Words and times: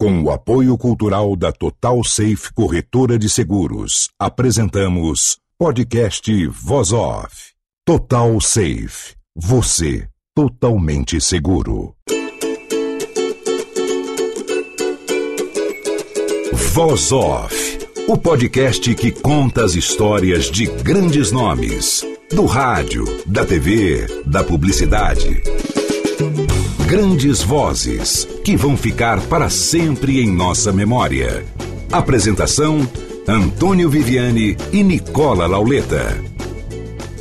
Com 0.00 0.22
o 0.22 0.30
apoio 0.30 0.78
cultural 0.78 1.34
da 1.34 1.50
Total 1.50 2.04
Safe 2.04 2.52
Corretora 2.54 3.18
de 3.18 3.28
Seguros, 3.28 4.08
apresentamos 4.16 5.38
podcast 5.58 6.46
Voz 6.46 6.92
Off. 6.92 7.52
Total 7.84 8.40
Safe. 8.40 9.16
Você 9.34 10.08
totalmente 10.36 11.20
seguro. 11.20 11.96
Voz 16.52 17.10
Off. 17.10 17.78
O 18.06 18.16
podcast 18.16 18.94
que 18.94 19.10
conta 19.10 19.64
as 19.64 19.74
histórias 19.74 20.44
de 20.44 20.66
grandes 20.66 21.32
nomes. 21.32 22.06
Do 22.30 22.46
rádio, 22.46 23.04
da 23.26 23.44
TV, 23.44 24.06
da 24.24 24.44
publicidade. 24.44 25.42
Grandes 26.88 27.42
vozes 27.42 28.26
que 28.42 28.56
vão 28.56 28.74
ficar 28.74 29.20
para 29.20 29.50
sempre 29.50 30.22
em 30.22 30.26
nossa 30.26 30.72
memória. 30.72 31.44
Apresentação: 31.92 32.80
Antônio 33.28 33.90
Viviane 33.90 34.56
e 34.72 34.82
Nicola 34.82 35.46
Lauleta. 35.46 36.18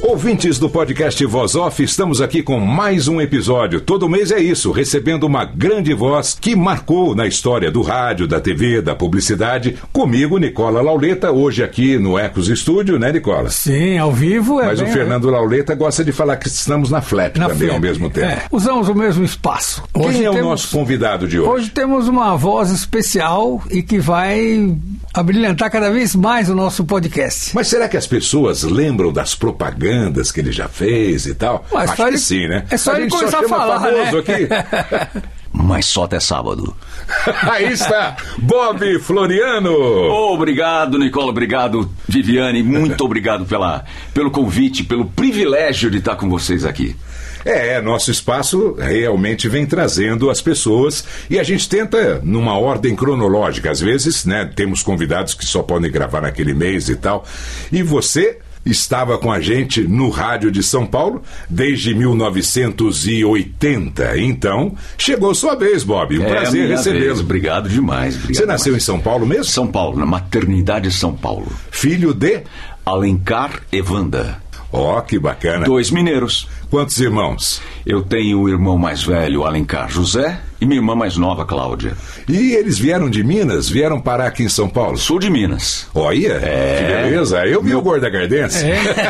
Ouvintes 0.02 0.60
do 0.60 0.70
podcast 0.70 1.26
Voz 1.26 1.56
Off, 1.56 1.82
estamos 1.84 2.22
aqui 2.22 2.44
com 2.44 2.60
mais 2.60 3.08
um 3.08 3.20
episódio. 3.20 3.82
Todo 3.82 4.08
mês 4.08 4.32
é 4.32 4.40
isso, 4.40 4.72
recebendo 4.72 5.24
uma 5.26 5.44
grande 5.44 5.94
voz 5.94 6.38
que 6.40 6.56
marcou 6.56 7.16
na 7.16 7.26
história 7.26 7.72
do 7.72 7.82
rádio, 7.82 8.28
da 8.28 8.40
TV, 8.40 8.82
da 8.82 8.96
publicidade. 8.96 9.76
Comigo, 9.92 10.38
Nicola 10.38 10.82
Lauleta, 10.82 11.32
hoje 11.32 11.64
aqui 11.64 11.98
no 11.98 12.18
Ecos 12.18 12.48
Estúdio, 12.48 13.00
né, 13.00 13.12
Nicola? 13.12 13.50
Sim, 13.50 13.98
ao 13.98 14.12
vivo 14.12 14.62
é. 14.62 14.68
Mas 14.68 14.80
bem, 14.80 14.90
o 14.90 14.94
Fernando 14.94 15.30
Lauleta 15.32 15.74
gosta 15.74 16.06
de 16.06 16.12
falar 16.12 16.38
que 16.38 16.48
estamos 16.48 16.92
na 16.92 17.02
Flap 17.02 17.36
na 17.38 17.50
também 17.50 17.70
ao 17.70 17.80
mesmo 17.80 18.10
tempo. 18.10 18.28
É, 18.28 18.44
usamos 18.52 18.88
o 18.88 18.96
mesmo 18.96 19.26
espaço. 19.26 19.84
Quem 19.94 20.24
é 20.24 20.30
o 20.30 20.34
temos- 20.34 20.50
nosso 20.50 20.78
convidado 20.78 21.28
de 21.28 21.40
hoje? 21.40 21.50
Hoje 21.50 21.70
temos 21.72 22.08
uma 22.08 22.36
voz 22.38 22.70
especial 22.72 23.62
e 23.72 23.82
que 23.82 24.00
vai 24.00 24.76
abrilhantar 25.20 25.72
cada 25.72 25.90
vez 25.92 26.16
mais 26.16 26.50
o 26.50 26.56
nosso 26.56 26.86
podcast. 26.86 27.52
Mas 27.56 27.68
será 27.68 27.88
que 27.90 27.98
as 27.98 28.06
pessoas 28.08 28.64
lembram 28.64 29.12
das 29.12 29.34
propagandas 29.36 30.32
que 30.32 30.40
ele 30.40 30.52
já 30.52 30.68
fez 30.68 31.26
e 31.26 31.36
tal? 31.36 31.66
Mas 31.72 31.90
Acho 31.92 31.96
que 32.04 32.10
ele- 32.10 32.18
sim, 32.18 32.48
né? 32.48 32.66
é 32.70 32.78
só 32.78 32.92
a 32.92 32.96
ele 32.96 33.04
gente 33.04 33.12
começar 33.18 33.40
só 33.40 33.46
a 33.46 33.50
falar, 33.50 33.80
famoso 33.80 34.12
né? 34.12 34.20
aqui. 34.20 35.28
Mas 35.60 35.86
só 35.88 36.04
até 36.04 36.20
sábado. 36.20 36.76
Aí 37.50 37.72
está, 37.72 38.16
Bob 38.38 39.00
Floriano. 39.00 39.72
Obrigado, 39.74 41.00
Nicola. 41.00 41.30
Obrigado, 41.30 41.90
Viviane. 42.08 42.62
Muito 42.62 43.04
obrigado 43.04 43.46
pela, 43.46 43.84
pelo 44.14 44.30
convite, 44.30 44.84
pelo 44.84 45.06
privilégio 45.06 45.90
de 45.90 45.98
estar 45.98 46.16
com 46.16 46.30
vocês 46.30 46.64
aqui. 46.64 46.96
É, 47.48 47.82
nosso 47.82 48.12
espaço 48.12 48.76
realmente 48.78 49.48
vem 49.48 49.66
trazendo 49.66 50.30
as 50.30 50.42
pessoas 50.42 51.06
e 51.30 51.40
a 51.40 51.44
gente 51.44 51.70
tenta 51.70 52.20
numa 52.22 52.58
ordem 52.58 52.94
cronológica. 52.94 53.72
Às 53.72 53.80
vezes, 53.80 54.26
né, 54.26 54.52
temos 54.54 54.84
convidados 54.84 55.34
que 55.34 55.46
só 55.46 55.64
podem 55.64 55.90
gravar 55.90 56.20
naquele 56.22 56.54
mês 56.54 56.90
e 56.90 56.98
tal. 56.98 57.26
E 57.72 57.82
você 57.82 58.40
estava 58.66 59.18
com 59.18 59.32
a 59.32 59.40
gente 59.40 59.82
no 59.84 60.10
rádio 60.10 60.52
de 60.52 60.62
São 60.62 60.86
Paulo 60.86 61.24
desde 61.50 61.96
1980. 61.96 64.18
Então, 64.18 64.76
chegou 64.98 65.34
sua 65.34 65.56
vez, 65.56 65.86
Bob. 65.86 66.20
Um 66.20 66.24
É 66.24 66.30
prazer 66.30 66.68
recebê-lo. 66.68 67.22
Obrigado 67.22 67.70
demais. 67.70 68.16
Obrigado 68.16 68.36
Você 68.36 68.46
nasceu 68.46 68.72
em 68.72 68.74
demais. 68.74 68.84
São 68.84 69.00
Paulo 69.00 69.26
mesmo? 69.26 69.46
São 69.46 69.68
Paulo, 69.68 69.98
na 69.98 70.06
maternidade 70.06 70.92
São 70.92 71.16
Paulo. 71.16 71.48
Filho 71.72 72.14
de? 72.14 72.42
Alencar 72.86 73.62
Evanda. 73.72 74.46
Ó, 74.72 75.02
que 75.02 75.18
bacana. 75.18 75.66
Dois 75.66 75.90
mineiros. 75.90 76.48
Quantos 76.70 77.00
irmãos? 77.00 77.62
Eu 77.86 78.02
tenho 78.02 78.42
o 78.42 78.50
irmão 78.50 78.78
mais 78.78 79.02
velho, 79.02 79.46
Alencar 79.46 79.90
José, 79.90 80.42
e 80.60 80.66
minha 80.66 80.80
irmã 80.80 80.94
mais 80.96 81.16
nova, 81.16 81.46
Cláudia. 81.46 81.94
E 82.28 82.52
eles 82.56 82.78
vieram 82.78 83.10
de 83.10 83.24
Minas, 83.24 83.70
vieram 83.70 84.02
parar 84.02 84.28
aqui 84.28 84.44
em 84.44 84.50
São 84.50 84.68
Paulo. 84.68 84.98
Sul 84.98 85.18
de 85.20 85.30
Minas. 85.30 85.88
Olha, 85.96 86.34
É. 86.44 86.78
que 86.80 86.84
beleza. 87.10 87.46
Eu 87.46 87.62
vi 87.64 87.74
o 87.74 87.82
Gorda 87.82 88.10
Gardense. 88.10 88.66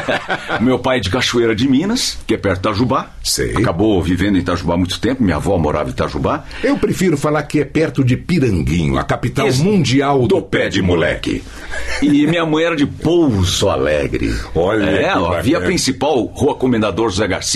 Meu 0.62 0.78
pai 0.78 0.98
é 0.98 1.00
de 1.00 1.10
Cachoeira 1.10 1.56
de 1.56 1.68
Minas, 1.68 2.18
que 2.28 2.36
é 2.36 2.38
perto 2.38 2.62
de 2.62 2.68
Itajubá. 2.70 3.10
Sei. 3.24 3.56
Acabou 3.56 4.02
vivendo 4.04 4.36
em 4.36 4.40
Itajubá 4.42 4.76
há 4.76 4.78
muito 4.78 5.00
tempo. 5.00 5.24
Minha 5.24 5.38
avó 5.38 5.58
morava 5.58 5.90
em 5.90 5.94
Itajubá. 5.94 6.44
Eu 6.64 6.78
prefiro 6.78 7.18
falar 7.18 7.42
que 7.44 7.60
é 7.62 7.66
perto 7.66 8.04
de 8.04 8.16
Piranguinho, 8.16 9.00
a 9.00 9.04
capital 9.04 9.48
Esse- 9.48 9.64
mundial 9.64 10.28
do, 10.28 10.40
pé 10.44 10.70
de 10.70 10.82
moleque. 10.84 11.44
E 12.04 12.28
minha 12.28 12.46
mãe 12.46 12.66
era 12.66 12.76
de 12.76 12.86
Pouso 12.86 13.68
Alegre. 13.70 14.36
Olha 14.54 14.84
é, 14.86 15.10
a 15.10 15.42
via 15.42 15.60
principal, 15.62 16.24
Rua 16.26 16.54
Comendador 16.56 17.10
José 17.10 17.28
Garcia, 17.28 17.47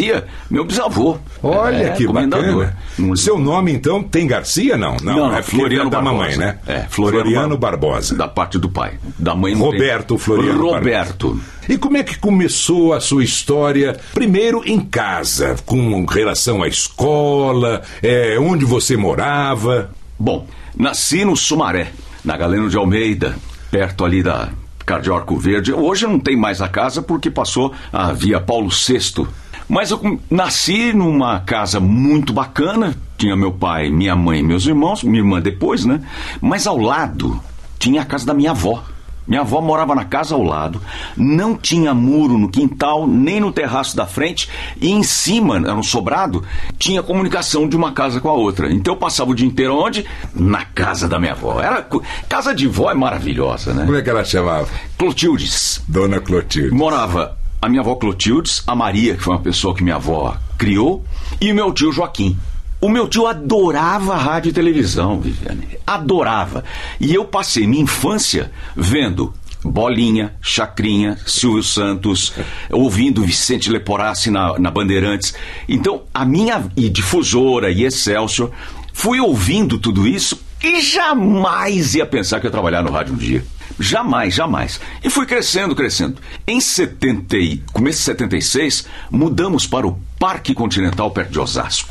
meu 0.49 0.63
bisavô. 0.63 1.17
Olha 1.43 1.75
É, 1.87 1.89
que 1.91 2.05
comendador. 2.05 2.67
bacana. 2.97 3.15
Seu 3.17 3.37
nome, 3.37 3.71
então, 3.71 4.01
tem 4.03 4.27
Garcia? 4.27 4.77
Não, 4.77 4.95
não. 5.01 5.15
Não, 5.29 5.35
é 5.37 5.41
Floriano 5.41 5.87
é 5.87 5.91
da 5.91 6.01
Barbosa. 6.01 6.17
mamãe, 6.23 6.37
né? 6.37 6.57
É, 6.67 6.85
Floriano, 6.89 7.57
Bar- 7.57 7.71
Barbosa. 7.77 8.15
Da 8.15 8.27
parte 8.27 8.57
do 8.57 8.69
pai. 8.69 8.93
Da 9.17 9.33
mãe 9.35 9.53
não 9.55 9.61
tem- 9.61 9.71
Roberto 9.79 10.17
Floriano 10.17 10.71
Roberto. 10.71 11.39
E 11.69 11.77
como 11.77 11.97
é 11.97 12.03
que 12.03 12.17
começou 12.17 12.93
a 12.93 12.99
sua 12.99 13.23
história? 13.23 13.99
Primeiro 14.13 14.61
em 14.65 14.79
casa, 14.79 15.55
com 15.65 16.05
relação 16.05 16.63
à 16.63 16.67
escola, 16.67 17.81
é, 18.03 18.37
onde 18.39 18.65
você 18.65 18.95
morava. 18.97 19.89
Bom, 20.19 20.45
nasci 20.75 21.23
no 21.25 21.35
Sumaré, 21.35 21.87
na 22.23 22.35
Galeno 22.37 22.69
de 22.69 22.77
Almeida, 22.77 23.35
perto 23.71 24.03
ali 24.05 24.21
da 24.21 24.49
Cardeal 24.85 25.17
Arco 25.17 25.37
Verde. 25.37 25.71
Hoje 25.73 26.05
não 26.05 26.19
tem 26.19 26.35
mais 26.35 26.61
a 26.61 26.67
casa 26.67 27.01
porque 27.01 27.29
passou 27.31 27.73
a 27.93 28.11
via 28.11 28.39
Paulo 28.41 28.69
VI. 28.69 29.25
Mas 29.71 29.89
eu 29.89 30.19
nasci 30.29 30.91
numa 30.91 31.39
casa 31.39 31.79
muito 31.79 32.33
bacana. 32.33 32.93
Tinha 33.17 33.37
meu 33.37 33.53
pai, 33.53 33.89
minha 33.89 34.13
mãe 34.17 34.39
e 34.39 34.43
meus 34.43 34.65
irmãos, 34.65 35.01
minha 35.01 35.19
irmã 35.19 35.39
depois, 35.39 35.85
né? 35.85 36.01
Mas 36.41 36.67
ao 36.67 36.77
lado 36.77 37.39
tinha 37.79 38.01
a 38.01 38.05
casa 38.05 38.25
da 38.25 38.33
minha 38.33 38.51
avó. 38.51 38.83
Minha 39.25 39.41
avó 39.41 39.61
morava 39.61 39.95
na 39.95 40.03
casa 40.03 40.35
ao 40.35 40.43
lado, 40.43 40.81
não 41.15 41.55
tinha 41.55 41.93
muro 41.93 42.37
no 42.37 42.49
quintal, 42.49 43.07
nem 43.07 43.39
no 43.39 43.49
terraço 43.49 43.95
da 43.95 44.05
frente, 44.05 44.49
e 44.81 44.91
em 44.91 45.03
cima, 45.03 45.55
era 45.55 45.75
um 45.75 45.83
sobrado, 45.83 46.43
tinha 46.77 47.01
comunicação 47.01 47.69
de 47.69 47.77
uma 47.77 47.93
casa 47.93 48.19
com 48.19 48.27
a 48.27 48.33
outra. 48.33 48.69
Então 48.73 48.95
eu 48.95 48.99
passava 48.99 49.31
o 49.31 49.35
dia 49.35 49.47
inteiro 49.47 49.77
onde? 49.77 50.05
Na 50.35 50.65
casa 50.65 51.07
da 51.07 51.17
minha 51.17 51.31
avó. 51.31 51.61
Era, 51.61 51.87
casa 52.27 52.53
de 52.53 52.67
vó 52.67 52.91
é 52.91 52.93
maravilhosa, 52.93 53.73
Como 53.73 53.91
né? 53.93 53.99
é 53.99 54.01
que 54.01 54.09
ela 54.09 54.25
chamava? 54.25 54.67
Clotildes. 54.97 55.81
Dona 55.87 56.19
Clotilde. 56.19 56.75
Morava 56.75 57.37
a 57.61 57.69
minha 57.69 57.81
avó 57.81 57.95
Clotildes, 57.95 58.63
a 58.65 58.75
Maria, 58.75 59.15
que 59.15 59.23
foi 59.23 59.33
uma 59.33 59.41
pessoa 59.41 59.75
que 59.75 59.83
minha 59.83 59.97
avó 59.97 60.35
criou, 60.57 61.05
e 61.39 61.51
o 61.51 61.55
meu 61.55 61.71
tio 61.71 61.91
Joaquim. 61.91 62.37
O 62.81 62.89
meu 62.89 63.07
tio 63.07 63.27
adorava 63.27 64.17
rádio 64.17 64.49
e 64.49 64.53
televisão, 64.53 65.21
Viviane. 65.21 65.67
Adorava. 65.85 66.63
E 66.99 67.13
eu 67.13 67.23
passei 67.23 67.67
minha 67.67 67.83
infância 67.83 68.51
vendo 68.75 69.31
Bolinha, 69.63 70.33
Chacrinha, 70.41 71.19
Silvio 71.27 71.61
Santos, 71.61 72.33
ouvindo 72.71 73.21
Vicente 73.21 73.69
Leporassi 73.69 74.31
na, 74.31 74.57
na 74.57 74.71
Bandeirantes. 74.71 75.35
Então, 75.69 76.01
a 76.11 76.25
minha. 76.25 76.65
e 76.75 76.89
Difusora 76.89 77.69
e 77.69 77.83
Excelsior, 77.83 78.49
fui 78.91 79.19
ouvindo 79.19 79.77
tudo 79.77 80.07
isso 80.07 80.41
e 80.63 80.81
jamais 80.81 81.93
ia 81.93 82.07
pensar 82.07 82.39
que 82.39 82.47
eu 82.47 82.49
ia 82.49 82.51
trabalhar 82.51 82.81
no 82.81 82.91
rádio 82.91 83.13
um 83.13 83.17
dia. 83.17 83.45
Jamais, 83.79 84.33
jamais. 84.33 84.79
E 85.03 85.09
fui 85.09 85.25
crescendo, 85.25 85.75
crescendo. 85.75 86.17
Em 86.47 86.59
70, 86.61 87.37
e- 87.37 87.63
começo 87.73 87.99
de 87.99 88.05
76, 88.05 88.85
mudamos 89.09 89.65
para 89.67 89.87
o 89.87 89.99
Parque 90.19 90.53
Continental 90.53 91.09
perto 91.11 91.31
de 91.31 91.39
Osasco. 91.39 91.89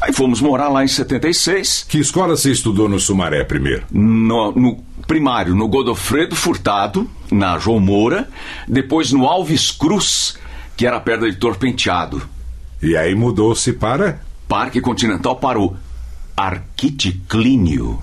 Aí 0.00 0.12
fomos 0.12 0.40
morar 0.40 0.68
lá 0.68 0.82
em 0.82 0.88
76, 0.88 1.86
Que 1.88 1.98
escola 1.98 2.36
você 2.36 2.50
estudou 2.50 2.88
no 2.88 2.98
Sumaré 2.98 3.44
primeiro? 3.44 3.84
no, 3.92 4.50
no 4.52 4.84
primário 5.06 5.54
no 5.54 5.68
Godofredo 5.68 6.34
Furtado, 6.34 7.08
na 7.30 7.56
João 7.58 7.78
Moura, 7.80 8.28
depois 8.66 9.12
no 9.12 9.26
Alves 9.26 9.70
Cruz, 9.70 10.36
que 10.76 10.86
era 10.86 10.98
perto 11.00 11.20
do 11.20 11.26
Editor 11.28 11.56
Penteado. 11.56 12.22
E 12.82 12.96
aí 12.96 13.14
mudou-se 13.14 13.72
para. 13.74 14.20
Parque 14.48 14.80
Continental 14.80 15.36
para 15.36 15.58
o 15.60 15.76
Arquiticlínio. 16.36 17.98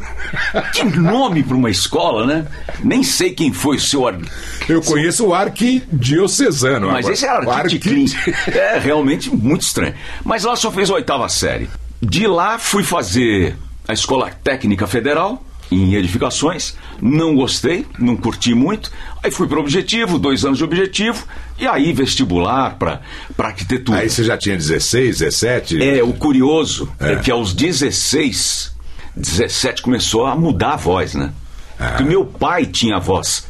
Que 0.74 0.84
nome 0.84 1.44
para 1.44 1.56
uma 1.56 1.70
escola, 1.70 2.26
né? 2.26 2.48
Nem 2.84 3.04
sei 3.04 3.32
quem 3.32 3.52
foi 3.54 3.78
o 3.78 3.80
seu. 3.80 4.08
ar- 4.08 4.20
Eu 4.68 4.82
conheço 4.82 5.28
o 5.28 5.34
arquidiocesano. 5.34 6.88
Mas 6.88 7.00
agora. 7.00 7.14
esse 7.14 7.26
era 7.26 7.46
O 7.48 7.52
Arquiticlínio. 7.52 8.14
É 8.48 8.80
realmente 8.80 9.30
muito 9.36 9.62
estranho. 9.62 9.94
Mas 10.24 10.44
lá 10.44 10.56
só 10.56 10.72
fez 10.72 10.90
a 10.90 10.94
oitava 10.96 11.28
série. 11.30 11.70
De 12.02 12.28
lá 12.28 12.58
fui 12.60 12.84
fazer 12.84 13.56
a 13.88 13.94
Escola 13.94 14.30
Técnica 14.44 14.88
Federal. 14.88 15.44
Em 15.72 15.94
edificações, 15.94 16.76
não 17.00 17.36
gostei, 17.36 17.86
não 18.00 18.18
curti 18.18 18.56
muito. 18.56 18.92
Aí 19.22 19.30
fui 19.30 19.48
para 19.48 19.58
o 19.58 19.62
objetivo, 19.62 20.18
dois 20.18 20.44
anos 20.44 20.58
de 20.58 20.64
objetivo, 20.64 21.26
e 21.60 21.68
aí 21.68 21.94
vestibular 21.94 22.76
para 22.78 23.02
arquitetura. 23.38 24.00
Aí 24.00 24.10
você 24.10 24.24
já 24.24 24.38
tinha 24.38 24.58
16, 24.58 25.20
17? 25.20 25.84
É, 25.84 26.04
o 26.04 26.14
curioso 26.14 26.92
é. 27.00 27.14
É. 27.14 27.16
que 27.18 27.30
aos 27.30 27.54
16, 27.54 28.76
17 29.16 29.82
começou 29.82 30.26
a 30.26 30.36
mudar 30.36 30.74
a 30.74 30.78
voz, 30.78 31.14
né? 31.14 31.32
Ah. 31.80 31.90
Porque 31.90 32.04
meu 32.04 32.26
pai 32.26 32.66
tinha 32.66 32.96
a 32.96 33.00
voz 33.00 33.48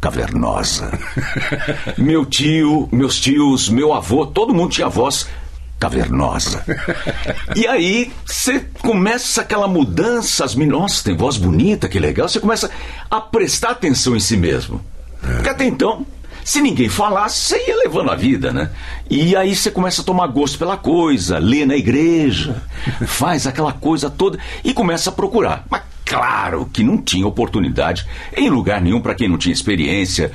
cavernosa. 0.00 0.98
meu 1.96 2.24
tio, 2.24 2.88
meus 2.90 3.20
tios, 3.20 3.68
meu 3.68 3.92
avô, 3.92 4.26
todo 4.26 4.54
mundo 4.54 4.72
tinha 4.72 4.86
a 4.86 4.90
voz 4.90 5.28
cavernosa. 5.80 6.62
e 7.56 7.66
aí 7.66 8.12
você 8.24 8.60
começa 8.80 9.40
aquela 9.40 9.66
mudança, 9.66 10.44
as 10.44 10.54
meninas, 10.54 10.80
nossa, 10.80 11.02
tem 11.02 11.16
voz 11.16 11.38
bonita, 11.38 11.88
que 11.88 11.98
legal. 11.98 12.28
Você 12.28 12.38
começa 12.38 12.70
a 13.10 13.20
prestar 13.20 13.70
atenção 13.70 14.14
em 14.14 14.20
si 14.20 14.36
mesmo. 14.36 14.80
Porque 15.20 15.48
até 15.48 15.64
então, 15.64 16.06
se 16.44 16.60
ninguém 16.60 16.88
falasse, 16.88 17.40
você 17.40 17.68
ia 17.68 17.76
levando 17.76 18.10
a 18.10 18.16
vida, 18.16 18.52
né? 18.52 18.70
E 19.08 19.34
aí 19.34 19.56
você 19.56 19.70
começa 19.70 20.02
a 20.02 20.04
tomar 20.04 20.26
gosto 20.26 20.58
pela 20.58 20.76
coisa, 20.76 21.38
lê 21.38 21.64
na 21.64 21.76
igreja, 21.76 22.62
faz 23.06 23.46
aquela 23.46 23.72
coisa 23.72 24.10
toda 24.10 24.38
e 24.62 24.74
começa 24.74 25.08
a 25.08 25.12
procurar. 25.12 25.64
Mas 25.70 25.82
claro 26.04 26.68
que 26.70 26.82
não 26.82 26.98
tinha 26.98 27.26
oportunidade 27.26 28.06
em 28.36 28.50
lugar 28.50 28.82
nenhum 28.82 29.00
para 29.00 29.14
quem 29.14 29.28
não 29.28 29.38
tinha 29.38 29.52
experiência, 29.52 30.30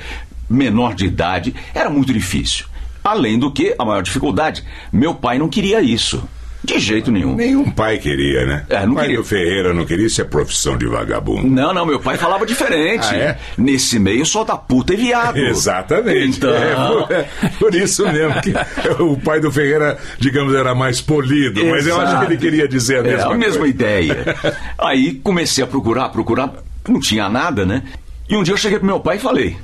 menor 0.50 0.94
de 0.94 1.06
idade, 1.06 1.54
era 1.72 1.88
muito 1.88 2.12
difícil. 2.12 2.66
Além 3.06 3.38
do 3.38 3.52
que, 3.52 3.74
a 3.78 3.84
maior 3.84 4.02
dificuldade, 4.02 4.64
meu 4.92 5.14
pai 5.14 5.38
não 5.38 5.48
queria 5.48 5.80
isso. 5.80 6.22
De 6.64 6.80
jeito 6.80 7.12
nenhum. 7.12 7.36
Nenhum 7.36 7.70
pai 7.70 7.96
queria, 7.98 8.44
né? 8.44 8.66
É, 8.68 8.84
não 8.84 8.92
o 8.92 8.94
pai 8.96 9.04
queria. 9.04 9.18
do 9.20 9.24
Ferreira 9.24 9.72
não 9.72 9.84
queria 9.86 10.08
ser 10.08 10.24
profissão 10.24 10.76
de 10.76 10.84
vagabundo. 10.86 11.46
Não, 11.46 11.72
não, 11.72 11.86
meu 11.86 12.00
pai 12.00 12.16
falava 12.16 12.44
diferente. 12.44 13.06
Ah, 13.12 13.14
é? 13.16 13.38
Nesse 13.56 14.00
meio 14.00 14.26
só 14.26 14.42
da 14.42 14.56
puta 14.56 14.92
e 14.92 14.96
viado. 14.96 15.36
Exatamente. 15.86 16.38
Então, 16.38 16.50
É, 16.52 16.74
por, 16.74 17.12
é 17.12 17.28
por 17.60 17.74
isso 17.74 18.02
mesmo 18.10 18.34
que 18.42 18.52
o 19.00 19.16
pai 19.16 19.38
do 19.38 19.52
Ferreira, 19.52 19.96
digamos, 20.18 20.52
era 20.56 20.74
mais 20.74 21.00
polido, 21.00 21.64
mas 21.66 21.86
eu 21.86 21.94
acho 22.00 22.10
Exato. 22.10 22.26
que 22.26 22.32
ele 22.32 22.40
queria 22.40 22.66
dizer 22.66 22.96
a 22.96 23.08
É, 23.08 23.12
mesma 23.16 23.32
a 23.32 23.36
mesma 23.36 23.58
coisa. 23.60 23.74
ideia. 23.74 24.36
Aí 24.76 25.14
comecei 25.22 25.62
a 25.62 25.66
procurar, 25.68 26.08
procurar, 26.08 26.52
não 26.88 26.98
tinha 26.98 27.28
nada, 27.28 27.64
né? 27.64 27.84
E 28.28 28.34
um 28.34 28.42
dia 28.42 28.54
eu 28.54 28.58
cheguei 28.58 28.78
pro 28.78 28.86
meu 28.88 28.98
pai 28.98 29.18
e 29.18 29.20
falei: 29.20 29.56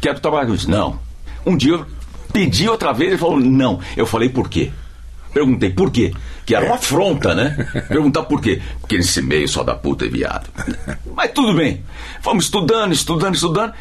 quero 0.00 0.18
trabalhar 0.18 0.46
com 0.46 0.54
isso. 0.54 0.68
Não. 0.68 0.98
Um 1.46 1.56
dia 1.56 1.78
pedi 2.32 2.68
outra 2.68 2.92
vez, 2.92 3.10
ele 3.10 3.18
falou: 3.18 3.38
não. 3.38 3.80
Eu 3.96 4.06
falei: 4.06 4.28
por 4.28 4.48
quê? 4.48 4.70
Perguntei 5.32 5.70
por 5.70 5.90
quê? 5.90 6.12
Que 6.44 6.54
era 6.54 6.66
uma 6.66 6.76
afronta, 6.76 7.34
né? 7.34 7.54
Perguntar 7.88 8.24
por 8.24 8.40
quê? 8.40 8.60
Porque 8.80 8.96
nesse 8.96 9.20
meio 9.20 9.48
só 9.48 9.62
da 9.62 9.74
puta 9.74 10.04
e 10.06 10.08
viado. 10.08 10.48
Mas 11.14 11.30
tudo 11.32 11.54
bem. 11.54 11.82
Fomos 12.22 12.44
estudando, 12.44 12.92
estudando, 12.92 13.34
estudando. 13.34 13.72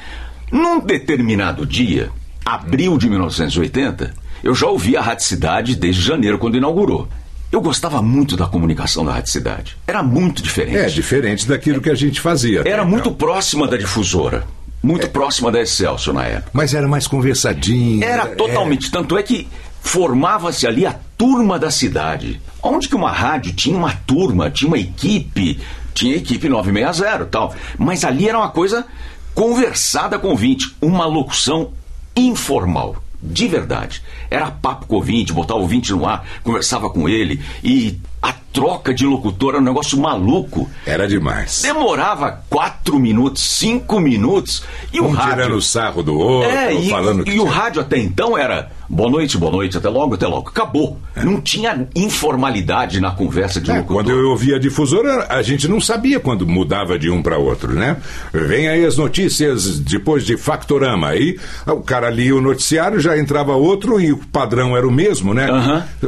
Num 0.52 0.80
determinado 0.80 1.66
dia, 1.66 2.10
abril 2.46 2.98
de 2.98 3.10
1980, 3.10 4.14
eu 4.44 4.54
já 4.54 4.68
ouvi 4.68 4.96
a 4.96 5.02
Rádio 5.02 5.26
Cidade 5.26 5.76
desde 5.76 6.02
janeiro, 6.02 6.38
quando 6.38 6.58
inaugurou. 6.58 7.08
Eu 7.52 7.62
gostava 7.62 8.02
muito 8.02 8.36
da 8.36 8.46
comunicação 8.46 9.06
da 9.06 9.14
Rádio 9.14 9.32
Cidade. 9.32 9.78
Era 9.88 10.04
muito 10.04 10.44
diferente. 10.44 10.78
É, 10.78 10.86
diferente 10.88 11.48
daquilo 11.48 11.82
que 11.82 11.90
a 11.90 11.96
gente 11.96 12.20
fazia. 12.20 12.60
Era 12.60 12.70
então. 12.70 12.88
muito 12.88 13.12
próxima 13.12 13.68
da 13.68 13.78
difusora. 13.78 14.46
Muito 14.82 15.10
próxima 15.10 15.52
da 15.52 15.62
Excelsior 15.62 16.14
na 16.14 16.26
época. 16.26 16.52
Mas 16.54 16.74
era 16.74 16.88
mais 16.88 17.08
conversadinho. 17.08 18.04
Era 18.04 18.28
totalmente. 18.28 18.92
Tanto 18.92 19.18
é 19.18 19.24
que 19.24 19.48
formava-se 19.82 20.68
ali 20.68 20.86
a 20.86 20.96
turma 21.18 21.58
da 21.58 21.72
cidade. 21.72 22.42
Onde 22.62 22.88
que 22.88 22.96
uma 22.96 23.12
rádio 23.12 23.54
tinha 23.54 23.78
uma 23.78 23.94
turma, 23.94 24.50
tinha 24.50 24.68
uma 24.68 24.78
equipe, 24.78 25.60
tinha 25.94 26.16
equipe 26.16 26.48
960 26.48 27.24
e 27.24 27.26
tal. 27.28 27.56
Mas 27.78 28.04
ali 28.04 28.28
era 28.30 28.38
uma 28.38 28.50
coisa 28.50 28.86
conversada 29.34 30.18
com 30.20 30.28
o 30.28 30.32
ouvinte, 30.32 30.76
uma 30.82 31.06
locução 31.06 31.72
informal. 32.16 32.96
De 33.22 33.48
verdade. 33.48 34.02
Era 34.30 34.52
papo 34.52 34.86
com 34.86 34.96
o 34.96 34.98
ouvinte, 35.00 35.34
botar 35.34 35.56
o 35.56 35.62
ouvinte 35.62 35.92
no 35.92 36.06
ar, 36.06 36.26
conversava 36.44 36.90
com 36.90 37.10
ele. 37.10 37.42
E 37.64 38.00
a 38.22 38.34
troca 38.54 38.94
de 38.94 39.06
locutor 39.06 39.54
era 39.54 39.62
um 39.62 39.66
negócio 39.66 40.00
maluco. 40.00 40.70
Era 40.86 41.08
demais. 41.08 41.62
Demorava 41.62 42.44
quatro 42.50 43.00
minutos, 43.00 43.44
cinco 43.44 44.00
minutos. 44.00 44.64
E 44.94 45.00
o 45.00 45.06
um 45.06 45.12
rádio. 45.12 45.32
tirando 45.32 45.56
o 45.56 45.62
sarro 45.62 46.04
do 46.04 46.18
outro, 46.18 46.52
É, 46.52 46.74
e, 46.74 46.90
falando 46.90 47.24
que 47.24 47.32
e 47.32 47.40
o 47.40 47.46
rádio 47.46 47.82
até 47.82 47.98
então 47.98 48.38
era 48.38 48.72
boa 48.90 49.10
noite, 49.10 49.38
boa 49.38 49.52
noite, 49.52 49.78
até 49.78 49.90
logo, 49.90 50.16
até 50.16 50.28
logo. 50.28 50.50
Acabou. 50.50 50.98
Não 51.16 51.42
tinha 51.42 51.88
informalidade 51.96 53.00
na 53.00 53.12
conversa 53.12 53.60
de 53.60 53.70
É, 53.72 53.76
locutor. 53.78 53.96
quando 53.96 54.12
eu 54.12 54.30
ouvia 54.30 54.56
a 54.56 54.60
difusora, 54.60 55.28
a 55.30 55.42
gente 55.42 55.68
não 55.68 55.80
sabia 55.82 56.20
quando 56.20 56.48
mudava 56.48 56.98
de 56.98 57.10
um 57.10 57.22
para 57.22 57.38
outro, 57.38 57.74
né? 57.74 57.98
Vem 58.34 58.68
aí 58.68 58.86
as 58.86 58.98
notícias 58.98 59.80
depois 59.80 60.26
de 60.26 60.38
Factorama. 60.38 61.10
Aí 61.10 61.38
o 61.66 61.82
cara 61.82 62.10
lia 62.10 62.36
o 62.36 62.42
noticiário, 62.42 63.00
já 63.00 63.18
entrava 63.18 63.54
outro 63.54 64.00
e 64.00 64.12
o 64.12 64.18
padrão 64.18 64.76
era 64.78 64.88
o 64.88 64.92
mesmo, 64.92 65.34
né? 65.34 65.48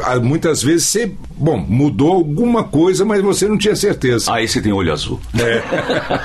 Ah, 0.03 0.19
Muitas 0.19 0.61
vezes 0.61 0.85
você, 0.85 1.11
bom, 1.35 1.57
mudou 1.57 2.11
alguma 2.13 2.63
coisa, 2.63 3.03
mas 3.05 3.21
você 3.21 3.47
não 3.47 3.57
tinha 3.57 3.75
certeza. 3.75 4.31
Aí 4.33 4.47
você 4.47 4.61
tem 4.61 4.71
olho 4.71 4.91
azul. 4.93 5.19
É. 5.37 5.61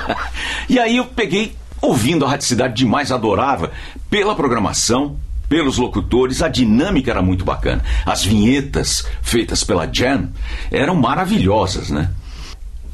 e 0.69 0.79
aí 0.79 0.97
eu 0.97 1.05
peguei, 1.05 1.53
ouvindo 1.81 2.25
a 2.25 2.29
Rádio 2.29 2.47
Cidade 2.47 2.73
demais, 2.75 3.11
adorava, 3.11 3.71
pela 4.09 4.35
programação, 4.35 5.17
pelos 5.47 5.77
locutores, 5.77 6.41
a 6.41 6.47
dinâmica 6.47 7.11
era 7.11 7.21
muito 7.21 7.45
bacana. 7.45 7.83
As 8.05 8.23
vinhetas 8.23 9.05
feitas 9.21 9.63
pela 9.63 9.89
Jan 9.91 10.29
eram 10.71 10.95
maravilhosas, 10.95 11.89
né? 11.89 12.09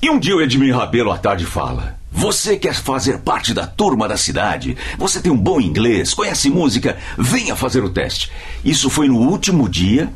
E 0.02 0.10
um 0.10 0.20
dia 0.20 0.36
o 0.36 0.42
Edmir 0.42 0.76
Rabelo 0.76 1.12
à 1.12 1.18
tarde 1.18 1.46
fala: 1.46 2.00
Você 2.12 2.58
quer 2.58 2.74
fazer 2.74 3.20
parte 3.20 3.54
da 3.54 3.68
turma 3.68 4.08
da 4.08 4.18
cidade? 4.18 4.76
Você 4.98 5.22
tem 5.22 5.32
um 5.32 5.38
bom 5.38 5.62
inglês, 5.62 6.14
conhece 6.14 6.50
música? 6.50 6.98
Venha 7.18 7.56
fazer 7.56 7.84
o 7.84 7.90
teste. 7.90 8.32
Isso 8.66 8.90
foi 8.90 9.08
no 9.08 9.18
último 9.18 9.70
dia 9.70 10.12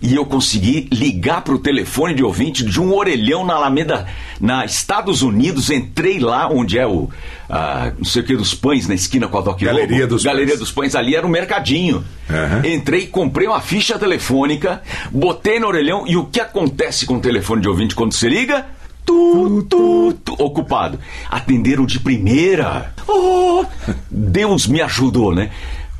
e 0.00 0.14
eu 0.14 0.24
consegui 0.24 0.88
ligar 0.92 1.42
para 1.42 1.54
o 1.54 1.58
telefone 1.58 2.14
de 2.14 2.22
ouvinte 2.22 2.64
de 2.64 2.80
um 2.80 2.94
orelhão 2.94 3.44
na 3.44 3.54
Alameda, 3.54 4.06
na 4.40 4.64
Estados 4.64 5.22
Unidos. 5.22 5.70
Entrei 5.70 6.18
lá 6.18 6.48
onde 6.48 6.78
é 6.78 6.86
o. 6.86 7.08
ah, 7.48 7.92
não 7.96 8.04
sei 8.04 8.22
o 8.22 8.24
que 8.24 8.36
dos 8.36 8.54
pães, 8.54 8.86
na 8.86 8.94
esquina 8.94 9.26
com 9.28 9.38
a 9.38 9.40
Doc 9.40 9.60
Galeria 9.60 10.02
Lobo. 10.02 10.08
dos 10.08 10.22
Galeria 10.22 10.50
Pães. 10.50 10.60
dos 10.60 10.72
Pães, 10.72 10.94
ali 10.94 11.14
era 11.16 11.26
o 11.26 11.30
mercadinho. 11.30 12.04
Aham. 12.30 12.62
Entrei, 12.66 13.06
comprei 13.06 13.46
uma 13.48 13.60
ficha 13.60 13.98
telefônica, 13.98 14.82
botei 15.10 15.58
no 15.58 15.66
orelhão 15.66 16.04
e 16.06 16.16
o 16.16 16.26
que 16.26 16.40
acontece 16.40 17.04
com 17.06 17.16
o 17.16 17.20
telefone 17.20 17.62
de 17.62 17.68
ouvinte 17.68 17.94
quando 17.94 18.12
você 18.12 18.28
liga? 18.28 18.66
Tu, 19.04 19.62
tu, 19.70 20.12
tu, 20.22 20.34
ocupado. 20.38 20.98
Atenderam 21.30 21.86
de 21.86 21.98
primeira. 21.98 22.92
Oh, 23.08 23.64
Deus 24.10 24.66
me 24.66 24.82
ajudou, 24.82 25.34
né? 25.34 25.50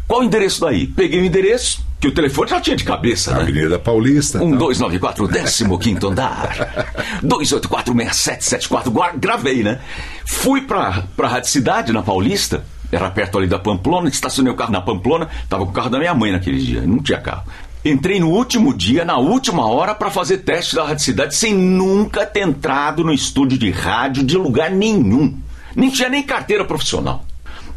Qual 0.06 0.20
o 0.20 0.24
endereço 0.24 0.60
daí? 0.60 0.86
Peguei 0.86 1.18
o 1.20 1.24
endereço, 1.24 1.82
que 2.00 2.06
o 2.08 2.12
telefone 2.12 2.50
já 2.50 2.60
tinha 2.60 2.76
de 2.76 2.84
cabeça, 2.84 3.34
né? 3.34 3.42
Avenida 3.42 3.78
Paulista. 3.78 4.38
Um, 4.42 4.50
tal. 4.50 4.58
dois, 4.58 4.78
nove, 4.78 4.98
quatro, 4.98 5.26
décimo 5.26 5.78
quinto 5.78 6.08
andar. 6.08 6.86
Dois, 7.22 7.50
oito, 7.52 7.68
quatro, 7.68 7.92
seis, 7.94 8.16
sete, 8.16 8.44
sete, 8.44 8.68
quatro. 8.68 8.90
Gua- 8.90 9.12
Gravei, 9.16 9.62
né? 9.64 9.80
Fui 10.24 10.60
pra, 10.60 11.02
pra 11.16 11.28
Rádio 11.28 11.50
Cidade, 11.50 11.92
na 11.92 12.02
Paulista. 12.02 12.64
Era 12.92 13.10
perto 13.10 13.36
ali 13.38 13.46
da 13.48 13.58
Pamplona. 13.58 14.08
Estacionei 14.08 14.52
o 14.52 14.56
carro 14.56 14.70
na 14.72 14.80
Pamplona. 14.80 15.28
Tava 15.48 15.64
com 15.64 15.70
o 15.70 15.74
carro 15.74 15.90
da 15.90 15.98
minha 15.98 16.14
mãe 16.14 16.30
naquele 16.32 16.58
dia. 16.58 16.82
Não 16.82 16.98
tinha 17.02 17.20
carro. 17.20 17.42
Entrei 17.84 18.18
no 18.20 18.28
último 18.30 18.72
dia, 18.74 19.04
na 19.04 19.16
última 19.18 19.66
hora, 19.66 19.94
pra 19.94 20.10
fazer 20.10 20.38
teste 20.38 20.74
da 20.76 20.84
Rádio 20.84 21.04
Cidade, 21.04 21.34
sem 21.34 21.54
nunca 21.54 22.24
ter 22.26 22.40
entrado 22.40 23.02
no 23.04 23.12
estúdio 23.12 23.58
de 23.58 23.70
rádio 23.70 24.22
de 24.24 24.36
lugar 24.36 24.70
nenhum. 24.70 25.36
Nem 25.74 25.90
tinha 25.90 26.08
nem 26.08 26.22
carteira 26.22 26.64
profissional. 26.64 27.24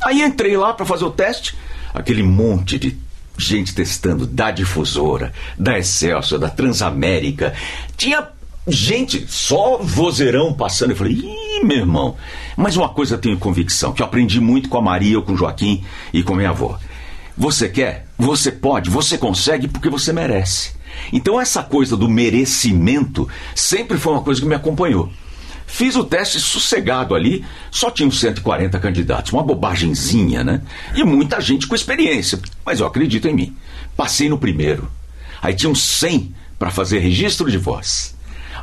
Aí 0.04 0.22
entrei 0.22 0.56
lá 0.58 0.74
pra 0.74 0.86
fazer 0.86 1.06
o 1.06 1.12
teste, 1.12 1.56
aquele 1.94 2.24
monte 2.24 2.80
de 2.80 2.98
gente 3.38 3.74
testando 3.74 4.26
da 4.26 4.52
difusora, 4.52 5.34
da 5.58 5.78
Excelsior, 5.78 6.40
da 6.40 6.50
Transamérica. 6.50 7.54
Tinha 7.98 8.28
gente, 8.68 9.26
só 9.28 9.78
vozeirão 9.78 10.54
passando. 10.54 10.92
Eu 10.92 10.96
falei, 10.96 11.14
ih, 11.14 11.64
meu 11.64 11.78
irmão. 11.78 12.16
Mas 12.56 12.76
uma 12.76 12.90
coisa 12.90 13.16
eu 13.16 13.20
tenho 13.20 13.38
convicção, 13.38 13.94
que 13.94 14.02
eu 14.02 14.06
aprendi 14.06 14.40
muito 14.40 14.70
com 14.70 14.78
a 14.78 14.82
Maria, 14.82 15.22
com 15.22 15.34
o 15.34 15.38
Joaquim 15.38 15.84
e 16.14 16.24
com 16.24 16.36
minha 16.36 16.50
avó. 16.50 16.78
Você 17.38 17.70
quer, 17.70 18.08
você 18.18 18.52
pode, 18.52 18.90
você 18.90 19.18
consegue 19.18 19.68
porque 19.68 19.90
você 19.90 20.12
merece. 20.14 20.74
Então 21.12 21.40
essa 21.40 21.64
coisa 21.64 21.96
do 21.96 22.10
merecimento 22.10 23.28
sempre 23.56 23.98
foi 23.98 24.14
uma 24.14 24.22
coisa 24.22 24.42
que 24.42 24.48
me 24.48 24.56
acompanhou. 24.56 25.12
Fiz 25.72 25.96
o 25.96 26.04
teste 26.04 26.38
sossegado 26.38 27.16
ali, 27.16 27.46
só 27.72 27.90
tinham 27.90 28.12
140 28.12 28.78
candidatos, 28.78 29.32
uma 29.32 29.42
bobagemzinha, 29.42 30.44
né? 30.44 30.62
E 30.94 31.02
muita 31.02 31.40
gente 31.40 31.66
com 31.66 31.74
experiência, 31.74 32.42
mas 32.66 32.82
eu 32.82 32.86
acredito 32.86 33.26
em 33.30 33.34
mim. 33.34 33.56
Passei 33.96 34.28
no 34.28 34.38
primeiro. 34.38 34.92
Aí 35.42 35.54
tinham 35.54 35.74
100 35.74 36.36
para 36.60 36.70
fazer 36.70 37.00
registro 37.00 37.50
de 37.50 37.58
voz. 37.58 38.14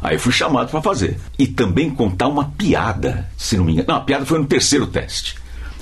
Aí 0.02 0.18
fui 0.18 0.30
chamado 0.30 0.70
para 0.70 0.82
fazer. 0.82 1.18
E 1.38 1.46
também 1.46 1.88
contar 1.88 2.28
uma 2.28 2.50
piada, 2.50 3.26
se 3.38 3.56
não 3.56 3.64
me 3.64 3.72
engano. 3.72 3.88
Não, 3.88 3.96
a 3.96 4.00
piada 4.00 4.26
foi 4.26 4.38
no 4.38 4.46
terceiro 4.46 4.86
teste. 4.86 5.34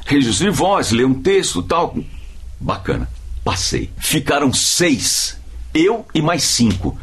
Registro 0.07 0.49
de 0.49 0.57
voz, 0.57 0.93
ler 0.93 1.07
um 1.07 1.15
texto 1.23 1.61
tal. 1.61 1.99
Bacana. 2.61 3.09
Passei. 3.43 3.91
Ficaram 3.99 4.53
seis. 4.53 5.37
Eu 5.75 6.07
e 6.15 6.23
mais 6.23 6.45
cinco. 6.45 6.97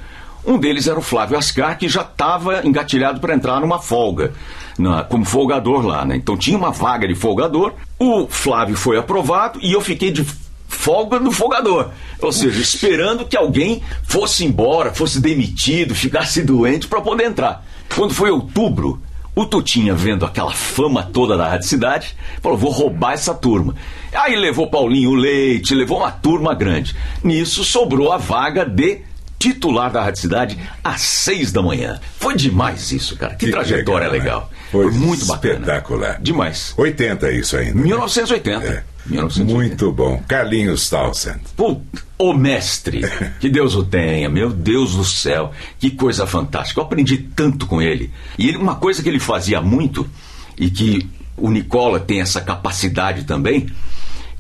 Um 0.46 0.58
deles 0.58 0.88
era 0.88 1.00
o 1.00 1.02
Flávio 1.02 1.38
Ascar, 1.38 1.78
que 1.78 1.88
já 1.88 2.02
estava 2.02 2.66
engatilhado 2.66 3.20
para 3.20 3.34
entrar 3.34 3.60
numa 3.62 3.80
folga, 3.80 4.34
na- 4.78 5.04
como 5.04 5.24
folgador 5.26 5.86
lá, 5.86 6.04
né? 6.06 6.16
Então 6.18 6.36
tinha 6.38 6.58
uma 6.58 6.72
vaga 6.72 7.08
de 7.08 7.16
folgador. 7.16 7.74
O 7.98 8.28
Flávio 8.28 8.76
foi 8.76 8.98
aprovado 8.98 9.60
e 9.62 9.72
eu 9.72 9.80
fiquei 9.82 10.12
de 10.12 10.26
folga 10.68 11.20
do 11.20 11.32
folgador. 11.32 11.90
Ou 12.22 12.32
seja, 12.32 12.60
esperando 12.62 13.26
que 13.26 13.38
alguém 13.38 13.82
fosse 14.04 14.44
embora, 14.44 14.94
fosse 14.94 15.22
demitido, 15.22 15.96
ficasse 15.96 16.42
doente 16.44 16.88
para 16.88 17.00
poder 17.00 17.26
entrar. 17.26 17.64
Quando 17.96 18.14
foi 18.14 18.30
outubro, 18.32 19.02
o 19.36 19.46
Tutinha, 19.46 19.94
vendo 19.96 20.26
aquela 20.26 20.52
fama 20.52 21.04
toda 21.04 21.38
da 21.38 21.48
Rádio 21.48 21.68
Cidade, 21.68 22.16
falou: 22.42 22.58
vou 22.58 22.72
roubar 22.72 23.14
essa 23.14 23.34
turma. 23.34 23.76
Aí 24.14 24.36
levou 24.36 24.70
Paulinho 24.70 25.14
Leite, 25.16 25.74
levou 25.74 26.00
uma 26.00 26.12
turma 26.12 26.54
grande. 26.54 26.96
Nisso 27.24 27.64
sobrou 27.64 28.12
a 28.12 28.18
vaga 28.18 28.66
de 28.66 29.02
titular 29.44 29.92
da 29.92 30.02
Rádio 30.02 30.22
Cidade 30.22 30.58
às 30.82 31.02
seis 31.02 31.52
da 31.52 31.62
manhã. 31.62 32.00
Foi 32.18 32.34
demais 32.34 32.92
isso, 32.94 33.18
cara. 33.18 33.36
Que, 33.36 33.48
Que 33.48 33.52
trajetória 33.52 34.08
legal, 34.08 34.40
legal. 34.40 34.50
né? 34.52 34.58
Foi, 34.72 34.90
Foi 34.90 35.00
muito 35.00 35.26
bacana. 35.26 35.54
espetacular. 35.56 36.22
Demais. 36.22 36.74
80 36.78 37.32
isso 37.34 37.58
ainda. 37.58 37.74
né? 37.76 37.82
1980. 37.84 38.66
É. 38.66 38.84
1980. 39.06 39.54
Muito 39.54 39.92
bom. 39.92 40.24
Carlinhos 40.26 40.90
Townsend. 40.90 41.42
Pô, 41.58 41.82
o 42.18 42.32
mestre, 42.34 43.02
que 43.42 43.50
Deus 43.50 43.76
o 43.76 43.84
tenha, 43.84 44.30
meu 44.30 44.50
Deus 44.50 44.96
do 44.96 45.04
céu, 45.04 45.52
que 45.78 45.92
coisa 45.92 46.26
fantástica. 46.26 46.80
Eu 46.80 46.86
aprendi 46.86 47.18
tanto 47.18 47.68
com 47.68 47.82
ele. 47.82 48.10
E 48.38 48.48
ele, 48.48 48.58
uma 48.58 48.76
coisa 48.76 49.04
que 49.04 49.10
ele 49.10 49.20
fazia 49.20 49.60
muito, 49.60 50.08
e 50.58 50.70
que 50.70 51.06
o 51.36 51.52
Nicola 51.52 52.00
tem 52.00 52.22
essa 52.22 52.40
capacidade 52.40 53.26
também, 53.26 53.68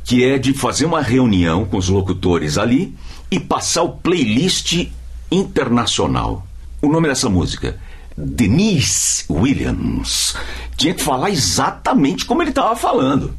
que 0.05 0.24
é 0.24 0.38
de 0.38 0.53
fazer 0.53 0.86
uma 0.86 1.01
reunião 1.01 1.65
com 1.65 1.75
os 1.77 1.89
locutores 1.89 2.57
ali 2.57 2.95
e 3.34 3.40
passar 3.40 3.82
o 3.82 3.90
playlist 3.90 4.90
internacional. 5.32 6.46
O 6.80 6.88
nome 6.88 7.08
dessa 7.08 7.28
música, 7.28 7.80
Denise 8.16 9.25
Williams. 9.28 10.36
Tinha 10.78 10.94
que 10.94 11.02
falar 11.02 11.32
exatamente 11.32 12.25
como 12.25 12.44
ele 12.44 12.52
estava 12.52 12.75
falando. 12.75 13.36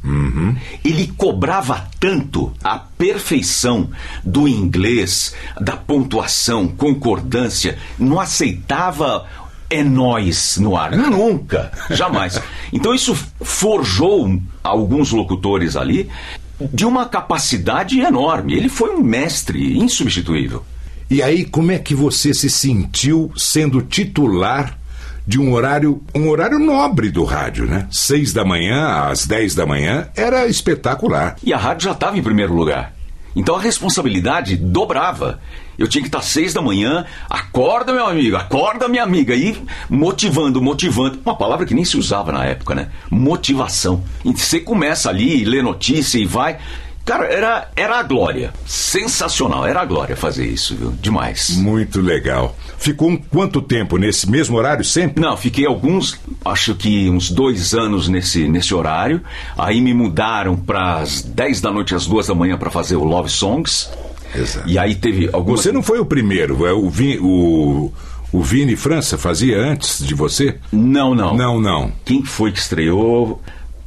Ele 0.83 1.07
cobrava 1.15 1.87
tanto 1.97 2.51
a 2.61 2.77
perfeição 2.77 3.89
do 4.21 4.49
inglês, 4.49 5.33
da 5.61 5.77
pontuação, 5.77 6.67
concordância, 6.67 7.77
não 7.97 8.19
aceitava 8.19 9.25
é 9.69 9.81
nós 9.81 10.57
no 10.57 10.75
ar. 10.75 10.91
Nunca, 10.91 11.71
jamais. 11.89 12.41
Então 12.73 12.93
isso 12.93 13.15
forjou 13.41 14.41
alguns 14.61 15.11
locutores 15.11 15.77
ali 15.77 16.09
de 16.59 16.85
uma 16.85 17.05
capacidade 17.05 17.99
enorme. 17.99 18.53
Ele 18.53 18.69
foi 18.69 18.91
um 18.91 19.03
mestre 19.03 19.77
insubstituível. 19.77 20.63
E 21.09 21.21
aí, 21.21 21.45
como 21.45 21.71
é 21.71 21.77
que 21.77 21.93
você 21.93 22.33
se 22.33 22.49
sentiu 22.49 23.31
sendo 23.35 23.81
titular 23.81 24.79
de 25.27 25.39
um 25.39 25.53
horário, 25.53 26.03
um 26.13 26.29
horário 26.29 26.59
nobre 26.59 27.09
do 27.09 27.23
rádio, 27.23 27.65
né? 27.65 27.87
Seis 27.91 28.31
da 28.31 28.45
manhã 28.45 29.09
às 29.09 29.25
dez 29.25 29.55
da 29.55 29.65
manhã 29.65 30.07
era 30.15 30.47
espetacular. 30.47 31.35
E 31.43 31.53
a 31.53 31.57
rádio 31.57 31.85
já 31.85 31.91
estava 31.91 32.17
em 32.17 32.23
primeiro 32.23 32.53
lugar. 32.53 32.93
Então 33.35 33.55
a 33.55 33.61
responsabilidade 33.61 34.55
dobrava. 34.55 35.39
Eu 35.77 35.87
tinha 35.87 36.01
que 36.01 36.07
estar 36.07 36.21
seis 36.21 36.53
da 36.53 36.61
manhã, 36.61 37.05
acorda 37.29 37.93
meu 37.93 38.05
amigo, 38.05 38.35
acorda 38.35 38.87
minha 38.87 39.03
amiga, 39.03 39.35
e 39.35 39.57
motivando, 39.89 40.61
motivando. 40.61 41.19
Uma 41.25 41.35
palavra 41.35 41.65
que 41.65 41.73
nem 41.73 41.85
se 41.85 41.97
usava 41.97 42.31
na 42.31 42.45
época, 42.45 42.75
né? 42.75 42.89
Motivação. 43.09 44.03
E 44.23 44.31
você 44.31 44.59
começa 44.59 45.09
ali, 45.09 45.43
lê 45.43 45.61
notícia 45.61 46.17
e 46.17 46.25
vai. 46.25 46.57
Cara, 47.05 47.25
era, 47.25 47.69
era 47.75 47.99
a 47.99 48.03
glória. 48.03 48.51
Sensacional, 48.65 49.67
era 49.67 49.79
a 49.79 49.85
glória 49.85 50.15
fazer 50.15 50.47
isso, 50.47 50.75
viu? 50.75 50.91
Demais. 50.99 51.51
Muito 51.51 52.01
legal. 52.01 52.57
Ficou 52.79 53.09
um 53.11 53.15
quanto 53.15 53.61
tempo 53.61 53.97
nesse 53.97 54.27
mesmo 54.27 54.57
horário 54.57 54.83
sempre? 54.83 55.21
Não, 55.21 55.37
fiquei 55.37 55.67
alguns, 55.67 56.19
acho 56.43 56.73
que 56.73 57.07
uns 57.07 57.29
dois 57.29 57.75
anos 57.75 58.07
nesse, 58.07 58.47
nesse 58.47 58.73
horário. 58.73 59.21
Aí 59.55 59.81
me 59.81 59.93
mudaram 59.93 60.55
para 60.57 60.95
as 60.97 61.21
10 61.21 61.61
da 61.61 61.71
noite 61.71 61.93
às 61.93 62.07
duas 62.07 62.25
da 62.25 62.33
manhã 62.33 62.57
para 62.57 62.71
fazer 62.71 62.95
o 62.95 63.03
Love 63.03 63.29
Songs. 63.29 63.87
Exato. 64.37 64.69
E 64.69 64.77
aí 64.77 64.95
teve 64.95 65.29
algumas. 65.31 65.61
Você 65.61 65.71
não 65.71 65.81
foi 65.83 65.99
o 65.99 66.05
primeiro, 66.05 66.65
é 66.65 66.73
o, 66.73 66.89
Vin, 66.89 67.17
o, 67.21 67.91
o 68.31 68.41
Vini 68.41 68.75
França 68.75 69.17
fazia 69.17 69.57
antes 69.59 70.05
de 70.05 70.13
você? 70.13 70.55
Não, 70.71 71.13
não. 71.15 71.35
Não, 71.35 71.59
não. 71.61 71.91
Quem 72.03 72.23
foi 72.23 72.51
que 72.51 72.59
estreou? 72.59 73.41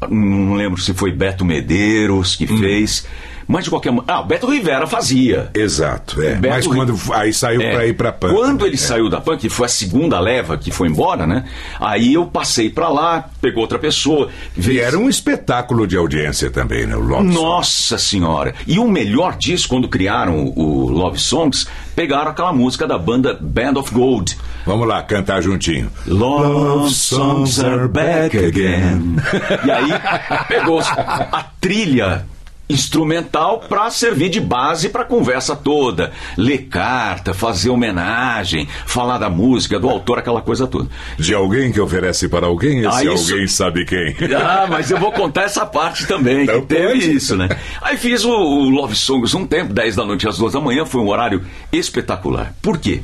Não 0.09 0.55
lembro 0.55 0.81
se 0.81 0.95
foi 0.95 1.11
Beto 1.12 1.45
Medeiros 1.45 2.37
que 2.37 2.45
Hum. 2.52 2.59
fez. 2.59 3.07
Mas 3.49 3.64
de 3.64 3.71
qualquer 3.71 3.90
maneira. 3.90 4.12
Ah, 4.12 4.21
o 4.21 4.25
Beto 4.26 4.47
Rivera 4.47 4.87
fazia. 4.87 5.50
Exato, 5.55 6.21
é. 6.23 6.38
Mas 6.38 6.67
Ri- 6.67 6.75
quando 6.75 6.95
aí 7.14 7.33
saiu 7.33 7.62
É, 7.62 7.73
pra 7.73 7.87
ir 7.87 7.95
pra 7.95 8.12
Pan. 8.12 8.28
Quando 8.35 8.67
ele 8.67 8.75
É. 8.75 8.78
saiu 8.78 9.09
da 9.09 9.23
PAN, 9.23 9.38
que 9.38 9.49
foi 9.49 9.64
a 9.64 9.69
segunda 9.71 10.21
leva 10.21 10.59
que 10.59 10.71
foi 10.71 10.87
embora, 10.88 11.26
né? 11.26 11.45
Aí 11.81 12.12
eu 12.12 12.26
passei 12.26 12.69
pra 12.69 12.88
lá, 12.90 13.28
pegou 13.40 13.62
outra 13.62 13.78
pessoa. 13.78 14.28
E 14.55 14.61
veio- 14.61 14.83
era 14.83 14.99
um 14.99 15.09
espetáculo 15.09 15.87
de 15.87 15.97
audiência 15.97 16.50
também, 16.50 16.87
né? 16.87 16.95
O 16.95 17.00
Love. 17.00 17.26
Nossa 17.26 17.97
senhora! 17.97 18.55
E 18.67 18.78
o 18.78 18.87
melhor 18.87 19.37
disso, 19.37 19.67
quando 19.67 19.88
criaram 19.88 20.52
o 20.55 20.90
Love 20.90 21.19
Songs, 21.19 21.67
pegaram 21.97 22.31
aquela 22.31 22.52
música 22.52 22.87
da 22.87 22.99
banda 22.99 23.37
Band 23.40 23.73
of 23.78 23.93
Gold. 23.95 24.37
Vamos 24.67 24.87
lá, 24.87 25.02
cantar 25.02 25.40
juntinho. 25.43 25.90
Love 26.07 26.93
songs 26.93 27.59
are 27.64 27.88
back 27.88 28.37
again. 28.37 29.17
E 29.64 29.71
aí 29.71 29.88
pegou 30.49 30.81
a 30.81 31.47
trilha 31.59 32.26
instrumental 32.69 33.61
para 33.61 33.91
servir 33.91 34.29
de 34.29 34.41
base 34.41 34.89
para 34.89 35.03
a 35.03 35.07
conversa 35.07 35.57
toda, 35.57 36.13
ler 36.37 36.67
carta, 36.69 37.33
fazer 37.35 37.71
homenagem, 37.71 38.69
falar 38.87 39.19
da 39.19 39.31
música, 39.31 39.79
do 39.79 39.89
autor, 39.89 40.19
aquela 40.19 40.41
coisa 40.43 40.67
toda. 40.67 40.89
De 41.19 41.35
alguém 41.35 41.73
que 41.73 41.81
oferece 41.81 42.29
para 42.29 42.47
alguém, 42.47 42.81
esse 42.81 42.89
Ah, 42.89 43.05
isso- 43.15 43.33
alguém 43.33 43.47
sabe 43.49 43.85
quem. 43.85 44.15
Ah, 44.37 44.67
mas 44.69 44.91
eu 44.91 44.99
vou 44.99 45.13
contar 45.13 45.43
essa 45.43 45.65
parte 45.67 46.07
também, 46.07 46.45
que 46.47 46.53
Então 46.53 46.67
teve 46.67 46.89
pode. 47.01 47.13
isso, 47.17 47.37
né? 47.37 47.49
Aí 47.81 47.97
fiz 47.97 48.25
o, 48.25 48.31
o 48.31 48.69
Love 48.71 48.95
Songs 48.95 49.35
um 49.35 49.47
tempo, 49.47 49.73
10 49.73 49.97
da 49.97 50.05
noite 50.05 50.29
às 50.29 50.39
2 50.39 50.53
da 50.53 50.61
manhã, 50.61 50.85
foi 50.85 51.01
um 51.01 51.09
horário 51.09 51.43
espetacular. 51.73 52.55
Por 52.63 52.79
quê? 52.79 53.01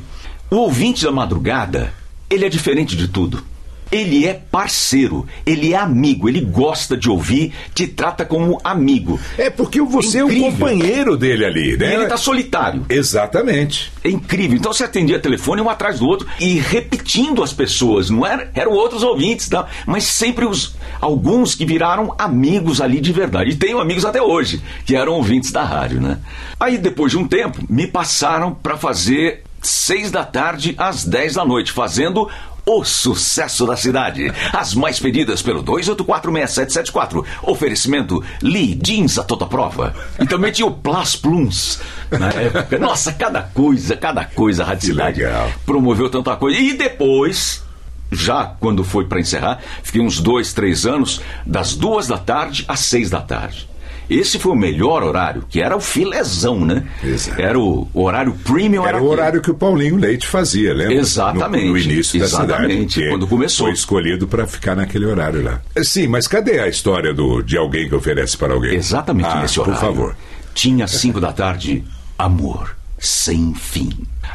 O 0.49 0.57
ouvinte 0.57 1.03
da 1.03 1.11
madrugada, 1.11 1.91
ele 2.29 2.45
é 2.45 2.49
diferente 2.49 2.95
de 2.95 3.07
tudo. 3.07 3.43
Ele 3.91 4.25
é 4.25 4.33
parceiro, 4.33 5.25
ele 5.45 5.73
é 5.73 5.77
amigo, 5.77 6.27
ele 6.27 6.41
gosta 6.41 6.97
de 6.97 7.09
ouvir, 7.09 7.53
te 7.73 7.87
trata 7.87 8.25
como 8.25 8.59
amigo. 8.63 9.19
É 9.37 9.49
porque 9.49 9.81
você 9.81 10.19
é 10.19 10.23
o 10.25 10.39
companheiro 10.39 11.15
dele 11.15 11.45
ali, 11.45 11.73
E 11.73 11.77
né? 11.77 11.93
ele 11.93 12.07
tá 12.07 12.17
solitário. 12.17 12.85
Exatamente. 12.89 13.91
É 14.03 14.09
incrível. 14.09 14.57
Então 14.57 14.73
você 14.73 14.83
atendia 14.83 15.19
telefone 15.19 15.61
um 15.61 15.69
atrás 15.69 15.99
do 15.99 16.07
outro 16.07 16.27
e 16.39 16.59
repetindo 16.59 17.43
as 17.43 17.53
pessoas, 17.53 18.09
não 18.09 18.25
era? 18.25 18.49
Eram 18.53 18.71
outros 18.71 19.03
ouvintes, 19.03 19.47
tá? 19.49 19.67
mas 19.85 20.03
sempre 20.05 20.45
os 20.45 20.75
alguns 20.99 21.55
que 21.55 21.65
viraram 21.65 22.13
amigos 22.17 22.81
ali 22.81 22.99
de 22.99 23.11
verdade. 23.11 23.51
E 23.51 23.55
tenho 23.55 23.79
amigos 23.79 24.05
até 24.05 24.21
hoje 24.21 24.61
que 24.85 24.95
eram 24.95 25.13
ouvintes 25.13 25.51
da 25.51 25.63
rádio, 25.63 26.01
né? 26.01 26.17
Aí 26.59 26.77
depois 26.77 27.11
de 27.11 27.17
um 27.17 27.27
tempo 27.27 27.63
me 27.69 27.85
passaram 27.87 28.53
para 28.53 28.77
fazer 28.77 29.43
seis 29.61 30.11
da 30.11 30.23
tarde 30.23 30.75
às 30.77 31.03
10 31.05 31.33
da 31.35 31.45
noite, 31.45 31.71
fazendo 31.71 32.29
o 32.65 32.83
sucesso 32.83 33.65
da 33.65 33.77
cidade. 33.77 34.31
As 34.51 34.73
mais 34.73 34.99
pedidas 34.99 35.41
pelo 35.41 35.63
2846774. 35.63 37.23
Oferecimento 37.43 38.23
Lee 38.41 38.79
Jeans 38.81 39.17
a 39.19 39.23
toda 39.23 39.45
prova. 39.45 39.93
E 40.19 40.25
também 40.25 40.51
tinha 40.51 40.65
o 40.65 40.71
Plus 40.71 41.15
Plums 41.15 41.79
na 42.09 42.29
época. 42.29 42.77
Nossa, 42.79 43.13
cada 43.13 43.43
coisa, 43.43 43.95
cada 43.95 44.25
coisa, 44.25 44.63
a 44.63 44.65
Rádio 44.65 44.87
Cidade 44.87 45.21
promoveu 45.65 46.09
tanta 46.09 46.35
coisa. 46.35 46.59
E 46.59 46.73
depois, 46.73 47.63
já 48.11 48.45
quando 48.59 48.83
foi 48.83 49.05
para 49.05 49.19
encerrar, 49.19 49.59
fiquei 49.83 50.01
uns 50.01 50.19
dois, 50.19 50.53
três 50.53 50.85
anos, 50.85 51.21
das 51.45 51.75
duas 51.75 52.07
da 52.07 52.17
tarde 52.17 52.65
às 52.67 52.79
seis 52.81 53.09
da 53.09 53.21
tarde. 53.21 53.67
Esse 54.09 54.37
foi 54.39 54.51
o 54.51 54.55
melhor 54.55 55.03
horário, 55.03 55.43
que 55.49 55.61
era 55.61 55.75
o 55.75 55.79
filezão, 55.79 56.63
né? 56.65 56.83
Exato. 57.03 57.41
Era 57.41 57.59
o, 57.59 57.87
o 57.93 58.03
horário 58.03 58.33
premium. 58.43 58.85
Era 58.85 58.97
o 58.97 58.99
aquele. 58.99 59.11
horário 59.11 59.41
que 59.41 59.51
o 59.51 59.55
Paulinho 59.55 59.97
Leite 59.97 60.27
fazia, 60.27 60.73
lembra? 60.73 60.95
Exatamente. 60.95 61.65
No, 61.65 61.71
no 61.71 61.77
início 61.77 62.19
da 62.19 62.25
Exatamente, 62.25 62.93
cidade. 62.93 63.05
que 63.05 63.09
quando 63.09 63.27
começou. 63.27 63.67
Foi 63.67 63.73
escolhido 63.73 64.27
para 64.27 64.45
ficar 64.45 64.75
naquele 64.75 65.05
horário 65.05 65.43
lá. 65.43 65.61
Sim, 65.83 66.07
mas 66.07 66.27
cadê 66.27 66.59
a 66.59 66.67
história 66.67 67.13
do, 67.13 67.41
de 67.41 67.57
alguém 67.57 67.87
que 67.87 67.95
oferece 67.95 68.37
para 68.37 68.53
alguém? 68.53 68.75
Exatamente 68.75 69.29
ah, 69.29 69.41
nesse 69.41 69.59
horário. 69.59 69.79
Por 69.79 69.85
favor. 69.87 70.15
Tinha 70.53 70.85
às 70.85 70.91
5 70.91 71.19
da 71.19 71.33
tarde, 71.33 71.83
amor 72.17 72.75
sem 73.05 73.53
fim. 73.53 73.91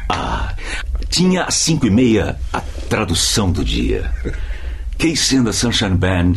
Ah, 0.09 0.53
tinha 1.09 1.43
às 1.43 1.55
5 1.55 1.87
e 1.87 1.89
meia 1.89 2.39
a 2.53 2.61
tradução 2.89 3.51
do 3.51 3.63
dia. 3.63 4.11
Casey 4.97 5.37
and 5.37 5.45
the 5.45 5.51
Sunshine 5.51 5.97
Band, 5.97 6.35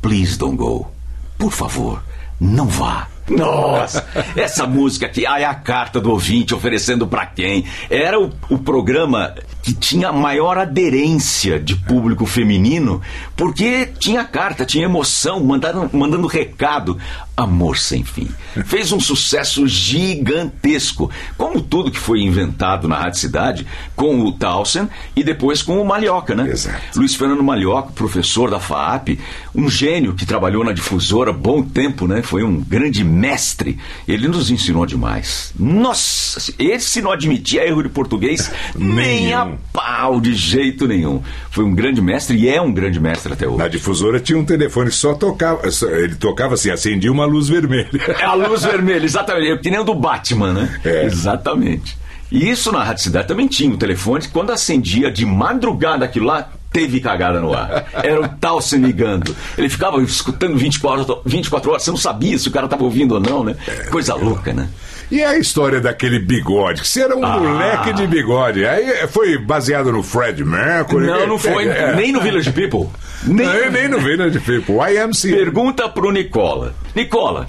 please 0.00 0.38
don't 0.38 0.56
go. 0.56 0.90
Por 1.36 1.50
favor, 1.50 2.02
não 2.40 2.66
vá. 2.66 3.08
Nossa, 3.28 4.06
essa 4.36 4.66
música 4.66 5.06
aqui, 5.06 5.24
ai, 5.24 5.44
a 5.44 5.54
carta 5.54 5.98
do 5.98 6.10
ouvinte 6.10 6.54
oferecendo 6.54 7.06
pra 7.06 7.24
quem? 7.24 7.64
Era 7.88 8.20
o, 8.20 8.30
o 8.50 8.58
programa 8.58 9.34
que 9.62 9.72
tinha 9.72 10.12
maior 10.12 10.58
aderência 10.58 11.58
de 11.58 11.74
público 11.74 12.26
feminino, 12.26 13.00
porque 13.34 13.86
tinha 13.98 14.24
carta, 14.24 14.66
tinha 14.66 14.84
emoção, 14.84 15.42
mandando, 15.42 15.88
mandando 15.96 16.26
recado. 16.26 16.98
Amor 17.36 17.76
sem 17.76 18.04
fim. 18.04 18.28
Fez 18.64 18.92
um 18.92 19.00
sucesso 19.00 19.66
gigantesco, 19.66 21.10
como 21.36 21.60
tudo 21.60 21.90
que 21.90 21.98
foi 21.98 22.20
inventado 22.20 22.86
na 22.86 22.96
Rádio 22.96 23.18
Cidade, 23.18 23.66
com 23.96 24.20
o 24.20 24.30
Townsend 24.30 24.88
e 25.16 25.24
depois 25.24 25.60
com 25.60 25.80
o 25.80 25.84
Malhoca, 25.84 26.34
né? 26.36 26.48
Exato. 26.48 26.78
Luiz 26.96 27.16
Fernando 27.16 27.42
Malhoca, 27.42 27.90
professor 27.92 28.50
da 28.50 28.60
FAAP, 28.60 29.18
um 29.52 29.68
gênio 29.68 30.14
que 30.14 30.24
trabalhou 30.24 30.62
na 30.62 30.72
difusora 30.72 31.32
bom 31.32 31.60
tempo, 31.60 32.06
né? 32.06 32.22
Foi 32.22 32.44
um 32.44 32.60
grande 32.60 33.02
mestre. 33.02 33.78
Ele 34.06 34.28
nos 34.28 34.50
ensinou 34.50 34.86
demais. 34.86 35.52
Nossa, 35.58 36.54
esse 36.56 37.02
não 37.02 37.10
admitia 37.10 37.66
erro 37.66 37.82
de 37.82 37.88
português 37.88 38.48
nem 38.78 39.34
a 39.34 39.50
pau, 39.72 40.20
de 40.20 40.34
jeito 40.34 40.86
nenhum. 40.86 41.20
Foi 41.50 41.64
um 41.64 41.74
grande 41.74 42.00
mestre 42.00 42.36
e 42.36 42.48
é 42.48 42.60
um 42.60 42.72
grande 42.72 43.00
mestre 43.00 43.32
até 43.32 43.48
hoje. 43.48 43.58
Na 43.58 43.68
difusora 43.68 44.20
tinha 44.20 44.38
um 44.38 44.44
telefone 44.44 44.90
que 44.90 44.96
só 44.96 45.14
tocava. 45.14 45.62
Ele 45.98 46.14
tocava 46.14 46.54
assim, 46.54 46.70
acendia 46.70 47.10
uma 47.10 47.23
luz 47.24 47.48
vermelha. 47.48 47.88
É 48.18 48.24
a 48.24 48.34
luz 48.34 48.62
vermelha, 48.62 49.04
exatamente. 49.04 49.62
Que 49.62 49.70
nem 49.70 49.80
o 49.80 49.84
do 49.84 49.94
Batman, 49.94 50.52
né? 50.52 50.80
É. 50.84 51.04
Exatamente. 51.04 51.96
E 52.30 52.48
isso 52.50 52.72
na 52.72 52.82
Rádio 52.82 53.04
Cidade 53.04 53.28
também 53.28 53.46
tinha 53.46 53.72
o 53.72 53.76
telefone, 53.76 54.26
quando 54.32 54.50
acendia 54.50 55.10
de 55.10 55.24
madrugada 55.24 56.04
aquilo 56.04 56.26
lá, 56.26 56.48
teve 56.72 57.00
cagada 57.00 57.40
no 57.40 57.54
ar. 57.54 57.86
Era 57.92 58.20
o 58.20 58.28
tal 58.28 58.60
se 58.60 58.76
ligando. 58.76 59.34
Ele 59.56 59.68
ficava 59.68 60.02
escutando 60.02 60.56
24, 60.56 61.22
24 61.24 61.70
horas, 61.70 61.84
você 61.84 61.90
não 61.90 61.96
sabia 61.96 62.36
se 62.36 62.48
o 62.48 62.50
cara 62.50 62.66
estava 62.66 62.82
ouvindo 62.82 63.14
ou 63.14 63.20
não, 63.20 63.44
né? 63.44 63.54
Coisa 63.90 64.14
louca, 64.14 64.52
né? 64.52 64.68
E 65.10 65.22
a 65.22 65.36
história 65.38 65.80
daquele 65.80 66.18
bigode? 66.18 66.80
Que 66.82 66.88
você 66.88 67.02
era 67.02 67.16
um 67.16 67.24
Ah. 67.24 67.38
moleque 67.38 67.92
de 67.92 68.06
bigode. 68.06 68.64
Aí 68.66 69.06
foi 69.08 69.38
baseado 69.38 69.92
no 69.92 70.02
Fred 70.02 70.44
Mercury. 70.44 71.06
Não, 71.06 71.26
não 71.26 71.38
foi, 71.38 71.66
É. 71.68 71.94
nem 71.94 72.10
no 72.12 72.20
Village 72.20 72.50
People. 72.52 72.88
Nem, 73.24 73.46
Nem, 73.46 73.70
nem 73.70 73.88
no 73.88 74.00
Village 74.00 74.40
People. 74.40 74.76
YMCA. 74.76 75.36
Pergunta 75.36 75.88
pro 75.88 76.10
Nicola. 76.10 76.74
Nicola, 76.94 77.48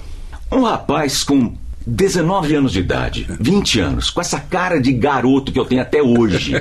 um 0.52 0.62
rapaz 0.62 1.24
com 1.24 1.54
19 1.86 2.54
anos 2.54 2.72
de 2.72 2.80
idade, 2.80 3.26
20 3.40 3.78
anos, 3.80 4.10
com 4.10 4.20
essa 4.20 4.40
cara 4.40 4.80
de 4.80 4.92
garoto 4.92 5.52
que 5.52 5.58
eu 5.60 5.64
tenho 5.64 5.82
até 5.82 6.02
hoje. 6.02 6.60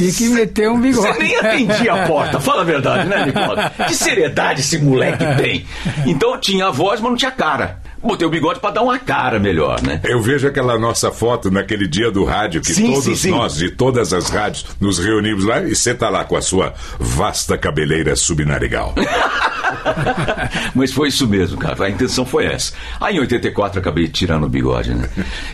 Tinha 0.00 0.12
que 0.14 0.28
meter 0.30 0.70
um 0.70 0.80
bigode. 0.80 1.12
Você 1.12 1.22
nem 1.22 1.36
atendia 1.36 1.92
a 1.92 2.06
porta, 2.06 2.40
fala 2.40 2.62
a 2.62 2.64
verdade, 2.64 3.06
né, 3.06 3.26
Nicola? 3.26 3.70
Que 3.86 3.94
seriedade 3.94 4.60
esse 4.60 4.78
moleque 4.78 5.24
tem. 5.36 5.66
Então 6.06 6.38
tinha 6.40 6.68
a 6.68 6.70
voz, 6.70 7.00
mas 7.02 7.10
não 7.10 7.18
tinha 7.18 7.30
cara. 7.30 7.78
Botei 8.02 8.26
o 8.26 8.30
bigode 8.30 8.60
pra 8.60 8.70
dar 8.70 8.80
uma 8.80 8.98
cara 8.98 9.38
melhor, 9.38 9.82
né? 9.82 10.00
Eu 10.02 10.22
vejo 10.22 10.48
aquela 10.48 10.78
nossa 10.78 11.10
foto 11.12 11.50
naquele 11.50 11.86
dia 11.86 12.10
do 12.10 12.24
rádio, 12.24 12.62
que 12.62 12.72
Sim, 12.72 12.86
todos 12.86 13.04
sim, 13.04 13.14
sim. 13.14 13.30
nós, 13.30 13.56
de 13.56 13.70
todas 13.70 14.14
as 14.14 14.30
rádios, 14.30 14.64
nos 14.80 14.98
reunimos 14.98 15.44
lá 15.44 15.60
e 15.62 15.74
você 15.76 15.92
tá 15.94 16.08
lá 16.08 16.24
com 16.24 16.34
a 16.34 16.40
sua 16.40 16.72
vasta 16.98 17.58
cabeleira 17.58 18.16
subnarigal. 18.16 18.94
Mas 20.74 20.94
foi 20.94 21.08
isso 21.08 21.28
mesmo, 21.28 21.58
cara. 21.58 21.84
A 21.84 21.90
intenção 21.90 22.24
foi 22.24 22.46
essa. 22.46 22.72
Aí 22.98 23.16
em 23.16 23.20
84 23.20 23.76
eu 23.78 23.80
acabei 23.82 24.08
tirando 24.08 24.44
o 24.44 24.48
bigode, 24.48 24.94
né? 24.94 25.06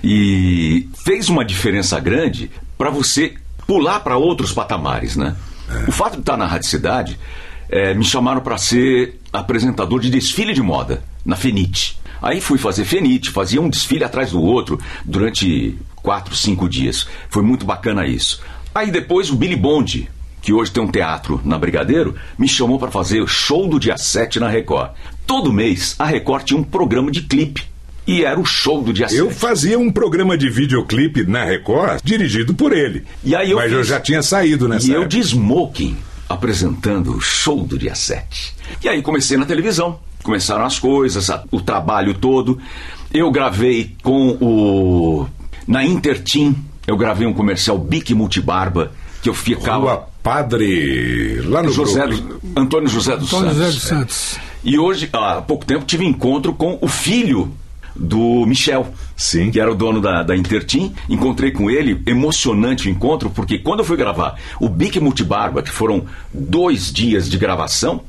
E 0.04 0.88
fez 1.04 1.28
uma 1.28 1.44
diferença 1.44 1.98
grande 1.98 2.48
para 2.78 2.90
você 2.90 3.34
pular 3.66 4.00
para 4.00 4.16
outros 4.16 4.52
patamares, 4.52 5.16
né? 5.16 5.36
O 5.88 5.92
fato 5.92 6.14
de 6.14 6.20
estar 6.20 6.36
na 6.36 6.46
Rádio 6.46 6.68
Cidade 6.68 7.18
eh, 7.68 7.94
me 7.94 8.04
chamaram 8.04 8.40
para 8.40 8.56
ser 8.56 9.20
apresentador 9.32 10.00
de 10.00 10.10
desfile 10.10 10.54
de 10.54 10.62
moda 10.62 11.02
na 11.24 11.36
Fenite. 11.36 11.98
Aí 12.22 12.40
fui 12.40 12.58
fazer 12.58 12.84
Fenite, 12.84 13.30
fazia 13.30 13.60
um 13.60 13.68
desfile 13.68 14.04
atrás 14.04 14.30
do 14.30 14.40
outro 14.40 14.78
durante 15.04 15.76
quatro, 15.96 16.34
cinco 16.34 16.68
dias. 16.68 17.06
Foi 17.28 17.42
muito 17.42 17.66
bacana 17.66 18.06
isso. 18.06 18.40
Aí 18.74 18.90
depois 18.90 19.30
o 19.30 19.36
Billy 19.36 19.56
Bond, 19.56 20.08
que 20.40 20.52
hoje 20.52 20.70
tem 20.70 20.82
um 20.82 20.90
teatro 20.90 21.40
na 21.44 21.58
Brigadeiro, 21.58 22.14
me 22.38 22.48
chamou 22.48 22.78
para 22.78 22.90
fazer 22.90 23.20
o 23.20 23.26
show 23.26 23.68
do 23.68 23.80
dia 23.80 23.98
7 23.98 24.38
na 24.38 24.48
Record. 24.48 24.92
Todo 25.26 25.52
mês 25.52 25.96
a 25.98 26.04
Record 26.04 26.44
tinha 26.44 26.60
um 26.60 26.64
programa 26.64 27.10
de 27.10 27.22
clipe. 27.22 27.66
E 28.06 28.24
era 28.24 28.38
o 28.38 28.44
show 28.44 28.82
do 28.82 28.92
dia 28.92 29.06
Eu 29.10 29.28
7. 29.28 29.34
fazia 29.34 29.78
um 29.78 29.90
programa 29.90 30.38
de 30.38 30.48
videoclipe 30.48 31.24
na 31.26 31.44
Record, 31.44 32.00
dirigido 32.04 32.54
por 32.54 32.72
ele. 32.72 33.04
E 33.24 33.34
aí 33.34 33.50
eu 33.50 33.56
Mas 33.56 33.72
eu 33.72 33.78
fiz- 33.78 33.88
já 33.88 33.98
tinha 34.00 34.22
saído 34.22 34.68
nessa 34.68 34.86
E 34.86 34.90
eu 34.90 35.02
época. 35.02 35.08
de 35.08 35.18
smoking 35.20 35.96
apresentando 36.28 37.12
o 37.16 37.20
show 37.20 37.64
do 37.64 37.76
dia 37.78 37.94
7. 37.94 38.54
E 38.82 38.88
aí 38.88 39.02
comecei 39.02 39.36
na 39.36 39.44
televisão. 39.44 39.98
Começaram 40.22 40.64
as 40.64 40.78
coisas, 40.78 41.28
a- 41.30 41.42
o 41.50 41.60
trabalho 41.60 42.14
todo. 42.14 42.58
Eu 43.12 43.30
gravei 43.30 43.92
com 44.02 44.30
o. 44.40 45.26
Na 45.66 45.84
Interteam, 45.84 46.54
eu 46.86 46.96
gravei 46.96 47.26
um 47.26 47.32
comercial 47.32 47.76
Bic 47.78 48.12
Multibarba, 48.14 48.92
que 49.22 49.28
eu 49.28 49.34
ficava. 49.34 49.78
Rua 49.78 50.08
Padre. 50.22 51.40
Lá 51.44 51.62
no 51.62 51.72
José 51.72 52.06
do- 52.06 52.40
Antônio 52.56 52.88
José 52.88 53.16
dos 53.16 53.32
Antônio 53.32 53.54
Santos. 53.54 53.64
José 53.64 53.72
dos 53.78 53.82
Santos. 53.82 54.36
E 54.64 54.76
hoje, 54.78 55.08
há 55.12 55.40
pouco 55.40 55.64
tempo, 55.64 55.84
tive 55.84 56.04
encontro 56.04 56.52
com 56.52 56.76
o 56.80 56.88
filho 56.88 57.52
do 57.98 58.44
Michel, 58.46 58.86
Sim. 59.16 59.50
que 59.50 59.60
era 59.60 59.70
o 59.70 59.74
dono 59.74 60.00
da, 60.00 60.22
da 60.22 60.36
Interteam. 60.36 60.92
Encontrei 61.08 61.50
com 61.50 61.70
ele, 61.70 62.02
emocionante 62.06 62.88
o 62.88 62.90
encontro, 62.90 63.30
porque 63.30 63.58
quando 63.58 63.80
eu 63.80 63.84
fui 63.84 63.96
gravar 63.96 64.38
o 64.60 64.68
Bic 64.68 65.00
Multibarba, 65.00 65.62
que 65.62 65.70
foram 65.70 66.04
dois 66.32 66.92
dias 66.92 67.28
de 67.28 67.38
gravação, 67.38 68.02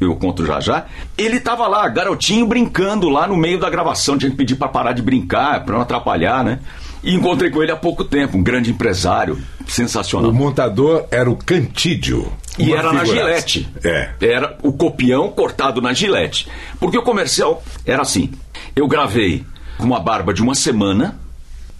eu 0.00 0.16
conto 0.16 0.46
já 0.46 0.60
já, 0.60 0.86
ele 1.16 1.36
estava 1.36 1.66
lá, 1.66 1.86
garotinho, 1.88 2.46
brincando 2.46 3.08
lá 3.08 3.26
no 3.26 3.36
meio 3.36 3.58
da 3.58 3.68
gravação. 3.68 4.16
Tinha 4.16 4.30
que 4.30 4.36
pedir 4.36 4.56
para 4.56 4.68
parar 4.68 4.92
de 4.92 5.02
brincar, 5.02 5.64
para 5.64 5.74
não 5.74 5.82
atrapalhar, 5.82 6.42
né? 6.42 6.60
E 7.02 7.14
encontrei 7.14 7.50
com 7.50 7.62
ele 7.62 7.70
há 7.70 7.76
pouco 7.76 8.04
tempo, 8.04 8.36
um 8.36 8.42
grande 8.42 8.70
empresário, 8.70 9.38
sensacional. 9.66 10.30
O 10.30 10.34
montador 10.34 11.06
era 11.10 11.30
o 11.30 11.36
Cantídio. 11.36 12.32
E 12.58 12.72
era 12.72 12.92
na 12.92 13.00
figuraça. 13.00 13.24
Gillette. 13.24 13.68
É. 13.84 14.10
Era 14.20 14.58
o 14.62 14.72
copião 14.72 15.30
cortado 15.30 15.80
na 15.80 15.92
Gillette. 15.92 16.48
Porque 16.80 16.98
o 16.98 17.02
comercial 17.02 17.62
era 17.86 18.02
assim: 18.02 18.32
eu 18.74 18.86
gravei 18.86 19.44
com 19.76 19.84
uma 19.84 20.00
barba 20.00 20.32
de 20.34 20.42
uma 20.42 20.54
semana, 20.54 21.18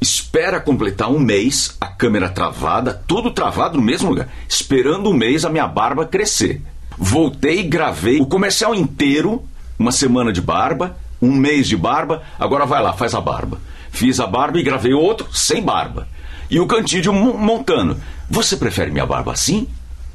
espera 0.01 0.61
completar 0.61 1.11
um 1.11 1.18
mês, 1.18 1.77
a 1.81 1.87
câmera 1.87 2.29
travada, 2.29 2.94
tudo 3.07 3.31
travado 3.31 3.77
no 3.77 3.83
mesmo 3.83 4.11
lugar, 4.11 4.29
esperando 4.48 5.11
um 5.11 5.14
mês 5.14 5.44
a 5.44 5.51
minha 5.51 5.66
barba 5.66 6.07
crescer. 6.07 6.62
Voltei 6.96 7.62
gravei 7.64 8.20
o 8.20 8.27
comercial 8.27 8.74
inteiro, 8.74 9.44
uma 9.79 9.92
semana 9.92 10.33
de 10.33 10.40
barba, 10.40 10.96
um 11.20 11.33
mês 11.33 11.66
de 11.66 11.77
barba, 11.77 12.22
agora 12.38 12.66
vai 12.66 12.83
lá, 12.83 12.92
faz 12.92 13.14
a 13.14 13.20
barba. 13.20 13.61
Fiz 13.90 14.20
a 14.20 14.27
barba 14.27 14.59
e 14.59 14.62
gravei 14.62 14.92
outro 14.92 15.29
sem 15.33 15.62
barba. 15.62 16.07
E 16.51 16.61
o 16.61 16.66
Cantídio 16.66 17.12
mo- 17.12 17.37
montando. 17.37 17.96
Você 18.31 18.57
prefere 18.57 18.90
minha 18.90 19.07
barba 19.07 19.33
assim 19.33 19.66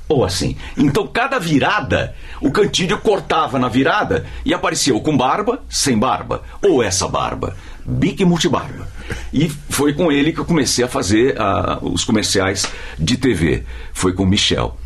ou 0.07 0.23
assim. 0.23 0.55
Então, 0.77 1.07
cada 1.07 1.39
virada, 1.39 2.15
o 2.41 2.51
Cantídio 2.51 2.97
cortava 2.99 3.57
na 3.57 3.67
virada 3.67 4.25
e 4.45 4.53
aparecia 4.53 4.93
ou 4.93 5.01
com 5.01 5.15
barba, 5.15 5.63
sem 5.69 5.97
barba, 5.97 6.43
ou 6.61 6.83
essa 6.83 7.07
barba. 7.07 7.55
Bic 7.85 8.23
multibarba. 8.23 8.87
E 9.33 9.49
foi 9.69 9.93
com 9.93 10.11
ele 10.11 10.31
que 10.31 10.39
eu 10.39 10.45
comecei 10.45 10.85
a 10.85 10.87
fazer 10.87 11.39
ah, 11.39 11.79
os 11.81 12.05
comerciais 12.05 12.65
de 12.97 13.17
TV. 13.17 13.63
Foi 13.91 14.13
com 14.13 14.23
o 14.23 14.27
Michel. 14.27 14.77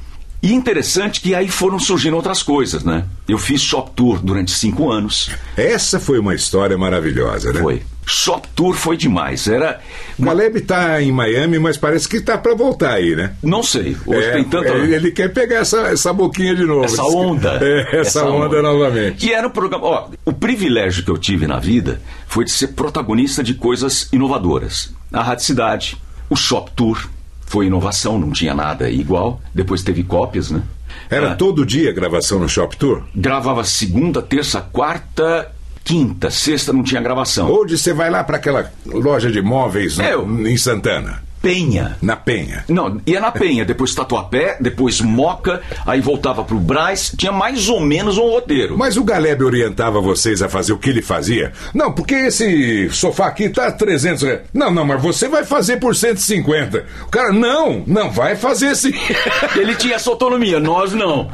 E 0.41 0.53
interessante 0.53 1.19
que 1.19 1.33
aí 1.33 1.47
foram 1.47 1.79
surgindo 1.79 2.15
outras 2.15 2.43
coisas, 2.43 2.83
né? 2.83 3.05
Eu 3.27 3.37
fiz 3.37 3.61
shop 3.61 3.91
tour 3.95 4.19
durante 4.19 4.51
cinco 4.51 4.91
anos. 4.91 5.31
Essa 5.55 5.99
foi 5.99 6.19
uma 6.19 6.35
história 6.35 6.77
maravilhosa, 6.77 7.51
né? 7.51 7.59
Foi. 7.59 7.81
Shop 8.09 8.47
tour 8.55 8.73
foi 8.73 8.95
demais. 8.95 9.47
Era. 9.47 9.81
O 10.17 10.23
Caleb 10.23 10.61
tá 10.61 11.01
em 11.01 11.11
Miami, 11.11 11.59
mas 11.59 11.75
parece 11.75 12.07
que 12.07 12.21
tá 12.21 12.37
pra 12.37 12.55
voltar 12.55 12.93
aí, 12.93 13.15
né? 13.15 13.33
Não 13.43 13.61
sei. 13.61 13.97
Hoje 14.05 14.27
É, 14.29 14.31
tem 14.31 14.43
tanta. 14.45 14.69
ele, 14.69 14.95
ele 14.95 15.11
quer 15.11 15.33
pegar 15.33 15.57
essa, 15.57 15.89
essa 15.89 16.13
boquinha 16.13 16.55
de 16.55 16.63
novo. 16.63 16.85
Essa 16.85 17.03
onda. 17.03 17.59
É, 17.67 17.99
essa, 17.99 18.23
onda, 18.25 18.61
novamente. 18.61 19.25
E 19.25 19.33
era 19.33 19.45
um 19.47 19.51
programa. 19.51 19.85
Ó, 19.85 20.09
o 20.25 20.31
privilégio 20.31 21.03
que 21.03 21.11
eu 21.11 21.17
tive 21.17 21.45
na 21.47 21.59
vida 21.59 22.01
foi 22.27 22.45
de 22.45 22.51
ser 22.51 22.67
protagonista 22.69 23.43
de 23.43 23.53
coisas 23.53 24.07
inovadoras. 24.13 24.93
A 25.11 25.21
Rádio 25.21 25.43
Cidade, 25.45 25.97
o 26.29 26.35
Shop 26.35 26.71
Tour, 26.75 27.09
foi 27.45 27.65
inovação, 27.67 28.17
não 28.17 28.31
tinha 28.31 28.53
nada 28.53 28.89
igual. 28.89 29.41
Depois 29.53 29.83
teve 29.83 30.03
cópias, 30.03 30.49
né? 30.49 30.61
Era 31.09 31.31
Ah, 31.33 31.35
todo 31.35 31.65
dia 31.65 31.91
gravação 31.91 32.39
no 32.39 32.47
Shop 32.47 32.75
Tour? 32.77 33.03
Gravava 33.13 33.63
segunda, 33.65 34.21
terça, 34.21 34.61
quarta, 34.61 35.51
quinta, 35.87 36.29
sexta 36.29 36.73
não 36.73 36.83
tinha 36.83 37.01
gravação. 37.01 37.49
Hoje 37.49 37.77
você 37.77 37.93
vai 37.93 38.09
lá 38.09 38.21
para 38.21 38.35
aquela 38.35 38.69
loja 38.85 39.31
de 39.31 39.41
móveis 39.41 39.97
no- 39.97 40.03
eu- 40.03 40.47
em 40.47 40.57
Santana, 40.57 41.23
Penha. 41.47 41.97
na 42.01 42.15
Penha. 42.15 42.63
Não, 42.67 42.99
ia 43.05 43.19
na 43.19 43.31
Penha, 43.31 43.63
depois 43.63 43.95
Tatuapé, 43.95 44.57
depois 44.59 44.99
Moca, 45.01 45.61
aí 45.85 46.01
voltava 46.01 46.43
pro 46.43 46.59
Braz, 46.59 47.13
tinha 47.17 47.31
mais 47.31 47.69
ou 47.69 47.79
menos 47.79 48.17
um 48.17 48.29
roteiro. 48.29 48.77
Mas 48.77 48.97
o 48.97 49.03
Galeb 49.03 49.41
orientava 49.43 50.01
vocês 50.01 50.41
a 50.41 50.49
fazer 50.49 50.73
o 50.73 50.77
que 50.77 50.89
ele 50.89 51.01
fazia? 51.01 51.51
Não, 51.73 51.91
porque 51.91 52.13
esse 52.15 52.89
sofá 52.89 53.27
aqui 53.27 53.49
tá 53.49 53.71
300 53.71 54.23
reais. 54.23 54.41
Não, 54.53 54.71
não, 54.71 54.85
mas 54.85 55.01
você 55.01 55.27
vai 55.29 55.43
fazer 55.45 55.77
por 55.77 55.95
150. 55.95 56.85
O 57.05 57.09
cara, 57.09 57.31
não, 57.31 57.83
não, 57.87 58.11
vai 58.11 58.35
fazer 58.35 58.75
sim. 58.75 58.91
Ele 59.55 59.75
tinha 59.75 59.95
essa 59.95 60.09
autonomia, 60.09 60.59
nós 60.59 60.93
não. 60.93 61.29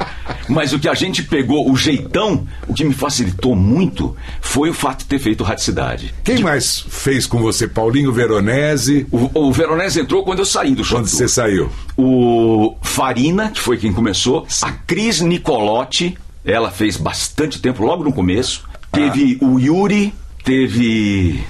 Mas 0.48 0.72
o 0.72 0.78
que 0.78 0.88
a 0.88 0.94
gente 0.94 1.22
pegou, 1.22 1.70
o 1.70 1.76
jeitão, 1.76 2.46
o 2.68 2.74
que 2.74 2.84
me 2.84 2.94
facilitou 2.94 3.56
muito 3.56 4.16
foi 4.40 4.70
o 4.70 4.74
fato 4.74 5.00
de 5.00 5.06
ter 5.06 5.18
feito 5.18 5.42
Rádio 5.42 5.64
Cidade. 5.64 6.14
Quem 6.22 6.38
mais 6.40 6.84
fez 6.88 7.26
com 7.26 7.38
você? 7.38 7.66
Paulinho 7.66 8.12
Veronese, 8.12 9.06
O, 9.10 9.46
o 9.46 9.52
Veronese 9.52 10.03
entrou 10.04 10.22
quando 10.22 10.38
eu 10.38 10.44
saí 10.44 10.74
do 10.74 10.84
show. 10.84 10.98
quando 10.98 11.08
você 11.08 11.26
saiu? 11.28 11.68
O 11.96 12.76
Farina, 12.82 13.50
que 13.50 13.60
foi 13.60 13.76
quem 13.76 13.92
começou. 13.92 14.46
A 14.62 14.70
Cris 14.72 15.20
Nicolotti, 15.20 16.16
ela 16.44 16.70
fez 16.70 16.96
bastante 16.96 17.60
tempo, 17.60 17.84
logo 17.84 18.04
no 18.04 18.12
começo. 18.12 18.64
Teve 18.92 19.38
o 19.40 19.58
Yuri, 19.58 20.14
teve. 20.44 21.44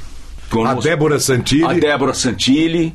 A 0.47 0.51
conosco- 0.51 0.83
Débora 0.83 1.19
Santilli. 1.21 1.65
A 1.65 1.73
Débora 1.75 2.15
Santilli. 2.15 2.95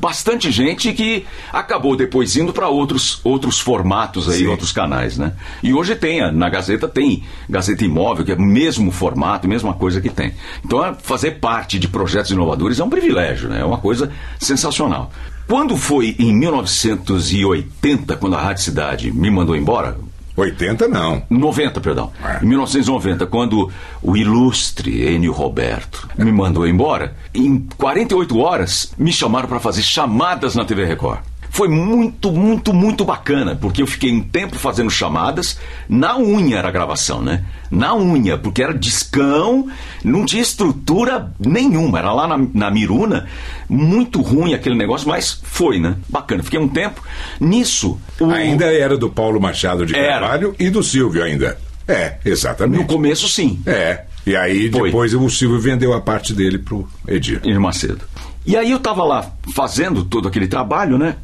Bastante 0.00 0.50
gente 0.50 0.92
que 0.92 1.24
acabou 1.52 1.96
depois 1.96 2.36
indo 2.36 2.52
para 2.52 2.68
outros, 2.68 3.20
outros 3.24 3.58
formatos 3.60 4.28
aí, 4.28 4.38
Sim. 4.38 4.46
outros 4.48 4.72
canais, 4.72 5.16
né? 5.16 5.32
E 5.62 5.72
hoje 5.72 5.94
tem, 5.96 6.32
na 6.32 6.48
Gazeta 6.48 6.86
tem 6.88 7.22
Gazeta 7.48 7.84
Imóvel, 7.84 8.24
que 8.24 8.32
é 8.32 8.34
o 8.34 8.40
mesmo 8.40 8.90
formato, 8.90 9.48
mesma 9.48 9.72
coisa 9.74 10.00
que 10.00 10.10
tem. 10.10 10.34
Então, 10.64 10.84
é- 10.84 10.94
fazer 10.94 11.32
parte 11.32 11.78
de 11.78 11.88
projetos 11.88 12.30
inovadores 12.30 12.78
é 12.80 12.84
um 12.84 12.90
privilégio, 12.90 13.48
né? 13.48 13.60
É 13.60 13.64
uma 13.64 13.78
coisa 13.78 14.10
sensacional. 14.38 15.10
Quando 15.46 15.76
foi 15.76 16.16
em 16.18 16.32
1980, 16.34 18.16
quando 18.16 18.36
a 18.36 18.40
Rádio 18.40 18.62
Cidade 18.62 19.12
me 19.12 19.30
mandou 19.30 19.54
embora, 19.56 19.96
80 20.36 20.88
não. 20.88 21.22
90, 21.30 21.80
perdão. 21.80 22.12
É. 22.22 22.44
Em 22.44 22.48
1990, 22.48 23.26
quando 23.26 23.70
o 24.02 24.16
ilustre 24.16 25.06
Enio 25.06 25.32
Roberto 25.32 26.08
me 26.18 26.32
mandou 26.32 26.66
embora, 26.66 27.14
em 27.32 27.66
48 27.76 28.38
horas 28.38 28.92
me 28.98 29.12
chamaram 29.12 29.48
para 29.48 29.60
fazer 29.60 29.82
chamadas 29.82 30.54
na 30.54 30.64
TV 30.64 30.84
Record. 30.84 31.20
Foi 31.54 31.68
muito, 31.68 32.32
muito, 32.32 32.74
muito 32.74 33.04
bacana, 33.04 33.54
porque 33.54 33.80
eu 33.80 33.86
fiquei 33.86 34.12
um 34.12 34.20
tempo 34.20 34.56
fazendo 34.58 34.90
chamadas, 34.90 35.56
na 35.88 36.18
unha 36.18 36.58
era 36.58 36.66
a 36.66 36.70
gravação, 36.72 37.22
né? 37.22 37.44
Na 37.70 37.94
unha, 37.94 38.36
porque 38.36 38.60
era 38.60 38.74
discão, 38.74 39.68
não 40.02 40.24
tinha 40.26 40.42
estrutura 40.42 41.32
nenhuma, 41.38 42.00
era 42.00 42.12
lá 42.12 42.26
na, 42.26 42.44
na 42.52 42.70
Miruna, 42.72 43.28
muito 43.68 44.20
ruim 44.20 44.52
aquele 44.52 44.74
negócio, 44.74 45.06
mas 45.08 45.40
foi, 45.44 45.78
né? 45.78 45.94
Bacana, 46.08 46.42
fiquei 46.42 46.58
um 46.58 46.66
tempo. 46.66 47.00
Nisso, 47.38 48.00
o- 48.18 48.30
Ainda 48.32 48.64
era 48.66 48.98
do 48.98 49.08
Paulo 49.08 49.40
Machado 49.40 49.86
de 49.86 49.94
Era. 49.94 50.22
Carvalho 50.22 50.56
e 50.58 50.68
do 50.68 50.82
Silvio 50.82 51.22
ainda. 51.22 51.56
É, 51.86 52.16
no 52.24 52.32
exatamente. 52.32 52.84
começo 52.86 53.28
sim, 53.28 53.60
É. 53.64 54.06
E 54.26 54.34
aí 54.34 54.72
Foi. 54.72 54.88
depois 54.88 55.14
o 55.14 55.30
Silvio 55.30 55.60
vendeu 55.60 55.92
a 55.92 56.00
parte 56.00 56.32
dele 56.34 56.58
pro 56.58 56.88
Edir. 57.06 57.36
Edir 57.44 57.60
Macedo. 57.60 58.00
E 58.44 58.56
aí 58.56 58.72
eu 58.72 58.80
tava 58.80 59.04
lá 59.04 59.30
fazendo 59.54 60.02
todo 60.02 60.26
aquele 60.26 60.48
trabalho, 60.48 60.98
né? 60.98 61.14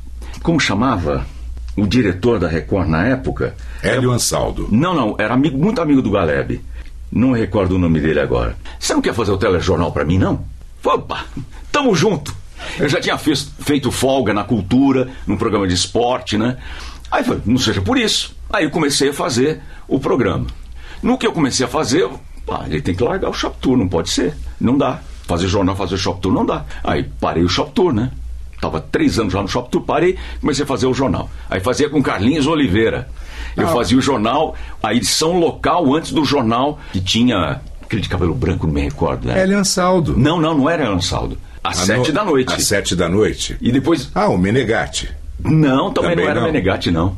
Como 0.43 0.59
chamava 0.61 1.27
o 1.77 1.87
diretor 1.87 2.39
da 2.39 2.49
Record 2.49 2.89
na 2.89 3.07
época? 3.07 3.55
Hélio 3.83 4.11
Ansaldo. 4.11 4.69
Não, 4.71 4.95
não, 4.95 5.15
era 5.19 5.35
amigo, 5.35 5.59
muito 5.59 5.81
amigo 5.81 6.03
do 6.03 6.11
Galeb. 6.11 6.61
Não 7.13 7.33
recordo 7.33 7.75
o 7.75 7.79
nome 7.79 8.01
dele 8.01 8.21
agora. 8.21 8.57
Você 8.79 8.95
não 8.95 9.03
quer 9.03 9.15
fazer 9.15 9.33
o 9.33 9.39
telejornal 9.39 9.93
pra 9.93 10.05
mim, 10.05 10.19
não? 10.19 10.45
Opa, 10.85 11.25
tamo 11.71 11.95
junto. 11.95 12.35
Eu 12.79 12.89
já 12.89 13.01
tinha 13.01 13.19
fez- 13.19 13.51
feito 13.61 13.91
folga 13.91 14.33
na 14.33 14.45
cultura, 14.45 15.09
num 15.27 15.37
programa 15.37 15.67
de 15.67 15.75
esporte, 15.75 16.39
né? 16.39 16.57
Aí 17.11 17.25
falei, 17.25 17.43
não 17.45 17.59
seja 17.59 17.81
por 17.83 17.99
isso. 17.99 18.35
Aí 18.51 18.65
eu 18.65 18.71
comecei 18.71 19.11
a 19.11 19.15
fazer 19.15 19.61
o 19.89 19.99
programa. 19.99 20.47
No 21.03 21.19
que 21.19 21.27
eu 21.27 21.33
comecei 21.33 21.67
a 21.67 21.69
fazer, 21.69 22.09
pá, 22.47 22.65
ele 22.67 22.81
tem 22.83 22.95
que 22.95 23.03
largar 23.03 23.29
o 23.31 23.35
Shop 23.35 23.57
Tour, 23.61 23.77
não 23.77 23.89
pode 23.89 24.11
ser. 24.11 24.35
Não 24.61 24.77
dá. 24.79 25.01
Fazer 25.27 25.49
jornal, 25.49 25.75
fazer 25.77 25.97
Shop 25.97 26.21
Tour, 26.21 26.33
não 26.33 26.45
dá. 26.47 26.65
Aí 26.85 27.03
parei 27.21 27.43
o 27.43 27.49
Shop 27.49 27.73
Tour, 27.73 27.93
né? 27.93 28.11
Tava 28.61 28.81
três 28.81 29.19
anos 29.19 29.33
já 29.33 29.41
no 29.41 29.49
Shop 29.49 29.71
Tour, 29.71 29.83
parei, 29.83 30.17
comecei 30.41 30.65
a 30.65 30.67
fazer 30.67 30.87
o 30.87 30.93
jornal. 30.95 31.31
Aí 31.49 31.61
fazia 31.61 31.89
com 31.89 32.03
Carlinhos 32.03 32.47
Oliveira. 32.47 33.09
Eu 33.57 33.67
fazia 33.69 33.97
o 33.99 34.03
jornal, 34.03 34.55
a 34.83 34.95
edição 34.95 35.39
local 35.39 35.95
antes 35.95 36.13
do 36.13 36.25
jornal, 36.25 36.79
que 36.93 37.01
tinha 37.01 37.61
aquele 37.83 38.03
de 38.03 38.09
cabelo 38.09 38.35
branco, 38.35 38.67
não 38.67 38.75
me 38.75 38.83
recordo, 38.83 39.27
né? 39.27 39.41
Hélio 39.41 39.59
Ansaldo. 39.59 40.17
Não, 40.17 40.41
não, 40.41 40.57
não 40.57 40.71
era 40.71 40.89
Ansaldo. 40.89 41.37
Às 41.65 41.81
À 41.81 41.87
sete 41.87 42.09
no- 42.09 42.15
da 42.15 42.25
noite. 42.25 42.53
Às 42.55 42.65
sete 42.65 42.95
da 42.97 43.09
noite. 43.09 43.57
E 43.61 43.73
depois. 43.73 44.11
Ah, 44.15 44.29
o 44.29 44.39
Menegatti. 44.39 45.09
Não, 45.43 45.91
também, 45.93 46.11
Também 46.11 46.17
não 46.25 46.31
era 46.31 46.41
não. 46.41 46.47
Menegatti, 46.47 46.91
não. 46.91 47.17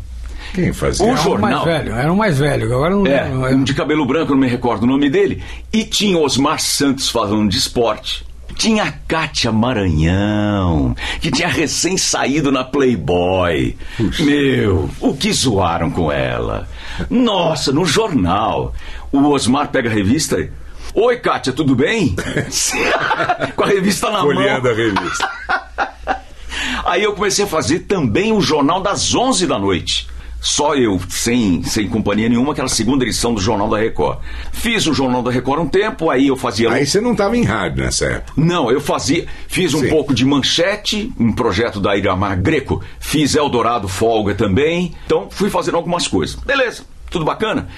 Quem 0.55 0.73
fazia? 0.73 1.05
O 1.07 1.11
Era 1.11 1.21
um 1.21 1.23
jornal. 1.23 1.51
mais 1.51 1.65
velho, 1.65 1.93
era 1.95 2.13
um 2.13 2.17
mais 2.17 2.39
velho. 2.39 2.67
Agora 2.75 2.95
não 2.95 3.07
É, 3.07 3.25
um 3.55 3.63
de 3.65 3.73
cabelo 3.75 4.05
branco, 4.07 4.33
não 4.33 4.39
me 4.41 4.49
recordo 4.49 4.83
o 4.85 4.87
nome 4.87 5.09
dele. 5.11 5.43
E 5.73 5.85
tinha 5.85 6.19
Osmar 6.19 6.61
Santos 6.61 7.09
falando 7.09 7.49
de 7.51 7.59
esporte. 7.59 8.25
Tinha 8.63 8.85
a 8.85 8.93
Kátia 8.93 9.51
Maranhão, 9.51 10.95
que 11.21 11.33
tinha 11.33 11.49
recém 11.49 11.99
saído 11.99 12.53
na 12.53 12.63
Playboy. 12.63 13.77
Meu, 14.21 14.89
o 15.01 15.17
que 15.17 15.33
zoaram 15.33 15.91
com 15.91 16.13
ela? 16.13 16.69
Nossa, 17.11 17.73
no 17.73 17.85
jornal. 17.85 18.73
O 19.11 19.19
Osmar 19.31 19.73
pega 19.73 19.91
a 19.91 19.93
revista 19.93 20.39
e. 20.39 20.49
Oi, 20.95 21.17
Kátia, 21.17 21.53
tudo 21.53 21.75
bem? 21.75 22.15
com 23.57 23.65
a 23.65 23.67
revista 23.67 24.13
na 24.13 24.19
mão. 24.19 24.33
Folheando 24.33 24.69
a 24.69 24.73
revista. 24.73 25.29
Aí 26.85 27.03
eu 27.03 27.15
comecei 27.15 27.45
a 27.45 27.49
fazer 27.49 27.81
também 27.81 28.31
o 28.31 28.41
Jornal 28.41 28.81
das 28.81 29.13
11 29.13 29.45
da 29.45 29.59
noite. 29.59 30.07
Só 30.43 30.75
eu, 30.75 31.01
sem, 31.09 31.63
sem 31.63 31.89
companhia 31.89 32.29
nenhuma, 32.29 32.53
aquela 32.53 32.69
segunda 32.69 33.05
edição 33.05 33.33
do 33.33 33.41
Jornal 33.41 33.71
da 33.71 33.79
Record. 33.79 34.19
Fiz 34.51 34.89
o 34.89 34.93
Jornal 34.93 35.23
da 35.23 35.31
Record 35.31 35.61
um 35.61 35.69
tempo, 35.69 36.11
aí 36.11 36.27
eu 36.27 36.37
fazia. 36.37 36.69
Aí 36.73 36.85
você 36.85 37.01
não 37.01 37.13
estava 37.13 37.37
em 37.37 37.45
rádio 37.45 37.85
nessa 37.85 38.07
época. 38.07 38.33
Não, 38.37 38.69
eu 38.69 38.81
fazia. 38.81 39.25
Fiz 39.47 39.73
um 39.73 39.83
Sim. 39.83 39.89
pouco 39.89 40.13
de 40.13 40.25
manchete, 40.25 41.13
um 41.17 41.31
projeto 41.31 41.81
da 41.81 41.97
Iramar 41.97 42.43
Greco. 42.43 42.83
Fiz 42.99 43.37
Eldorado 43.37 43.87
Folga 43.87 44.35
também. 44.35 44.93
Então 45.07 45.29
fui 45.31 45.49
fazendo 45.49 45.77
algumas 45.77 46.09
coisas. 46.09 46.35
Beleza, 46.35 46.83
tudo 47.09 47.25
bacana. 47.25 47.69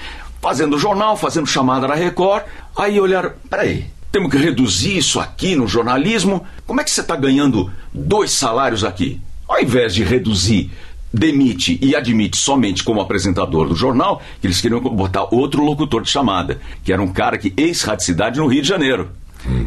Fazendo 0.41 0.79
jornal, 0.79 1.15
fazendo 1.15 1.45
chamada 1.45 1.87
na 1.87 1.93
Record. 1.93 2.45
Aí 2.75 2.99
olharam, 2.99 3.33
peraí, 3.47 3.85
temos 4.11 4.31
que 4.31 4.37
reduzir 4.37 4.97
isso 4.97 5.19
aqui 5.19 5.55
no 5.55 5.67
jornalismo. 5.67 6.43
Como 6.65 6.81
é 6.81 6.83
que 6.83 6.89
você 6.89 7.01
está 7.01 7.15
ganhando 7.15 7.71
dois 7.93 8.31
salários 8.31 8.83
aqui? 8.83 9.21
Ao 9.47 9.61
invés 9.61 9.93
de 9.93 10.03
reduzir, 10.03 10.71
demite 11.15 11.79
e 11.81 11.95
admite 11.95 12.37
somente 12.37 12.83
como 12.83 13.01
apresentador 13.01 13.67
do 13.67 13.75
jornal, 13.75 14.21
que 14.41 14.47
eles 14.47 14.59
queriam 14.59 14.81
botar 14.81 15.33
outro 15.33 15.63
locutor 15.63 16.01
de 16.01 16.09
chamada, 16.09 16.59
que 16.83 16.91
era 16.91 17.01
um 17.01 17.11
cara 17.11 17.37
que 17.37 17.53
ex-radicidade 17.55 18.39
no 18.39 18.47
Rio 18.47 18.61
de 18.61 18.67
Janeiro. 18.67 19.09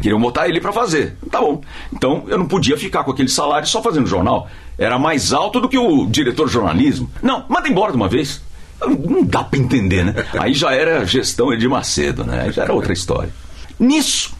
Queriam 0.01 0.19
botar 0.19 0.47
ele 0.47 0.59
para 0.59 0.73
fazer. 0.73 1.15
Tá 1.31 1.39
bom. 1.39 1.61
Então 1.91 2.25
eu 2.27 2.37
não 2.37 2.45
podia 2.45 2.77
ficar 2.77 3.03
com 3.03 3.11
aquele 3.11 3.29
salário 3.29 3.67
só 3.67 3.81
fazendo 3.81 4.07
jornal. 4.07 4.49
Era 4.77 4.99
mais 4.99 5.31
alto 5.31 5.59
do 5.59 5.69
que 5.69 5.77
o 5.77 6.05
diretor 6.05 6.47
de 6.47 6.53
jornalismo. 6.53 7.09
Não, 7.23 7.45
manda 7.47 7.67
embora 7.67 7.91
de 7.91 7.97
uma 7.97 8.09
vez. 8.09 8.41
Não 8.81 9.23
dá 9.23 9.43
para 9.43 9.59
entender, 9.59 10.03
né? 10.05 10.13
Aí 10.37 10.53
já 10.53 10.73
era 10.73 11.05
gestão 11.05 11.53
Edir 11.53 11.69
Macedo, 11.69 12.25
né? 12.25 12.43
Aí 12.43 12.51
já 12.51 12.63
era 12.63 12.73
outra 12.73 12.93
história. 12.93 13.31
Nisso, 13.79 14.33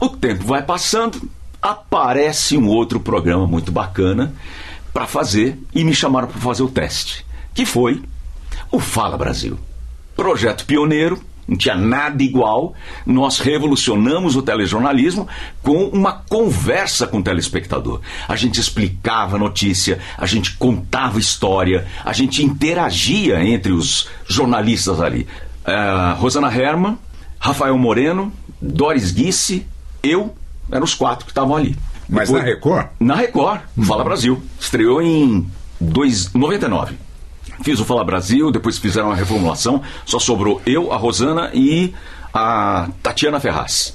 o 0.00 0.08
tempo 0.08 0.44
vai 0.44 0.62
passando, 0.62 1.20
aparece 1.60 2.56
um 2.56 2.68
outro 2.68 3.00
programa 3.00 3.46
muito 3.46 3.72
bacana 3.72 4.32
para 4.96 5.06
fazer 5.06 5.58
e 5.74 5.84
me 5.84 5.94
chamaram 5.94 6.26
para 6.26 6.40
fazer 6.40 6.62
o 6.62 6.70
teste, 6.70 7.22
que 7.52 7.66
foi 7.66 8.02
o 8.72 8.80
Fala 8.80 9.18
Brasil. 9.18 9.58
Projeto 10.16 10.64
pioneiro, 10.64 11.22
não 11.46 11.54
tinha 11.54 11.74
nada 11.74 12.22
igual. 12.22 12.72
Nós 13.04 13.38
revolucionamos 13.38 14.36
o 14.36 14.42
telejornalismo 14.42 15.28
com 15.62 15.84
uma 15.88 16.14
conversa 16.30 17.06
com 17.06 17.18
o 17.18 17.22
telespectador. 17.22 18.00
A 18.26 18.36
gente 18.36 18.58
explicava 18.58 19.36
a 19.36 19.38
notícia, 19.38 19.98
a 20.16 20.24
gente 20.24 20.56
contava 20.56 21.18
história, 21.18 21.86
a 22.02 22.14
gente 22.14 22.42
interagia 22.42 23.44
entre 23.44 23.72
os 23.72 24.08
jornalistas 24.26 24.98
ali. 24.98 25.26
Ah, 25.62 26.16
Rosana 26.18 26.48
Herman, 26.48 26.96
Rafael 27.38 27.76
Moreno, 27.76 28.32
Doris 28.62 29.12
Guisse, 29.12 29.66
eu, 30.02 30.34
eram 30.72 30.84
os 30.84 30.94
quatro 30.94 31.26
que 31.26 31.32
estavam 31.32 31.54
ali. 31.54 31.76
Mas 32.08 32.28
Depois- 32.28 32.44
na 32.44 32.48
Record? 32.50 32.86
na 33.00 33.14
Record, 33.16 33.60
Fala 33.86 34.04
Brasil. 34.04 34.42
Estreou 34.60 35.02
em 35.02 35.46
dois, 35.80 36.32
99. 36.32 36.96
Fiz 37.62 37.80
o 37.80 37.84
Fala 37.84 38.04
Brasil, 38.04 38.50
depois 38.52 38.78
fizeram 38.78 39.10
a 39.10 39.14
reformulação. 39.14 39.82
Só 40.04 40.18
sobrou 40.18 40.60
eu, 40.66 40.92
a 40.92 40.96
Rosana 40.96 41.50
e 41.54 41.92
a 42.32 42.88
Tatiana 43.02 43.40
Ferraz. 43.40 43.94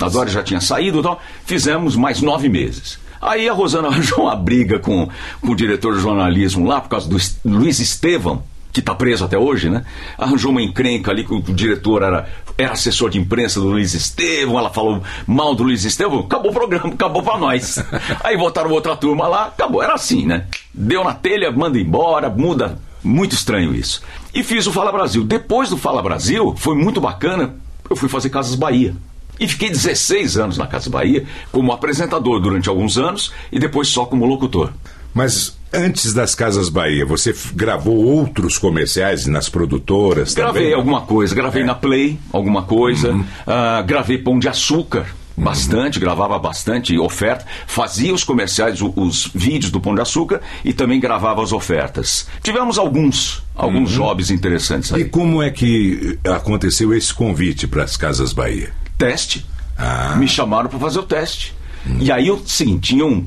A 0.00 0.08
Dória 0.08 0.30
já 0.30 0.42
tinha 0.42 0.60
saído 0.60 1.00
e 1.00 1.02
tal. 1.02 1.20
Fizemos 1.44 1.96
mais 1.96 2.20
nove 2.20 2.48
meses. 2.48 2.98
Aí 3.20 3.48
a 3.48 3.52
Rosana 3.52 3.88
arranjou 3.88 4.20
uma 4.24 4.36
briga 4.36 4.78
com, 4.78 5.08
com 5.40 5.50
o 5.52 5.56
diretor 5.56 5.96
de 5.96 6.00
jornalismo 6.02 6.66
lá, 6.68 6.80
por 6.80 6.88
causa 6.90 7.08
do 7.08 7.16
Luiz 7.44 7.80
Estevam, 7.80 8.42
que 8.78 8.80
está 8.80 8.94
preso 8.94 9.24
até 9.24 9.36
hoje, 9.36 9.68
né? 9.68 9.84
Arranjou 10.16 10.52
uma 10.52 10.62
encrenca 10.62 11.10
ali 11.10 11.24
que 11.24 11.34
o 11.34 11.40
diretor 11.40 12.02
era, 12.02 12.28
era 12.56 12.72
assessor 12.72 13.10
de 13.10 13.18
imprensa 13.18 13.60
do 13.60 13.66
Luiz 13.66 13.92
Estevam, 13.92 14.58
ela 14.58 14.70
falou 14.70 15.02
mal 15.26 15.54
do 15.54 15.64
Luiz 15.64 15.84
Estevam, 15.84 16.20
acabou 16.20 16.52
o 16.52 16.54
programa, 16.54 16.88
acabou 16.88 17.22
pra 17.22 17.36
nós. 17.36 17.82
Aí 18.22 18.36
botaram 18.36 18.70
outra 18.70 18.96
turma 18.96 19.26
lá, 19.26 19.46
acabou, 19.46 19.82
era 19.82 19.94
assim, 19.94 20.24
né? 20.24 20.46
Deu 20.72 21.02
na 21.02 21.12
telha, 21.12 21.50
manda 21.50 21.78
embora, 21.78 22.30
muda. 22.30 22.78
Muito 23.02 23.34
estranho 23.34 23.74
isso. 23.74 24.02
E 24.34 24.42
fiz 24.42 24.66
o 24.66 24.72
Fala 24.72 24.92
Brasil. 24.92 25.24
Depois 25.24 25.70
do 25.70 25.76
Fala 25.76 26.02
Brasil, 26.02 26.54
foi 26.56 26.76
muito 26.76 27.00
bacana, 27.00 27.56
eu 27.88 27.96
fui 27.96 28.08
fazer 28.08 28.30
Casas 28.30 28.54
Bahia. 28.54 28.94
E 29.40 29.46
fiquei 29.46 29.70
16 29.70 30.36
anos 30.36 30.58
na 30.58 30.66
Casa 30.66 30.90
Bahia 30.90 31.26
como 31.50 31.72
apresentador 31.72 32.40
durante 32.40 32.68
alguns 32.68 32.98
anos 32.98 33.32
e 33.52 33.58
depois 33.58 33.88
só 33.88 34.04
como 34.04 34.26
locutor. 34.26 34.72
Mas 35.14 35.57
antes 35.72 36.12
das 36.14 36.34
Casas 36.34 36.68
Bahia, 36.68 37.04
você 37.06 37.34
gravou 37.54 37.96
outros 38.04 38.58
comerciais 38.58 39.26
nas 39.26 39.48
produtoras 39.48 40.34
Gravei 40.34 40.62
também? 40.62 40.74
alguma 40.74 41.02
coisa, 41.02 41.34
gravei 41.34 41.64
na 41.64 41.74
Play 41.74 42.18
alguma 42.32 42.62
coisa, 42.62 43.18
ah, 43.46 43.82
gravei 43.82 44.18
Pão 44.18 44.38
de 44.38 44.48
Açúcar. 44.48 45.06
Bastante, 45.40 46.00
gravava 46.00 46.36
bastante 46.36 46.98
oferta, 46.98 47.46
fazia 47.64 48.12
os 48.12 48.24
comerciais, 48.24 48.82
o- 48.82 48.92
os 48.96 49.30
vídeos 49.32 49.70
do 49.70 49.80
Pão 49.80 49.94
de 49.94 50.00
Açúcar 50.00 50.40
e 50.64 50.72
também 50.72 50.98
gravava 50.98 51.40
as 51.44 51.52
ofertas. 51.52 52.26
Tivemos 52.42 52.76
alguns, 52.76 53.40
alguns 53.54 53.88
jobs 53.88 54.32
interessantes 54.32 54.90
E 54.90 54.94
aí. 54.96 55.04
como 55.04 55.40
é 55.40 55.48
que 55.48 56.18
aconteceu 56.24 56.92
esse 56.92 57.14
convite 57.14 57.68
para 57.68 57.84
as 57.84 57.96
Casas 57.96 58.32
Bahia? 58.32 58.70
Teste. 58.98 59.46
Ah. 59.78 60.16
Me 60.18 60.26
chamaram 60.26 60.68
para 60.68 60.78
fazer 60.80 60.98
o 60.98 61.04
teste. 61.04 61.54
E 62.00 62.10
aí, 62.10 62.28
o 62.32 62.42
seguinte, 62.44 62.88
tinham 62.96 63.24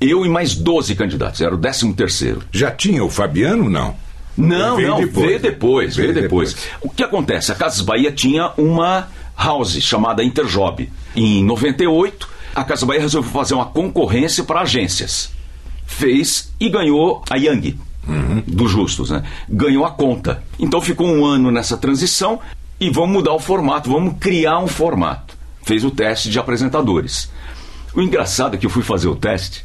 eu 0.00 0.24
e 0.24 0.28
mais 0.28 0.54
12 0.54 0.94
candidatos, 0.94 1.40
era 1.40 1.54
o 1.54 1.58
13 1.58 1.92
terceiro. 1.94 2.42
Já 2.52 2.70
tinha 2.70 3.02
o 3.04 3.10
Fabiano, 3.10 3.68
não? 3.68 3.94
Não, 4.36 4.76
Veio 4.76 4.88
não, 4.88 5.00
depois. 5.00 5.26
veio 5.26 5.40
depois, 5.40 5.96
veio, 5.96 6.12
Veio 6.12 6.22
depois. 6.22 6.54
depois. 6.54 6.72
O 6.80 6.88
que 6.90 7.02
acontece? 7.02 7.50
A 7.50 7.56
Casas 7.56 7.80
Bahia 7.80 8.12
tinha 8.12 8.52
uma 8.56 9.08
house 9.36 9.80
chamada 9.82 10.22
Interjob. 10.22 10.88
Em 11.16 11.42
98, 11.44 12.28
a 12.54 12.62
Casa 12.62 12.86
Bahia 12.86 13.00
resolveu 13.00 13.30
fazer 13.32 13.54
uma 13.54 13.66
concorrência 13.66 14.44
para 14.44 14.60
agências. 14.60 15.30
Fez 15.86 16.52
e 16.60 16.68
ganhou 16.68 17.24
a 17.28 17.36
Yang. 17.36 17.78
dos 18.46 18.70
justos, 18.70 19.10
né? 19.10 19.22
Ganhou 19.48 19.84
a 19.84 19.90
conta. 19.90 20.42
Então 20.58 20.80
ficou 20.80 21.06
um 21.08 21.26
ano 21.26 21.50
nessa 21.50 21.76
transição 21.76 22.38
e 22.80 22.88
vamos 22.90 23.10
mudar 23.10 23.32
o 23.34 23.38
formato, 23.40 23.90
vamos 23.90 24.14
criar 24.20 24.60
um 24.60 24.66
formato. 24.68 25.36
Fez 25.64 25.84
o 25.84 25.90
teste 25.90 26.30
de 26.30 26.38
apresentadores. 26.38 27.28
O 27.94 28.00
engraçado 28.00 28.54
é 28.54 28.56
que 28.56 28.64
eu 28.64 28.70
fui 28.70 28.82
fazer 28.82 29.08
o 29.08 29.16
teste, 29.16 29.64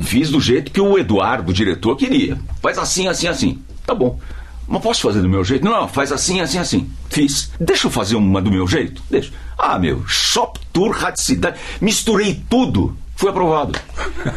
fiz 0.00 0.30
do 0.30 0.40
jeito 0.40 0.70
que 0.70 0.80
o 0.80 0.98
Eduardo, 0.98 1.50
o 1.50 1.54
diretor, 1.54 1.96
queria. 1.96 2.38
Faz 2.62 2.78
assim, 2.78 3.08
assim, 3.08 3.26
assim. 3.26 3.62
Tá 3.86 3.94
bom. 3.94 4.18
Mas 4.66 4.82
posso 4.82 5.00
fazer 5.00 5.22
do 5.22 5.28
meu 5.28 5.42
jeito? 5.42 5.64
Não, 5.64 5.88
faz 5.88 6.12
assim, 6.12 6.40
assim, 6.40 6.58
assim. 6.58 6.90
Fiz. 7.08 7.50
Deixa 7.58 7.86
eu 7.86 7.90
fazer 7.90 8.16
uma 8.16 8.42
do 8.42 8.50
meu 8.50 8.66
jeito? 8.66 9.02
Deixa. 9.10 9.32
Ah, 9.56 9.78
meu, 9.78 10.06
Shop 10.06 10.60
Tour, 10.72 10.90
Rádio 10.90 11.22
Cidade. 11.22 11.58
Misturei 11.80 12.42
tudo. 12.50 12.96
Fui 13.16 13.28
aprovado. 13.28 13.76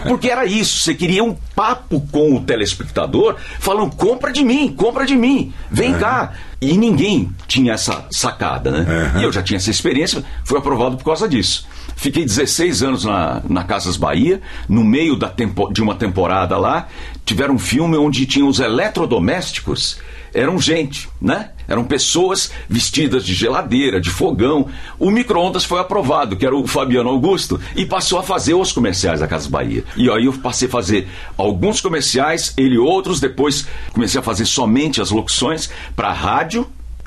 Porque 0.07 0.27
era 0.27 0.43
isso. 0.43 0.79
Você 0.79 0.95
queria 0.95 1.23
um 1.23 1.35
papo 1.55 2.01
com 2.11 2.35
o 2.35 2.41
telespectador, 2.41 3.35
falando: 3.59 3.95
compra 3.95 4.31
de 4.31 4.43
mim, 4.43 4.73
compra 4.75 5.05
de 5.05 5.15
mim, 5.15 5.53
vem 5.69 5.93
cá. 5.99 6.33
E 6.59 6.75
ninguém 6.75 7.29
tinha 7.47 7.73
essa 7.73 8.07
sacada, 8.09 8.71
né? 8.71 9.19
E 9.19 9.23
eu 9.23 9.31
já 9.31 9.43
tinha 9.43 9.57
essa 9.57 9.69
experiência, 9.69 10.23
fui 10.43 10.57
aprovado 10.57 10.97
por 10.97 11.03
causa 11.03 11.29
disso. 11.29 11.67
Fiquei 12.01 12.25
16 12.25 12.81
anos 12.81 13.05
na, 13.05 13.43
na 13.47 13.63
Casas 13.63 13.95
Bahia, 13.95 14.41
no 14.67 14.83
meio 14.83 15.15
da 15.15 15.29
tempo, 15.29 15.71
de 15.71 15.83
uma 15.83 15.93
temporada 15.93 16.57
lá, 16.57 16.87
tiveram 17.23 17.53
um 17.53 17.59
filme 17.59 17.95
onde 17.95 18.25
tinham 18.25 18.47
os 18.47 18.59
eletrodomésticos 18.59 19.99
eram 20.33 20.59
gente, 20.59 21.07
né? 21.21 21.51
Eram 21.67 21.83
pessoas 21.83 22.51
vestidas 22.67 23.23
de 23.23 23.35
geladeira, 23.35 24.01
de 24.01 24.09
fogão. 24.09 24.67
O 24.97 25.11
micro-ondas 25.11 25.63
foi 25.63 25.79
aprovado, 25.79 26.35
que 26.35 26.43
era 26.43 26.55
o 26.55 26.65
Fabiano 26.65 27.09
Augusto, 27.09 27.59
e 27.75 27.85
passou 27.85 28.17
a 28.17 28.23
fazer 28.23 28.55
os 28.55 28.71
comerciais 28.71 29.19
da 29.19 29.27
Casa 29.27 29.47
Bahia. 29.47 29.83
E 29.95 30.09
aí 30.09 30.25
eu 30.25 30.33
passei 30.33 30.67
a 30.67 30.71
fazer 30.71 31.07
alguns 31.37 31.81
comerciais, 31.81 32.51
ele 32.57 32.79
outros, 32.79 33.19
depois 33.19 33.67
comecei 33.93 34.19
a 34.19 34.23
fazer 34.23 34.47
somente 34.47 34.99
as 34.99 35.11
locuções 35.11 35.69
para 35.95 36.11
rádio, 36.11 36.65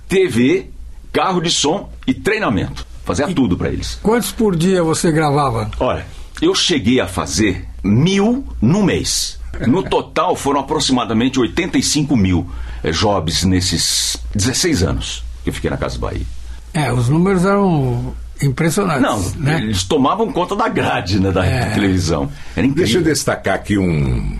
TV, 0.09 0.71
carro 1.13 1.41
de 1.41 1.51
som 1.51 1.91
e 2.07 2.15
treinamento. 2.15 2.94
Fazia 3.05 3.29
e 3.29 3.35
tudo 3.35 3.57
para 3.57 3.69
eles. 3.69 3.99
Quantos 4.03 4.33
por 4.33 4.57
dia 4.57 4.83
você 4.83 5.13
gravava? 5.13 5.71
Olha, 5.79 6.07
eu 6.41 6.55
cheguei 6.55 7.01
a 7.01 7.07
fazer 7.07 7.67
mil 7.83 8.45
no 8.61 8.83
mês. 8.83 9.39
No 9.67 9.83
total 9.89 10.35
foram 10.35 10.61
aproximadamente 10.61 11.39
85 11.39 12.17
mil 12.17 12.49
eh, 12.83 12.91
jobs 12.91 13.45
nesses 13.45 14.17
16 14.35 14.83
anos 14.83 15.25
que 15.43 15.51
eu 15.51 15.55
fiquei 15.55 15.71
na 15.71 15.77
Casa 15.77 15.99
Bahia. 15.99 16.25
É, 16.73 16.93
os 16.93 17.09
números 17.09 17.45
eram 17.45 18.15
impressionantes. 18.43 19.03
Não, 19.03 19.21
né? 19.41 19.61
eles 19.61 19.85
tomavam 19.85 20.33
conta 20.33 20.57
da 20.57 20.69
grade 20.69 21.21
né, 21.21 21.31
da 21.31 21.45
É. 21.45 21.71
televisão. 21.71 22.31
Era 22.57 22.67
incrível. 22.67 22.85
Deixa 22.85 22.99
eu 22.99 23.03
destacar 23.03 23.55
aqui 23.55 23.79
um, 23.79 24.39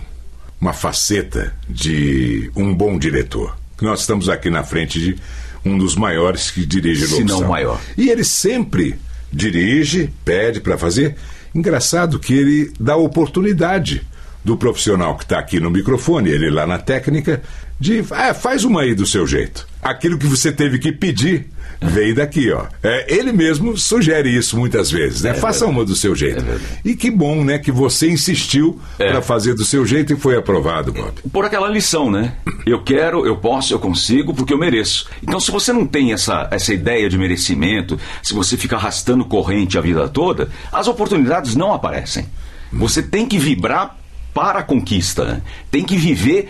uma 0.59 0.73
faceta 0.73 1.53
de 1.69 2.51
um 2.55 2.73
bom 2.73 2.97
diretor. 2.97 3.55
Nós 3.81 4.01
estamos 4.01 4.27
aqui 4.27 4.49
na 4.49 4.63
frente 4.63 4.99
de 4.99 5.17
um 5.65 5.77
dos 5.77 5.95
maiores 5.95 6.51
que 6.51 6.65
dirige 6.65 7.07
Se 7.07 7.23
não 7.23 7.47
maior. 7.47 7.81
E 7.97 8.09
ele 8.09 8.23
sempre 8.23 8.95
dirige, 9.33 10.09
pede 10.23 10.61
para 10.61 10.77
fazer. 10.77 11.15
Engraçado 11.53 12.19
que 12.19 12.33
ele 12.33 12.71
dá 12.79 12.95
oportunidade 12.95 14.05
do 14.45 14.55
profissional 14.55 15.17
que 15.17 15.23
está 15.23 15.39
aqui 15.39 15.59
no 15.59 15.71
microfone, 15.71 16.29
ele 16.29 16.51
lá 16.51 16.67
na 16.67 16.77
técnica, 16.77 17.41
de 17.79 18.05
ah, 18.11 18.33
faz 18.33 18.63
uma 18.63 18.81
aí 18.81 18.93
do 18.93 19.05
seu 19.05 19.25
jeito. 19.25 19.67
Aquilo 19.81 20.17
que 20.19 20.27
você 20.27 20.51
teve 20.51 20.77
que 20.79 20.91
pedir 20.91 21.47
veio 21.81 22.15
daqui, 22.15 22.49
ó. 22.51 22.65
É, 22.81 23.13
ele 23.13 23.31
mesmo 23.33 23.75
sugere 23.77 24.29
isso 24.29 24.57
muitas 24.57 24.89
vezes, 24.89 25.23
né? 25.23 25.33
Faça 25.33 25.65
uma 25.65 25.83
do 25.83 25.95
seu 25.95 26.15
jeito. 26.15 26.43
e 26.85 26.95
que 26.95 27.09
bom, 27.11 27.43
né, 27.43 27.57
que 27.59 27.71
você 27.71 28.07
insistiu 28.09 28.79
É. 28.99 29.11
para 29.11 29.21
fazer 29.21 29.55
do 29.55 29.65
seu 29.65 29.85
jeito 29.85 30.13
e 30.13 30.15
foi 30.15 30.37
aprovado, 30.37 30.93
Bob. 30.93 31.11
por 31.33 31.43
aquela 31.43 31.67
lição, 31.67 32.09
né? 32.09 32.33
Eu 32.65 32.83
quero, 32.83 33.25
eu 33.25 33.37
posso, 33.37 33.73
eu 33.73 33.79
consigo, 33.79 34.33
porque 34.33 34.53
eu 34.53 34.57
mereço. 34.59 35.07
Então, 35.21 35.39
se 35.39 35.51
você 35.51 35.73
não 35.73 35.85
tem 35.85 36.13
essa, 36.13 36.47
essa 36.51 36.73
ideia 36.73 37.09
de 37.09 37.17
merecimento, 37.17 37.99
se 38.23 38.33
você 38.33 38.55
fica 38.55 38.75
arrastando 38.75 39.25
corrente 39.25 39.77
a 39.77 39.81
vida 39.81 40.07
toda, 40.07 40.49
as 40.71 40.87
oportunidades 40.87 41.55
não 41.55 41.73
aparecem. 41.73 42.27
Você 42.71 43.01
tem 43.03 43.25
que 43.27 43.37
vibrar 43.37 43.97
para 44.35 44.59
a 44.59 44.63
conquista, 44.63 45.41
tem 45.71 45.85
que 45.85 45.95
viver. 45.95 46.49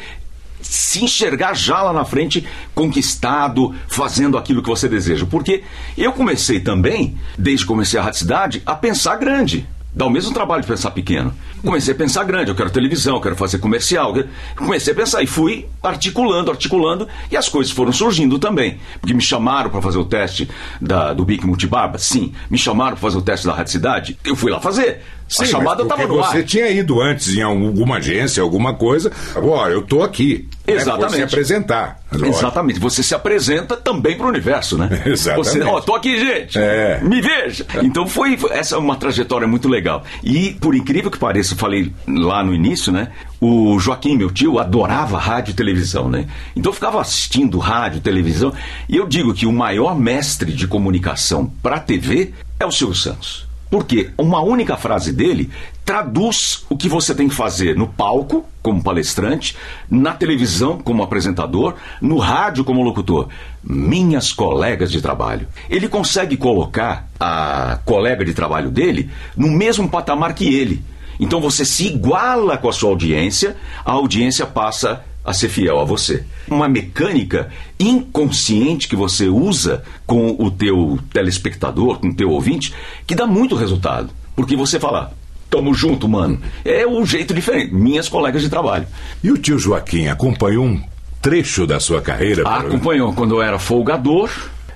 Se 0.60 1.04
enxergar 1.04 1.54
já 1.54 1.84
lá 1.84 1.94
na 1.94 2.04
frente, 2.04 2.44
conquistado, 2.74 3.76
fazendo 3.88 4.36
aquilo 4.36 4.64
que 4.64 4.70
você 4.70 4.90
deseja. 4.90 5.28
Porque 5.28 5.64
eu 5.96 6.12
comecei 6.12 6.60
também, 6.60 7.16
desde 7.38 7.64
que 7.64 7.68
comecei 7.68 8.00
a 8.00 8.04
Rádio 8.04 8.20
Cidade, 8.20 8.64
a 8.66 8.74
pensar 8.74 9.18
grande. 9.18 9.68
Dá 9.94 10.08
o 10.08 10.10
mesmo 10.10 10.34
trabalho 10.34 10.64
de 10.64 10.68
pensar 10.68 10.90
pequeno. 10.90 11.32
Comecei 11.66 11.94
a 11.94 11.98
pensar 11.98 12.24
grande, 12.24 12.52
eu 12.52 12.56
quero 12.56 12.70
televisão, 12.70 13.16
eu 13.16 13.22
quero 13.22 13.36
fazer 13.36 13.58
comercial. 13.58 14.14
Comecei 14.56 14.94
a 14.94 14.96
pensar 14.96 15.24
e 15.24 15.28
fui 15.28 15.66
articulando, 15.82 16.52
articulando, 16.52 17.08
e 17.32 17.36
as 17.36 17.50
coisas 17.50 17.74
foram 17.74 17.92
surgindo 17.92 18.38
também. 18.38 18.78
Porque 19.02 19.14
me 19.14 19.22
chamaram 19.22 19.70
para 19.70 19.82
fazer 19.82 19.98
o 19.98 20.06
teste 20.06 20.48
da, 20.80 21.12
do 21.14 21.26
Bic 21.26 21.46
Multibarba? 21.46 21.98
Sim. 21.98 22.34
Me 22.50 22.58
chamaram 22.58 22.92
para 22.92 23.02
fazer 23.02 23.18
o 23.18 23.22
teste 23.22 23.48
da 23.48 23.54
Rádio 23.54 23.72
Cidade? 23.72 24.18
Eu 24.24 24.36
fui 24.36 24.52
lá 24.52 24.60
fazer. 24.60 25.02
a 25.40 25.44
Sim, 25.44 25.46
chamada 25.46 25.84
mas 25.84 25.88
porque 25.88 26.04
estava 26.04 26.14
no 26.14 26.24
ar. 26.24 26.32
Você 26.32 26.44
tinha 26.44 26.70
ido 26.70 27.02
antes 27.02 27.36
em 27.36 27.42
alguma 27.42 27.98
agência, 27.98 28.44
alguma 28.44 28.76
coisa. 28.76 29.12
Agora, 29.36 29.74
eu 29.74 29.82
tô 29.82 30.04
aqui. 30.04 30.48
né, 30.68 30.76
Exatamente. 30.76 31.10
por 31.10 31.16
se 31.18 31.24
apresentar. 31.24 32.00
Lógico. 32.12 32.30
Exatamente. 32.38 32.80
Você 32.80 33.04
se 33.04 33.14
apresenta 33.16 33.76
também 33.76 34.16
para 34.16 34.26
o 34.26 34.30
universo, 34.30 34.78
né? 34.78 34.90
Exatamente. 35.06 35.48
Você, 35.48 35.62
ó, 35.64 35.82
tô 35.82 35.96
aqui, 35.96 36.18
gente. 36.20 36.58
É. 36.58 37.00
Me 37.02 37.22
veja. 37.22 37.66
Então 37.84 38.08
foi 38.08 38.38
essa 38.52 38.76
é 38.76 38.78
uma 38.78 38.96
trajetória 38.96 39.48
muito 39.48 39.68
legal. 39.68 40.04
E 40.24 40.52
por 40.54 40.76
incrível 40.76 41.10
que 41.12 41.18
pareça, 41.18 41.55
falei 41.56 41.92
lá 42.08 42.44
no 42.44 42.54
início, 42.54 42.92
né? 42.92 43.10
O 43.40 43.78
Joaquim, 43.80 44.18
meu 44.18 44.32
tio, 44.32 44.60
adorava 44.60 45.18
rádio 45.18 45.52
e 45.52 45.56
televisão, 45.56 46.10
né? 46.10 46.28
Então 46.56 46.72
eu 46.72 46.74
ficava 46.74 47.02
assistindo 47.02 47.58
rádio, 47.58 48.02
televisão, 48.02 48.54
e 48.88 48.98
eu 48.98 49.08
digo 49.08 49.34
que 49.34 49.46
o 49.46 49.52
maior 49.52 49.98
mestre 49.98 50.52
de 50.52 50.68
comunicação 50.68 51.52
para 51.62 51.80
TV 51.80 52.34
é 52.60 52.66
o 52.66 52.72
Silvio 52.72 52.96
Santos. 52.96 53.46
Porque 53.70 54.12
uma 54.18 54.42
única 54.42 54.78
frase 54.78 55.12
dele 55.12 55.50
traduz 55.84 56.66
o 56.70 56.78
que 56.78 56.88
você 56.88 57.14
tem 57.14 57.28
que 57.28 57.36
fazer 57.36 57.76
no 57.76 57.88
palco, 57.88 58.46
como 58.62 58.82
palestrante, 58.82 59.56
na 59.90 60.14
televisão, 60.14 60.80
como 60.80 61.04
apresentador, 61.04 61.76
no 62.02 62.18
rádio, 62.18 62.64
como 62.64 62.82
locutor. 62.82 63.28
Minhas 63.64 64.32
colegas 64.32 64.92
de 64.92 65.02
trabalho. 65.02 65.48
Ele 65.70 65.88
consegue 65.88 66.38
colocar 66.38 67.10
a 67.20 67.80
colega 67.86 68.24
de 68.24 68.34
trabalho 68.34 68.72
dele 68.72 69.10
no 69.36 69.50
mesmo 69.50 69.90
patamar 69.90 70.34
que 70.34 70.56
ele. 70.56 70.84
Então 71.20 71.40
você 71.40 71.66
se 71.66 71.88
iguala 71.88 72.58
com 72.58 72.70
a 72.70 72.74
sua 72.74 72.90
audiência, 72.90 73.56
a 73.84 73.92
audiência 73.92 74.46
passa 74.46 75.04
a 75.24 75.34
ser 75.34 75.50
fiel 75.50 75.80
a 75.80 75.84
você. 75.84 76.24
Uma 76.48 76.70
mecânica 76.70 77.50
inconsciente 77.80 78.88
que 78.88 78.96
você 78.96 79.28
usa 79.28 79.84
com 80.06 80.36
o 80.38 80.52
teu 80.52 81.00
telespectador, 81.12 82.00
com 82.00 82.10
o 82.10 82.14
teu 82.14 82.30
ouvinte, 82.30 82.74
que 83.08 83.16
dá 83.16 83.26
muito 83.26 83.56
resultado. 83.56 84.12
Porque 84.36 84.56
você 84.56 84.80
fala, 84.80 85.14
tamo 85.50 85.74
junto, 85.74 86.08
mano. 86.08 86.40
É 86.64 86.86
um 86.86 87.06
jeito 87.06 87.34
diferente. 87.34 87.74
Minhas 87.74 88.08
colegas 88.08 88.44
de 88.44 88.50
trabalho. 88.50 88.86
E 89.24 89.32
o 89.32 89.38
tio 89.38 89.58
Joaquim 89.58 90.08
acompanhou 90.08 90.66
um 90.66 90.82
trecho 91.22 91.66
da 91.66 91.80
sua 91.80 92.02
carreira? 92.02 92.44
Ah, 92.46 92.60
acompanhou 92.60 93.12
quando 93.14 93.36
eu 93.36 93.42
era 93.42 93.58
folgador 93.58 94.30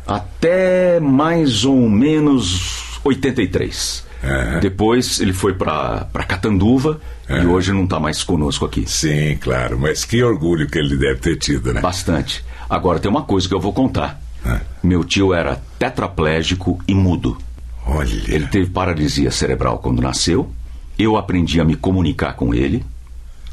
até 0.08 1.00
mais 1.00 1.64
ou 1.64 1.88
menos 1.88 3.00
83. 3.04 4.09
É. 4.22 4.60
Depois 4.60 5.20
ele 5.20 5.34
foi 5.34 5.54
para 5.54 6.06
Catanduva 6.28 7.00
e 7.30 7.46
hoje 7.46 7.72
não 7.72 7.86
está 7.86 8.00
mais 8.00 8.24
conosco 8.24 8.66
aqui. 8.66 8.84
Sim, 8.88 9.38
claro, 9.40 9.80
mas 9.80 10.04
que 10.04 10.22
orgulho 10.22 10.68
que 10.68 10.78
ele 10.78 10.98
deve 10.98 11.20
ter 11.20 11.38
tido, 11.38 11.74
né? 11.74 11.80
Bastante. 11.80 12.44
Agora 12.70 13.00
tem 13.00 13.10
uma 13.10 13.24
coisa 13.24 13.48
que 13.48 13.54
eu 13.54 13.60
vou 13.60 13.72
contar. 13.74 14.22
É. 14.46 14.60
Meu 14.84 15.04
tio 15.04 15.34
era 15.34 15.62
tetraplégico 15.78 16.80
e 16.88 16.94
mudo. 16.94 17.38
Olha. 17.86 18.10
Ele 18.28 18.48
teve 18.48 18.70
paralisia 18.70 19.32
cerebral 19.32 19.80
quando 19.80 20.02
nasceu. 20.02 20.52
Eu 20.98 21.18
aprendi 21.18 21.60
a 21.62 21.66
me 21.66 21.76
comunicar 21.76 22.34
com 22.34 22.54
ele 22.54 22.86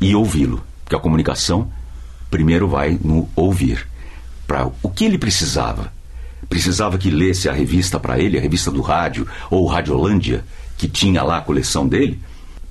e 0.00 0.14
ouvi-lo. 0.14 0.62
Porque 0.85 0.96
a 0.96 1.00
comunicação 1.00 1.70
primeiro 2.31 2.68
vai 2.68 2.98
no 3.02 3.29
ouvir. 3.35 3.87
Para 4.46 4.68
o 4.83 4.90
que 4.90 5.05
ele 5.05 5.18
precisava? 5.18 5.92
Precisava 6.48 6.98
que 6.98 7.11
lesse 7.11 7.48
a 7.48 7.52
revista 7.52 7.98
para 7.98 8.18
ele, 8.18 8.38
a 8.38 8.40
revista 8.40 8.70
do 8.70 8.80
rádio, 8.80 9.26
ou 9.50 9.66
Radiolândia, 9.66 10.44
que 10.76 10.88
tinha 10.88 11.22
lá 11.22 11.38
a 11.38 11.42
coleção 11.42 11.87
dele. 11.87 12.20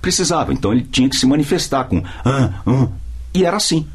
Precisava, 0.01 0.53
então 0.53 0.71
ele 0.71 0.83
tinha 0.83 1.09
que 1.09 1.15
se 1.15 1.25
manifestar 1.25 1.85
com 1.85 2.03
ah, 2.23 2.61
ah, 2.65 2.87
e 3.33 3.43
era 3.43 3.57
assim. 3.57 3.87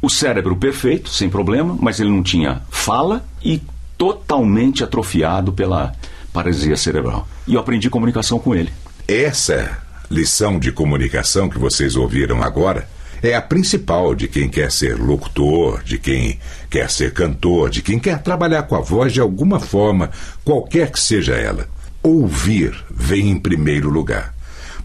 O 0.00 0.08
cérebro 0.08 0.54
perfeito, 0.54 1.08
sem 1.08 1.28
problema, 1.28 1.76
mas 1.80 1.98
ele 1.98 2.10
não 2.10 2.22
tinha 2.22 2.62
fala 2.70 3.24
e 3.42 3.60
totalmente 3.96 4.84
atrofiado 4.84 5.52
pela 5.52 5.92
paralisia 6.32 6.76
cerebral. 6.76 7.26
E 7.46 7.54
eu 7.54 7.60
aprendi 7.60 7.90
comunicação 7.90 8.38
com 8.38 8.54
ele. 8.54 8.72
Essa 9.08 9.78
lição 10.08 10.58
de 10.58 10.70
comunicação 10.70 11.48
que 11.48 11.58
vocês 11.58 11.96
ouviram 11.96 12.42
agora 12.42 12.88
é 13.22 13.34
a 13.34 13.42
principal 13.42 14.14
de 14.14 14.28
quem 14.28 14.48
quer 14.48 14.70
ser 14.70 14.96
locutor, 14.96 15.82
de 15.82 15.98
quem 15.98 16.38
quer 16.70 16.90
ser 16.90 17.12
cantor, 17.12 17.70
de 17.70 17.82
quem 17.82 17.98
quer 17.98 18.22
trabalhar 18.22 18.64
com 18.64 18.76
a 18.76 18.80
voz 18.80 19.12
de 19.12 19.20
alguma 19.20 19.58
forma, 19.58 20.10
qualquer 20.44 20.90
que 20.90 21.00
seja 21.00 21.34
ela. 21.34 21.68
Ouvir 22.02 22.74
vem 22.90 23.30
em 23.30 23.38
primeiro 23.38 23.90
lugar. 23.90 24.34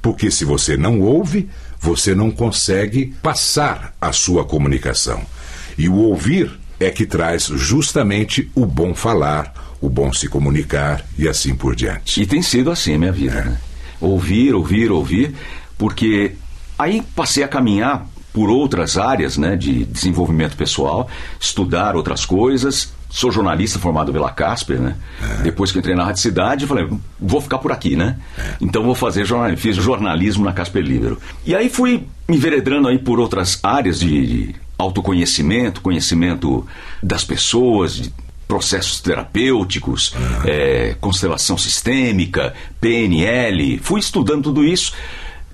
Porque 0.01 0.29
se 0.29 0.43
você 0.43 0.75
não 0.75 0.99
ouve, 0.99 1.49
você 1.79 2.15
não 2.15 2.31
consegue 2.31 3.13
passar 3.21 3.93
a 3.99 4.11
sua 4.11 4.43
comunicação. 4.43 5.21
E 5.77 5.87
o 5.87 5.95
ouvir 5.95 6.51
é 6.79 6.89
que 6.89 7.05
traz 7.05 7.45
justamente 7.45 8.49
o 8.55 8.65
bom 8.65 8.93
falar, 8.93 9.75
o 9.79 9.89
bom 9.89 10.11
se 10.11 10.27
comunicar 10.27 11.05
e 11.17 11.27
assim 11.27 11.55
por 11.55 11.75
diante. 11.75 12.21
E 12.21 12.25
tem 12.25 12.41
sido 12.41 12.71
assim 12.71 12.95
a 12.95 12.97
minha 12.97 13.11
vida, 13.11 13.39
é. 13.39 13.45
né? 13.45 13.57
Ouvir, 14.01 14.53
ouvir, 14.53 14.91
ouvir, 14.91 15.33
porque 15.77 16.33
aí 16.77 17.01
passei 17.15 17.43
a 17.43 17.47
caminhar 17.47 18.07
por 18.33 18.49
outras 18.49 18.97
áreas 18.97 19.37
né, 19.37 19.55
de 19.55 19.85
desenvolvimento 19.85 20.57
pessoal, 20.57 21.07
estudar 21.39 21.95
outras 21.95 22.25
coisas. 22.25 22.91
Sou 23.09 23.31
jornalista 23.31 23.77
formado 23.77 24.11
pela 24.11 24.31
Casper, 24.31 24.81
né? 24.81 24.95
É. 25.21 25.43
Depois 25.43 25.71
que 25.71 25.77
entrei 25.77 25.93
na 25.93 26.03
Rádio 26.03 26.23
Cidade, 26.23 26.65
falei, 26.65 26.89
vou 27.19 27.39
ficar 27.39 27.59
por 27.59 27.71
aqui, 27.71 27.95
né? 27.95 28.17
É. 28.35 28.55
Então 28.59 28.83
vou 28.83 28.95
fazer 28.95 29.23
jornalismo. 29.23 29.61
Fiz 29.61 29.75
jornalismo 29.75 30.43
na 30.43 30.51
Casper 30.51 30.83
Libero. 30.83 31.19
E 31.45 31.55
aí 31.55 31.69
fui 31.69 32.07
me 32.27 32.37
enveredando 32.37 32.87
aí 32.87 32.97
por 32.97 33.19
outras 33.19 33.59
áreas 33.61 33.99
de, 33.99 34.25
de 34.25 34.55
autoconhecimento, 34.79 35.79
conhecimento 35.79 36.65
das 37.03 37.23
pessoas, 37.23 37.95
de 37.95 38.11
processos 38.47 38.99
terapêuticos, 38.99 40.13
é, 40.45 40.95
constelação 40.99 41.57
sistêmica, 41.57 42.53
PNL. 42.81 43.79
Fui 43.79 43.99
estudando 43.99 44.43
tudo 44.43 44.63
isso. 44.63 44.93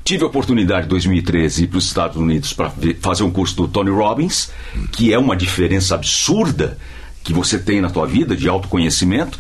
Tive 0.10 0.24
a 0.24 0.26
oportunidade 0.26 0.88
em 0.88 0.89
2013 0.89 1.65
ir 1.65 1.67
para 1.67 1.78
os 1.78 1.86
Estados 1.86 2.17
Unidos 2.17 2.52
para 2.52 2.74
fazer 3.00 3.22
um 3.22 3.30
curso 3.30 3.56
do 3.56 3.67
Tony 3.67 3.91
Robbins, 3.91 4.50
que 4.91 5.13
é 5.13 5.19
uma 5.19 5.38
diferença 5.38 5.93
absurda 5.93 6.80
que 7.24 7.32
você 7.32 7.60
tem 7.60 7.80
na 7.80 7.91
tua 7.91 8.08
vida 8.08 8.36
de 8.36 8.50
autoconhecimento 8.50 9.38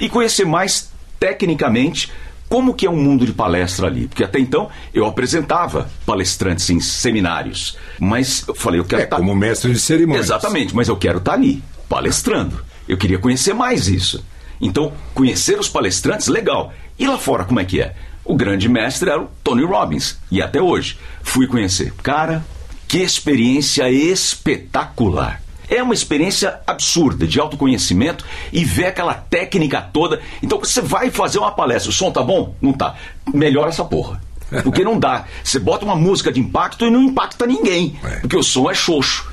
e 0.00 0.08
conhecer 0.08 0.46
mais 0.46 0.90
tecnicamente 1.20 2.10
como 2.48 2.72
que 2.72 2.86
é 2.86 2.90
um 2.90 2.96
mundo 2.96 3.26
de 3.26 3.32
palestra 3.34 3.88
ali. 3.88 4.08
Porque 4.08 4.24
até 4.24 4.38
então 4.38 4.70
eu 4.94 5.04
apresentava 5.04 5.90
palestrantes 6.06 6.70
em 6.70 6.80
seminários, 6.80 7.76
mas 8.00 8.42
eu 8.48 8.54
falei, 8.54 8.80
eu 8.80 8.86
quero 8.86 9.02
é, 9.02 9.04
estar... 9.04 9.18
como 9.18 9.36
mestre 9.36 9.70
de 9.70 9.78
cerimônias. 9.78 10.24
Exatamente, 10.24 10.74
mas 10.74 10.88
eu 10.88 10.96
quero 10.96 11.18
estar 11.18 11.34
ali, 11.34 11.62
palestrando. 11.90 12.64
Eu 12.88 12.96
queria 12.96 13.18
conhecer 13.18 13.52
mais 13.52 13.86
isso. 13.86 14.24
Então, 14.62 14.94
conhecer 15.12 15.60
os 15.60 15.68
palestrantes, 15.68 16.28
legal. 16.28 16.72
E 16.98 17.06
lá 17.06 17.18
fora, 17.18 17.44
como 17.44 17.60
é 17.60 17.66
que 17.66 17.82
é? 17.82 17.94
O 18.26 18.34
grande 18.34 18.68
mestre 18.68 19.08
era 19.08 19.22
o 19.22 19.28
Tony 19.42 19.64
Robbins. 19.64 20.18
E 20.30 20.42
até 20.42 20.60
hoje 20.60 20.98
fui 21.22 21.46
conhecer. 21.46 21.92
Cara, 22.02 22.44
que 22.88 22.98
experiência 22.98 23.88
espetacular. 23.90 25.42
É 25.68 25.82
uma 25.82 25.94
experiência 25.94 26.60
absurda 26.66 27.26
de 27.26 27.40
autoconhecimento 27.40 28.24
e 28.52 28.64
ver 28.64 28.86
aquela 28.86 29.14
técnica 29.14 29.80
toda. 29.80 30.20
Então 30.42 30.58
você 30.58 30.80
vai 30.80 31.10
fazer 31.10 31.38
uma 31.38 31.50
palestra, 31.50 31.90
o 31.90 31.92
som 31.92 32.10
tá 32.10 32.22
bom? 32.22 32.54
Não 32.60 32.72
tá. 32.72 32.94
Melhora 33.32 33.68
essa 33.68 33.84
porra. 33.84 34.20
Porque 34.62 34.84
não 34.84 34.98
dá. 34.98 35.24
Você 35.42 35.58
bota 35.58 35.84
uma 35.84 35.96
música 35.96 36.30
de 36.30 36.40
impacto 36.40 36.86
e 36.86 36.90
não 36.90 37.02
impacta 37.02 37.46
ninguém. 37.46 37.98
É. 38.04 38.20
Porque 38.20 38.36
o 38.36 38.42
som 38.42 38.70
é 38.70 38.74
xoxo. 38.74 39.28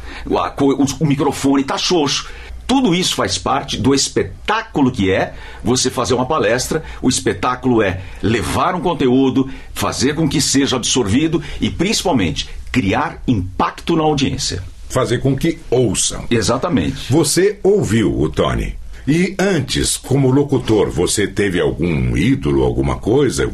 O, 0.99 1.06
microfone 1.06 1.63
tá 1.63 1.77
xoxo. 1.77 2.29
Tudo 2.67 2.93
isso 2.95 3.15
faz 3.15 3.38
parte 3.38 3.78
do 3.78 3.93
espetáculo 3.93 4.91
que 4.91 5.12
é 5.12 5.34
você 5.63 5.89
fazer 5.89 6.13
uma 6.13 6.26
palestra. 6.26 6.84
O 7.02 7.10
espetáculo 7.10 7.82
é 7.82 8.02
levar 8.21 8.76
um 8.76 8.82
conteúdo, 8.82 9.49
fazer 9.73 10.15
com 10.15 10.28
que 10.28 10.41
seja 10.41 10.76
absorvido 10.76 11.41
e, 11.60 11.69
principalmente, 11.69 12.49
criar 12.71 13.21
impacto 13.28 13.95
na 13.95 14.04
audiência. 14.04 14.63
Fazer 14.89 15.19
com 15.19 15.36
que 15.36 15.60
ouçam. 15.69 16.26
Exatamente. 16.30 17.12
Você 17.12 17.60
ouviu 17.63 18.19
o 18.19 18.30
Tony. 18.30 18.76
E 19.08 19.36
antes, 19.38 19.97
como 19.97 20.32
locutor, 20.32 20.89
você 20.89 21.28
teve 21.28 21.60
algum 21.60 22.15
ídolo, 22.15 22.63
alguma 22.63 22.95
coisa 22.97 23.52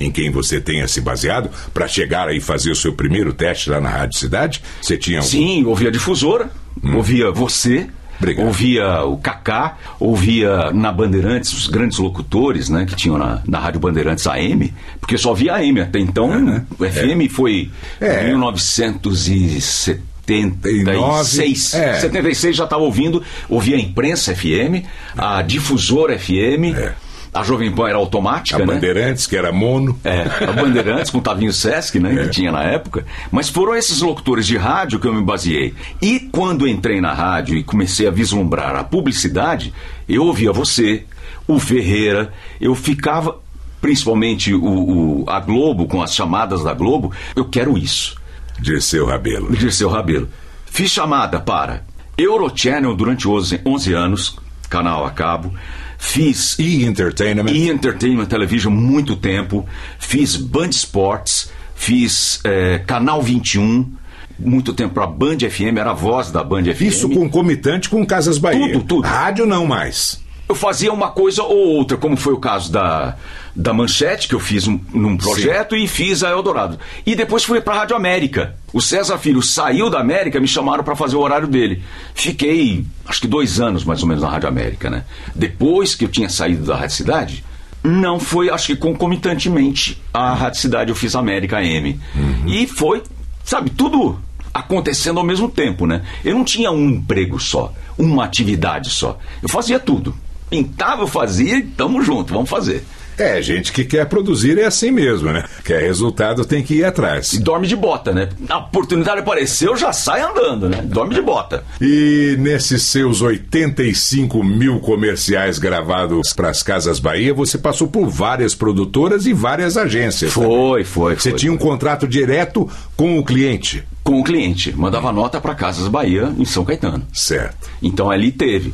em 0.00 0.10
quem 0.10 0.30
você 0.30 0.60
tenha 0.60 0.88
se 0.88 1.00
baseado 1.00 1.48
para 1.72 1.86
chegar 1.86 2.28
aí 2.28 2.40
fazer 2.40 2.72
o 2.72 2.76
seu 2.76 2.92
primeiro 2.92 3.32
teste 3.32 3.70
lá 3.70 3.80
na 3.80 3.88
Rádio 3.88 4.18
Cidade? 4.18 4.60
Você 4.82 4.98
tinha 4.98 5.18
algum... 5.18 5.30
Sim, 5.30 5.64
ouvia 5.64 5.92
difusora, 5.92 6.50
hum. 6.82 6.96
ouvia 6.96 7.30
você, 7.30 7.88
Obrigado. 8.20 8.46
Ouvia 8.46 9.02
o 9.04 9.16
Kaká, 9.16 9.78
ouvia 9.98 10.70
na 10.72 10.92
Bandeirantes 10.92 11.52
os 11.54 11.66
grandes 11.66 11.98
locutores, 11.98 12.68
né, 12.68 12.84
que 12.84 12.94
tinham 12.94 13.16
na, 13.16 13.42
na 13.46 13.58
Rádio 13.58 13.80
Bandeirantes 13.80 14.26
AM, 14.26 14.72
porque 15.00 15.16
só 15.16 15.32
via 15.32 15.54
AM 15.54 15.80
até 15.80 15.98
então. 15.98 16.28
Uhum. 16.28 16.62
O 16.78 16.84
FM 16.84 17.24
é. 17.24 17.28
foi 17.28 17.70
é. 18.00 18.24
1970. 18.24 20.00
76. 20.30 21.74
É. 21.74 21.94
76 22.00 22.56
já 22.56 22.64
estava 22.64 22.82
ouvindo, 22.82 23.22
ouvia 23.48 23.74
a 23.74 23.80
imprensa 23.80 24.34
FM, 24.34 24.84
a 25.16 25.42
difusora 25.42 26.16
FM. 26.16 26.76
É. 26.76 26.94
A 27.32 27.44
Jovem 27.44 27.70
Pan 27.70 27.88
era 27.88 27.96
automática, 27.98 28.62
a 28.62 28.66
né? 28.66 28.74
Bandeirantes, 28.74 29.26
que 29.26 29.36
era 29.36 29.52
mono. 29.52 29.98
É, 30.02 30.22
a 30.44 30.52
Bandeirantes 30.52 31.10
com 31.10 31.18
o 31.18 31.22
Tavinho 31.22 31.52
Sesc, 31.52 31.98
né? 32.00 32.12
É. 32.14 32.24
Que 32.24 32.30
tinha 32.30 32.50
na 32.50 32.64
época. 32.64 33.06
Mas 33.30 33.48
foram 33.48 33.74
esses 33.76 34.00
locutores 34.00 34.46
de 34.46 34.56
rádio 34.56 34.98
que 34.98 35.06
eu 35.06 35.14
me 35.14 35.22
baseei. 35.22 35.74
E 36.02 36.18
quando 36.32 36.66
entrei 36.66 37.00
na 37.00 37.12
rádio 37.12 37.56
e 37.56 37.62
comecei 37.62 38.08
a 38.08 38.10
vislumbrar 38.10 38.74
a 38.74 38.82
publicidade, 38.82 39.72
eu 40.08 40.24
ouvia 40.24 40.52
você, 40.52 41.04
o 41.46 41.60
Ferreira, 41.60 42.32
eu 42.60 42.74
ficava, 42.74 43.38
principalmente 43.80 44.52
o, 44.52 45.22
o 45.22 45.24
a 45.28 45.38
Globo, 45.38 45.86
com 45.86 46.02
as 46.02 46.14
chamadas 46.14 46.64
da 46.64 46.74
Globo, 46.74 47.12
eu 47.36 47.44
quero 47.44 47.78
isso. 47.78 48.20
Dirceu 48.58 49.06
Rabelo. 49.06 49.56
Dirceu 49.56 49.88
Rabelo. 49.88 50.28
Fiz 50.66 50.90
chamada 50.90 51.40
para 51.40 51.84
Eurochannel 52.18 52.94
durante 52.94 53.26
11, 53.26 53.60
11 53.64 53.92
anos, 53.92 54.36
canal 54.68 55.04
a 55.06 55.10
cabo. 55.10 55.52
Fiz 56.00 56.58
E 56.58 56.84
Entertainment. 56.84 57.52
E 57.52 57.68
Entertainment 57.68 58.26
Television 58.26 58.72
muito 58.72 59.14
tempo. 59.14 59.66
Fiz 59.98 60.34
Band 60.34 60.70
Sports, 60.70 61.52
fiz 61.74 62.40
é, 62.42 62.78
Canal 62.78 63.22
21, 63.22 63.92
muito 64.38 64.72
tempo 64.72 64.94
para 64.94 65.06
Band 65.06 65.38
FM, 65.38 65.76
era 65.78 65.90
a 65.90 65.94
voz 65.94 66.32
da 66.32 66.42
Band 66.42 66.64
FM. 66.64 66.80
Isso 66.80 67.08
concomitante 67.10 67.88
com 67.88 68.04
Casas 68.04 68.38
Bahia. 68.38 68.72
Tudo, 68.72 68.84
tudo. 68.84 69.06
Rádio 69.06 69.46
não 69.46 69.66
mais 69.66 70.18
eu 70.50 70.54
fazia 70.54 70.92
uma 70.92 71.10
coisa 71.10 71.42
ou 71.42 71.76
outra, 71.76 71.96
como 71.96 72.16
foi 72.16 72.32
o 72.32 72.38
caso 72.38 72.72
da, 72.72 73.16
da 73.54 73.72
Manchete, 73.72 74.26
que 74.26 74.34
eu 74.34 74.40
fiz 74.40 74.66
um, 74.66 74.80
num 74.92 75.16
projeto 75.16 75.76
Sim. 75.76 75.84
e 75.84 75.88
fiz 75.88 76.24
a 76.24 76.30
Eldorado. 76.30 76.78
E 77.06 77.14
depois 77.14 77.44
fui 77.44 77.60
para 77.60 77.74
a 77.74 77.78
Rádio 77.78 77.94
América. 77.94 78.56
O 78.72 78.80
César 78.80 79.16
Filho 79.18 79.42
saiu 79.42 79.88
da 79.88 80.00
América, 80.00 80.40
me 80.40 80.48
chamaram 80.48 80.82
para 80.82 80.96
fazer 80.96 81.14
o 81.14 81.20
horário 81.20 81.46
dele. 81.46 81.82
Fiquei, 82.14 82.84
acho 83.06 83.20
que 83.20 83.28
dois 83.28 83.60
anos 83.60 83.84
mais 83.84 84.02
ou 84.02 84.08
menos 84.08 84.22
na 84.22 84.28
Rádio 84.28 84.48
América, 84.48 84.90
né? 84.90 85.04
Depois 85.34 85.94
que 85.94 86.04
eu 86.04 86.08
tinha 86.08 86.28
saído 86.28 86.64
da 86.64 86.74
Rádio 86.74 86.96
Cidade, 86.96 87.44
não 87.82 88.18
foi, 88.18 88.50
acho 88.50 88.66
que 88.66 88.76
concomitantemente, 88.76 90.02
a 90.12 90.34
Rádio 90.34 90.60
Cidade 90.60 90.90
eu 90.90 90.96
fiz 90.96 91.14
América 91.14 91.58
AM. 91.58 92.00
Uhum. 92.14 92.48
E 92.48 92.66
foi, 92.66 93.02
sabe, 93.44 93.70
tudo 93.70 94.20
acontecendo 94.52 95.18
ao 95.18 95.24
mesmo 95.24 95.48
tempo, 95.48 95.86
né? 95.86 96.02
Eu 96.24 96.34
não 96.34 96.44
tinha 96.44 96.72
um 96.72 96.88
emprego 96.88 97.38
só, 97.38 97.72
uma 97.96 98.24
atividade 98.24 98.90
só. 98.90 99.16
Eu 99.40 99.48
fazia 99.48 99.78
tudo 99.78 100.12
pintava, 100.50 101.02
eu 101.02 101.06
fazia 101.06 101.58
e 101.58 101.62
tamo 101.62 102.02
junto, 102.02 102.34
vamos 102.34 102.50
fazer. 102.50 102.84
É, 103.20 103.42
gente 103.42 103.70
que 103.70 103.84
quer 103.84 104.06
produzir 104.06 104.58
é 104.58 104.64
assim 104.64 104.90
mesmo, 104.90 105.30
né? 105.30 105.44
Quer 105.62 105.82
resultado 105.82 106.42
tem 106.42 106.62
que 106.62 106.76
ir 106.76 106.84
atrás. 106.84 107.34
E 107.34 107.38
dorme 107.38 107.66
de 107.66 107.76
bota, 107.76 108.12
né? 108.12 108.30
A 108.48 108.56
oportunidade 108.58 109.20
apareceu, 109.20 109.76
já 109.76 109.92
sai 109.92 110.22
andando, 110.22 110.70
né? 110.70 110.80
Dorme 110.82 111.14
de 111.14 111.20
bota. 111.20 111.62
E 111.82 112.36
nesses 112.38 112.84
seus 112.84 113.20
85 113.20 114.42
mil 114.42 114.80
comerciais 114.80 115.58
gravados 115.58 116.32
para 116.32 116.48
as 116.48 116.62
Casas 116.62 116.98
Bahia, 116.98 117.34
você 117.34 117.58
passou 117.58 117.88
por 117.88 118.08
várias 118.08 118.54
produtoras 118.54 119.26
e 119.26 119.34
várias 119.34 119.76
agências. 119.76 120.32
Foi, 120.32 120.46
também. 120.46 120.84
foi. 120.84 121.14
Você 121.16 121.30
foi, 121.30 121.38
tinha 121.38 121.52
foi. 121.52 121.60
um 121.60 121.62
contrato 121.62 122.08
direto 122.08 122.66
com 122.96 123.18
o 123.18 123.24
cliente. 123.24 123.84
Com 124.02 124.20
o 124.20 124.24
cliente. 124.24 124.74
Mandava 124.74 125.12
nota 125.12 125.38
para 125.42 125.54
Casas 125.54 125.88
Bahia 125.88 126.32
em 126.38 126.46
São 126.46 126.64
Caetano. 126.64 127.06
Certo. 127.12 127.68
Então 127.82 128.10
ali 128.10 128.32
teve 128.32 128.72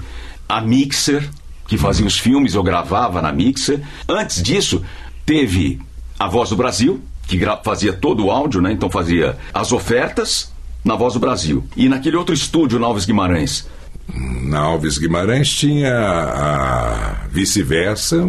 a 0.48 0.60
Mixer, 0.60 1.28
que 1.66 1.76
fazia 1.76 2.06
os 2.06 2.18
filmes, 2.18 2.54
eu 2.54 2.62
gravava 2.62 3.20
na 3.20 3.32
Mixer. 3.32 3.80
Antes 4.08 4.42
disso, 4.42 4.84
teve 5.24 5.80
a 6.18 6.28
Voz 6.28 6.50
do 6.50 6.56
Brasil, 6.56 7.00
que 7.26 7.38
fazia 7.62 7.92
todo 7.92 8.26
o 8.26 8.30
áudio, 8.30 8.60
né? 8.60 8.72
Então 8.72 8.88
fazia 8.88 9.36
as 9.52 9.72
ofertas 9.72 10.52
na 10.84 10.94
Voz 10.94 11.14
do 11.14 11.20
Brasil. 11.20 11.64
E 11.76 11.88
naquele 11.88 12.16
outro 12.16 12.34
estúdio, 12.34 12.78
na 12.78 12.86
Alves 12.86 13.04
Guimarães. 13.04 13.66
Na 14.42 14.60
Alves 14.60 14.98
Guimarães 14.98 15.50
tinha 15.50 15.92
a 15.92 17.26
vice-versa, 17.30 18.24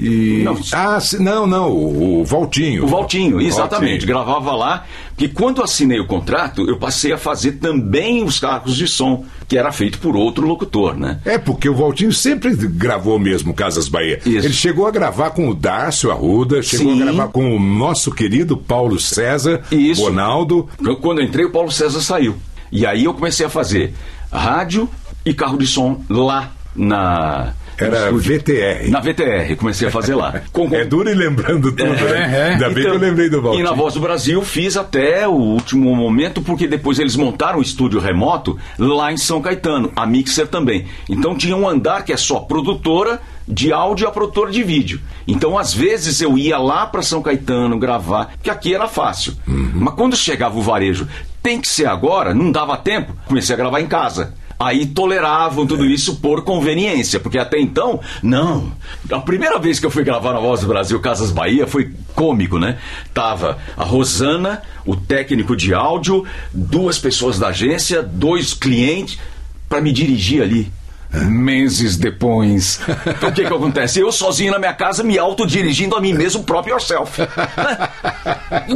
e... 0.00 0.42
Não, 0.42 0.58
ah, 0.72 0.98
não, 1.18 1.46
não, 1.46 1.70
o, 1.70 2.24
Valtinho. 2.24 2.84
O 2.84 2.86
Valtinho, 2.86 3.40
exatamente. 3.40 4.06
Valtinho. 4.06 4.08
Gravava 4.08 4.56
lá, 4.56 4.86
porque 5.08 5.28
quando 5.28 5.62
assinei 5.62 6.00
o 6.00 6.06
contrato, 6.06 6.68
eu 6.68 6.78
passei 6.78 7.12
a 7.12 7.18
fazer 7.18 7.52
também 7.52 8.24
os 8.24 8.40
carros 8.40 8.74
de 8.74 8.88
som, 8.88 9.24
que 9.46 9.58
era 9.58 9.70
feito 9.70 9.98
por 9.98 10.16
outro 10.16 10.46
locutor, 10.46 10.96
né? 10.96 11.20
É, 11.24 11.36
porque 11.36 11.68
o 11.68 11.74
Valtinho 11.74 12.12
sempre 12.12 12.54
gravou 12.54 13.18
mesmo 13.18 13.52
Casas 13.52 13.88
Bahia. 13.88 14.18
Isso. 14.24 14.46
Ele 14.46 14.54
chegou 14.54 14.86
a 14.86 14.90
gravar 14.90 15.30
com 15.30 15.48
o 15.48 15.54
Dárcio 15.54 16.10
Arruda, 16.10 16.62
chegou 16.62 16.94
Sim. 16.94 17.02
a 17.02 17.04
gravar 17.04 17.28
com 17.28 17.54
o 17.54 17.60
nosso 17.60 18.10
querido 18.10 18.56
Paulo 18.56 18.98
César, 18.98 19.62
Isso. 19.70 20.02
Ronaldo. 20.02 20.68
Quando 21.02 21.20
eu 21.20 21.26
entrei, 21.26 21.44
o 21.44 21.50
Paulo 21.50 21.70
César 21.70 22.00
saiu. 22.00 22.36
E 22.72 22.86
aí 22.86 23.04
eu 23.04 23.12
comecei 23.12 23.44
a 23.44 23.50
fazer 23.50 23.92
rádio 24.32 24.88
e 25.24 25.34
carro 25.34 25.58
de 25.58 25.66
som 25.66 26.00
lá 26.08 26.52
na 26.74 27.52
Era 27.84 28.12
VTR. 28.12 28.90
Na 28.90 29.00
VTR, 29.00 29.56
comecei 29.56 29.88
a 29.88 29.90
fazer 29.90 30.14
lá. 30.14 30.42
Com, 30.52 30.68
é 30.74 30.84
duro 30.84 31.08
e 31.08 31.14
lembrando 31.14 31.72
tudo, 31.72 31.82
é, 31.82 32.12
né? 32.12 32.38
É. 32.38 32.52
Ainda 32.52 32.68
bem 32.70 32.80
então, 32.80 32.92
que 32.92 32.96
eu 32.96 33.00
lembrei 33.00 33.28
do 33.28 33.42
Valtinho. 33.42 33.60
E 33.60 33.64
na 33.64 33.72
Voz 33.72 33.94
do 33.94 34.00
Brasil 34.00 34.42
fiz 34.42 34.76
até 34.76 35.26
o 35.26 35.32
último 35.32 35.94
momento, 35.94 36.42
porque 36.42 36.66
depois 36.66 36.98
eles 36.98 37.16
montaram 37.16 37.58
um 37.58 37.62
estúdio 37.62 38.00
remoto 38.00 38.58
lá 38.78 39.12
em 39.12 39.16
São 39.16 39.40
Caetano, 39.40 39.92
a 39.96 40.06
Mixer 40.06 40.46
também. 40.46 40.86
Então 41.08 41.36
tinha 41.36 41.56
um 41.56 41.68
andar 41.68 42.04
que 42.04 42.12
é 42.12 42.16
só 42.16 42.40
produtora 42.40 43.20
de 43.46 43.72
áudio 43.72 44.04
e 44.04 44.08
a 44.08 44.10
produtora 44.10 44.50
de 44.50 44.62
vídeo. 44.62 45.00
Então, 45.26 45.58
às 45.58 45.74
vezes, 45.74 46.20
eu 46.20 46.38
ia 46.38 46.58
lá 46.58 46.86
para 46.86 47.02
São 47.02 47.20
Caetano 47.20 47.78
gravar, 47.78 48.34
que 48.42 48.48
aqui 48.48 48.74
era 48.74 48.86
fácil. 48.86 49.34
Uhum. 49.46 49.72
Mas 49.74 49.94
quando 49.94 50.16
chegava 50.16 50.56
o 50.56 50.62
varejo, 50.62 51.08
tem 51.42 51.60
que 51.60 51.68
ser 51.68 51.86
agora, 51.86 52.32
não 52.32 52.52
dava 52.52 52.76
tempo, 52.76 53.14
comecei 53.26 53.54
a 53.54 53.58
gravar 53.58 53.80
em 53.80 53.86
casa 53.86 54.34
aí 54.60 54.84
toleravam 54.84 55.66
tudo 55.66 55.86
isso 55.86 56.16
por 56.16 56.44
conveniência, 56.44 57.18
porque 57.18 57.38
até 57.38 57.58
então, 57.58 57.98
não. 58.22 58.70
A 59.10 59.18
primeira 59.18 59.58
vez 59.58 59.80
que 59.80 59.86
eu 59.86 59.90
fui 59.90 60.04
gravar 60.04 60.34
na 60.34 60.38
Voz 60.38 60.60
do 60.60 60.68
Brasil 60.68 61.00
Casas 61.00 61.30
Bahia 61.30 61.66
foi 61.66 61.90
cômico, 62.14 62.58
né? 62.58 62.78
Tava 63.14 63.58
a 63.74 63.84
Rosana, 63.84 64.62
o 64.84 64.94
técnico 64.94 65.56
de 65.56 65.72
áudio, 65.72 66.26
duas 66.52 66.98
pessoas 66.98 67.38
da 67.38 67.48
agência, 67.48 68.02
dois 68.02 68.52
clientes 68.52 69.18
para 69.66 69.80
me 69.80 69.92
dirigir 69.92 70.42
ali 70.42 70.70
meses 71.12 71.96
depois. 71.96 72.80
Então 73.06 73.30
o 73.30 73.32
que 73.32 73.44
que 73.44 73.52
acontece? 73.52 74.00
Eu 74.00 74.12
sozinho 74.12 74.52
na 74.52 74.58
minha 74.58 74.72
casa 74.72 75.02
me 75.02 75.18
autodirigindo 75.18 75.96
a 75.96 76.00
mim 76.00 76.12
mesmo, 76.12 76.44
próprio 76.44 76.74
yourself. 76.74 77.20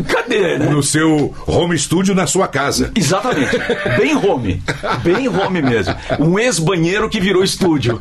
Cadê, 0.09 0.59
né? 0.59 0.67
No 0.71 0.83
seu 0.83 1.35
home 1.47 1.79
studio 1.79 2.15
na 2.15 2.27
sua 2.27 2.49
casa. 2.49 2.91
Exatamente. 2.95 3.57
Bem 3.99 4.17
home. 4.17 4.63
Bem 5.03 5.29
home 5.29 5.63
mesmo. 5.63 5.95
Um 6.19 6.39
ex-banheiro 6.39 7.09
que 7.09 7.21
virou 7.21 7.45
estúdio. 7.45 8.01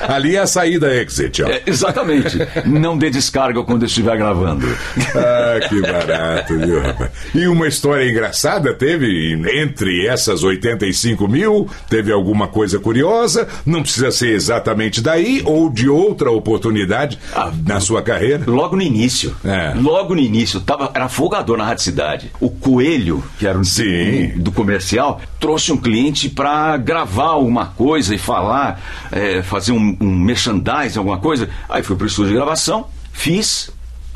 Ali 0.00 0.36
é 0.36 0.40
a 0.40 0.46
saída 0.46 0.92
exit, 0.94 1.42
ó. 1.42 1.48
É, 1.48 1.62
exatamente. 1.66 2.38
Não 2.66 2.96
dê 2.98 3.10
descarga 3.10 3.62
quando 3.62 3.84
estiver 3.84 4.16
gravando. 4.16 4.66
Ah, 5.14 5.68
que 5.68 5.80
barato, 5.80 6.58
viu, 6.58 6.80
rapaz? 6.80 7.10
E 7.34 7.46
uma 7.46 7.68
história 7.68 8.08
engraçada 8.08 8.74
teve 8.74 9.32
entre 9.62 10.06
essas 10.06 10.42
85 10.42 11.28
mil? 11.28 11.68
Teve 11.88 12.12
alguma 12.12 12.48
coisa 12.48 12.78
curiosa? 12.78 13.46
Não 13.64 13.82
precisa 13.82 14.10
ser 14.10 14.34
exatamente 14.34 15.00
daí 15.00 15.42
ou 15.44 15.70
de 15.70 15.88
outra 15.88 16.30
oportunidade 16.30 17.18
ah, 17.34 17.52
na 17.66 17.80
sua 17.80 18.02
carreira? 18.02 18.44
Logo 18.46 18.76
no 18.76 18.82
início. 18.82 19.34
É. 19.44 19.74
Logo 19.74 20.14
no 20.14 20.20
início. 20.20 20.60
Tava, 20.60 20.90
era 20.94 21.08
folgador 21.08 21.56
na 21.56 21.64
Rádio 21.64 21.84
Cidade. 21.84 22.30
O 22.40 22.50
Coelho, 22.50 23.22
que 23.38 23.46
era 23.46 23.58
um 23.58 23.64
Sim. 23.64 24.32
do 24.36 24.52
comercial, 24.52 25.20
trouxe 25.38 25.72
um 25.72 25.76
cliente 25.76 26.28
para 26.28 26.76
gravar 26.76 27.36
uma 27.36 27.66
coisa 27.66 28.14
e 28.14 28.18
falar, 28.18 28.80
é, 29.10 29.42
fazer 29.42 29.72
um, 29.72 29.96
um 30.00 30.16
merchandising, 30.16 30.98
alguma 30.98 31.18
coisa. 31.18 31.48
Aí 31.68 31.82
fui 31.82 31.96
pro 31.96 32.06
estúdio 32.06 32.32
de 32.32 32.36
gravação, 32.36 32.86
fiz, 33.12 33.70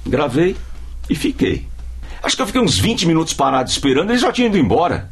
gravei 0.07 0.57
e 1.09 1.14
fiquei. 1.14 1.66
Acho 2.27 2.35
que 2.35 2.43
eu 2.43 2.47
fiquei 2.47 2.61
uns 2.61 2.77
20 2.77 3.07
minutos 3.07 3.33
parado 3.33 3.70
esperando, 3.70 4.11
eles 4.11 4.20
já 4.20 4.33
tinham 4.33 4.49
ido 4.49 4.59
embora. 4.59 5.09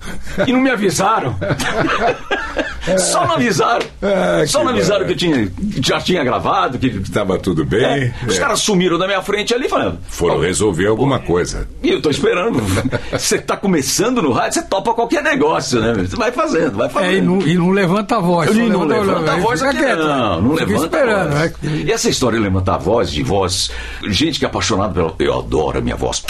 E 0.49 0.53
não 0.53 0.61
me 0.61 0.69
avisaram. 0.69 1.37
Só 2.99 3.25
não 3.27 3.37
avisaram. 3.37 3.87
Ah, 4.03 4.45
Só 4.47 4.63
não 4.65 4.71
avisaram 4.73 5.07
que 5.07 5.13
eu 5.13 5.17
tinha, 5.17 5.53
já 5.81 6.01
tinha 6.01 6.23
gravado, 6.25 6.77
que 6.77 6.89
estava 6.89 7.39
tudo 7.39 7.65
bem. 7.65 7.85
É, 7.85 8.15
os 8.27 8.37
é. 8.37 8.41
caras 8.41 8.61
sumiram 8.61 8.99
da 8.99 9.07
minha 9.07 9.23
frente 9.23 9.55
ali 9.55 9.69
falando. 9.69 9.99
Foram 10.09 10.41
resolver 10.41 10.89
alguma 10.89 11.21
coisa. 11.21 11.69
E 11.83 11.91
eu 11.91 12.03
tô 12.03 12.11
esperando. 12.11 12.61
Você 13.13 13.39
tá 13.39 13.57
começando 13.57 14.21
no 14.21 14.33
rádio, 14.33 14.55
você 14.55 14.63
topa 14.63 14.93
qualquer 14.93 15.23
negócio, 15.23 15.81
né? 15.81 15.95
Você 15.95 16.17
vai 16.17 16.33
fazendo, 16.33 16.77
vai 16.77 16.89
fazendo. 16.89 17.13
É, 17.13 17.17
e, 17.17 17.21
não, 17.23 17.41
e, 17.43 17.55
não, 17.55 17.71
levanta 17.71 18.17
a 18.17 18.21
voz. 18.21 18.51
E 18.51 18.55
não 18.55 18.85
levanta, 18.85 19.13
levanta 19.13 19.33
a 19.33 19.37
voz 19.37 19.63
aqui, 19.63 19.79
quieto. 19.79 19.99
não, 19.99 20.43
não 20.43 20.53
levanta 20.53 20.85
esperando, 20.85 21.33
a 21.33 21.39
voz. 21.39 21.53
E 21.63 21.93
essa 21.93 22.09
história 22.09 22.39
de 22.39 22.45
levantar 22.45 22.75
a 22.75 22.79
voz, 22.79 23.11
de 23.11 23.23
voz, 23.23 23.71
gente 24.09 24.39
que 24.39 24.45
é 24.45 24.49
apaixonada 24.49 24.93
pela. 24.93 25.15
Eu 25.19 25.39
adoro 25.39 25.79
a 25.79 25.81
minha 25.81 25.97
voz. 25.97 26.25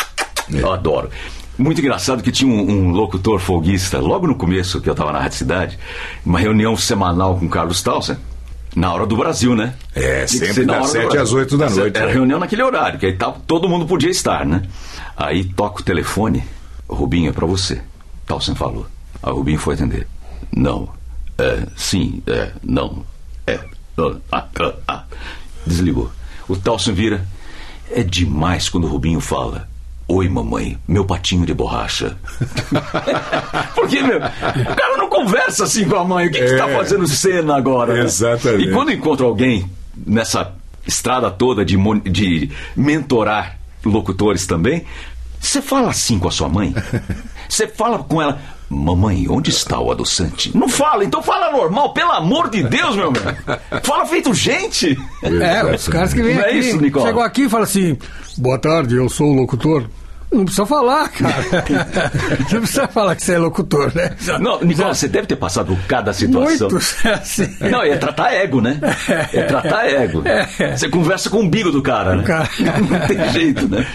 Eu 0.53 0.73
adoro. 0.73 1.11
Muito 1.57 1.81
engraçado 1.81 2.23
que 2.23 2.33
tinha 2.33 2.53
um, 2.53 2.69
um, 2.69 2.91
locutor 2.91 3.39
folguista, 3.39 4.01
logo 4.01 4.27
no 4.27 4.35
começo 4.35 4.81
que 4.81 4.89
eu 4.89 4.93
estava 4.93 5.13
na 5.13 5.21
Rádio 5.21 5.39
Cidade, 5.39 5.79
uma 6.27 6.41
reunião 6.41 6.77
semanal 6.77 7.39
com 7.39 7.47
o 7.47 7.49
Carlos 7.49 7.81
Townsend, 7.81 8.19
na 8.75 8.93
hora 8.93 9.07
do 9.07 9.17
Brasil, 9.17 9.55
né? 9.55 9.75
É, 9.95 10.27
sempre 10.27 10.65
das 10.65 10.89
7 10.89 11.17
às 11.17 11.33
8 11.33 11.57
da 11.57 11.71
noite. 11.71 11.97
Era 11.97 12.07
né? 12.07 12.13
reunião 12.13 12.41
naquele 12.41 12.63
horário, 12.63 12.99
que 12.99 13.07
aí 13.07 13.13
tá, 13.13 13.31
todo 13.31 13.69
mundo 13.69 13.87
podia 13.87 14.11
estar, 14.11 14.45
né? 14.45 14.63
Aí 15.17 15.45
toca 15.45 15.81
o 15.81 15.85
telefone, 15.85 16.43
Rubinho, 16.89 17.31
é 17.31 17.33
pra 17.33 17.47
você. 17.47 17.81
Townsend 18.27 18.59
falou. 18.59 18.87
Aí 19.23 19.33
o 19.33 19.37
Rubinho 19.37 19.59
foi 19.59 19.75
atender. 19.75 20.09
Não. 20.55 20.89
É, 21.39 21.67
sim, 21.77 22.21
é, 22.27 22.51
não. 22.65 23.05
É. 23.47 23.61
Ah, 24.33 24.49
ah, 24.59 24.75
ah. 24.89 25.05
Desligou. 25.65 26.11
O 26.49 26.57
Townsend 26.57 26.97
vira. 26.97 27.27
É 27.91 28.03
demais 28.03 28.69
quando 28.69 28.85
o 28.85 28.89
Rubinho 28.89 29.21
fala. 29.21 29.69
Oi, 30.07 30.29
mamãe, 30.29 30.79
meu 30.87 31.05
patinho 31.05 31.47
de 31.47 31.55
borracha. 31.55 32.17
Porque, 33.75 34.03
meu, 34.03 34.19
o 34.19 34.77
cara 34.77 34.97
não 34.99 35.09
conversa 35.09 35.65
assim 35.65 35.89
com 35.89 35.97
a 35.97 36.05
mãe. 36.05 36.27
O 36.27 36.31
que, 36.31 36.39
é, 36.39 36.47
que 36.47 36.57
tá 36.57 36.69
é. 36.69 36.77
fazendo 36.77 37.07
cena 37.07 37.57
agora? 37.57 37.95
Né? 37.95 38.01
Exatamente. 38.01 38.69
E 38.69 38.73
quando 38.73 38.93
encontra 38.93 39.25
alguém 39.25 39.71
nessa 39.97 40.53
estrada 40.87 41.31
toda 41.31 41.65
de, 41.65 41.77
de 42.11 42.51
mentorar 42.77 43.59
locutores 43.83 44.47
também, 44.47 44.85
você 45.41 45.63
fala 45.63 45.91
assim 45.91 46.19
com 46.19 46.29
a 46.29 46.33
sua 46.33 46.49
mãe? 46.49 46.75
Você 47.47 47.69
fala 47.69 47.99
com 47.99 48.21
ela, 48.21 48.41
Mamãe, 48.75 49.27
onde 49.29 49.51
está 49.51 49.79
o 49.79 49.91
adoçante? 49.91 50.57
Não 50.57 50.69
fala, 50.69 51.05
então 51.05 51.23
fala 51.23 51.51
normal, 51.53 51.93
pelo 51.93 52.11
amor 52.13 52.51
de 52.51 52.63
Deus, 52.63 52.97
meu 52.97 53.13
irmão. 53.13 53.23
Fala 53.83 54.05
feito 54.07 54.35
gente. 54.35 54.99
É, 55.23 55.75
os 55.75 55.89
caras 55.89 56.13
que 56.13 56.23
vêm 56.23 56.37
é 56.37 56.41
aqui. 56.41 56.51
É 56.51 56.59
isso, 56.59 56.81
Nicola? 56.81 57.07
Chegou 57.07 57.23
aqui 57.23 57.43
e 57.43 57.49
fala 57.49 57.65
assim: 57.65 57.97
Boa 58.37 58.59
tarde, 58.59 58.97
eu 58.97 59.09
sou 59.09 59.29
o 59.29 59.35
locutor. 59.35 59.85
Não 60.35 60.45
precisa 60.45 60.67
falar, 60.67 61.09
cara. 61.11 61.45
não 62.51 62.61
precisa 62.61 62.89
falar 62.89 63.15
que 63.15 63.23
você 63.23 63.35
é 63.35 63.39
locutor, 63.39 63.95
né? 63.95 64.17
Não, 64.41 64.61
Nicola, 64.63 64.93
você 64.93 65.07
deve 65.07 65.29
ter 65.29 65.37
passado 65.37 65.79
cada 65.87 66.13
situação. 66.13 66.69
Muitos, 66.69 66.97
assim. 67.07 67.57
Não, 67.61 67.83
é 67.83 67.97
tratar 67.97 68.33
ego, 68.33 68.61
né? 68.61 68.81
É 69.33 69.43
tratar 69.43 69.87
ego. 69.87 70.23
É. 70.27 70.77
Você 70.77 70.89
conversa 70.89 71.31
com 71.31 71.39
o 71.39 71.41
umbigo 71.41 71.71
do 71.71 71.81
cara, 71.81 72.17
né? 72.17 72.25
Cara... 72.25 72.49
Não 72.81 73.07
tem 73.07 73.33
jeito, 73.33 73.69
né? 73.69 73.87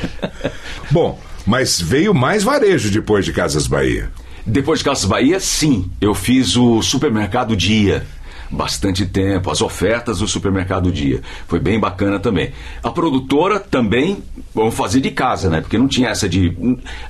Bom, 0.89 1.19
mas 1.45 1.81
veio 1.81 2.13
mais 2.13 2.43
varejo 2.43 2.89
depois 2.89 3.25
de 3.25 3.33
Casas 3.33 3.67
Bahia. 3.67 4.09
Depois 4.49 4.79
de 4.79 4.85
Casas 4.85 5.05
Bahia, 5.05 5.39
sim, 5.39 5.91
eu 6.01 6.15
fiz 6.15 6.57
o 6.57 6.81
supermercado 6.81 7.55
Dia. 7.55 8.03
Bastante 8.49 9.05
tempo, 9.05 9.51
as 9.51 9.61
ofertas 9.61 10.17
do 10.17 10.27
supermercado 10.27 10.91
Dia. 10.91 11.21
Foi 11.47 11.59
bem 11.59 11.79
bacana 11.79 12.19
também. 12.19 12.51
A 12.81 12.89
produtora 12.89 13.59
também, 13.59 14.23
vamos 14.55 14.73
fazer 14.73 15.01
de 15.01 15.11
casa, 15.11 15.51
né? 15.51 15.61
Porque 15.61 15.77
não 15.77 15.87
tinha 15.87 16.09
essa 16.09 16.27
de. 16.27 16.51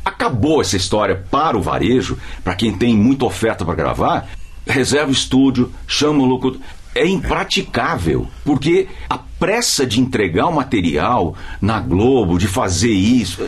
Acabou 0.04 0.60
essa 0.60 0.76
história 0.76 1.16
para 1.32 1.58
o 1.58 1.62
varejo, 1.62 2.18
para 2.44 2.56
quem 2.56 2.74
tem 2.74 2.98
muita 2.98 3.24
oferta 3.24 3.64
para 3.64 3.74
gravar, 3.74 4.28
reserva 4.68 5.10
estúdio, 5.10 5.72
chama 5.88 6.22
o 6.22 6.26
locutor 6.26 6.60
é 6.94 7.08
impraticável, 7.08 8.28
porque 8.44 8.88
a 9.10 9.18
pressa 9.18 9.86
de 9.86 10.02
entregar 10.02 10.48
o 10.48 10.56
material 10.56 11.36
na 11.62 11.80
Globo, 11.80 12.38
de 12.38 12.48
fazer 12.48 12.92
isso, 12.92 13.48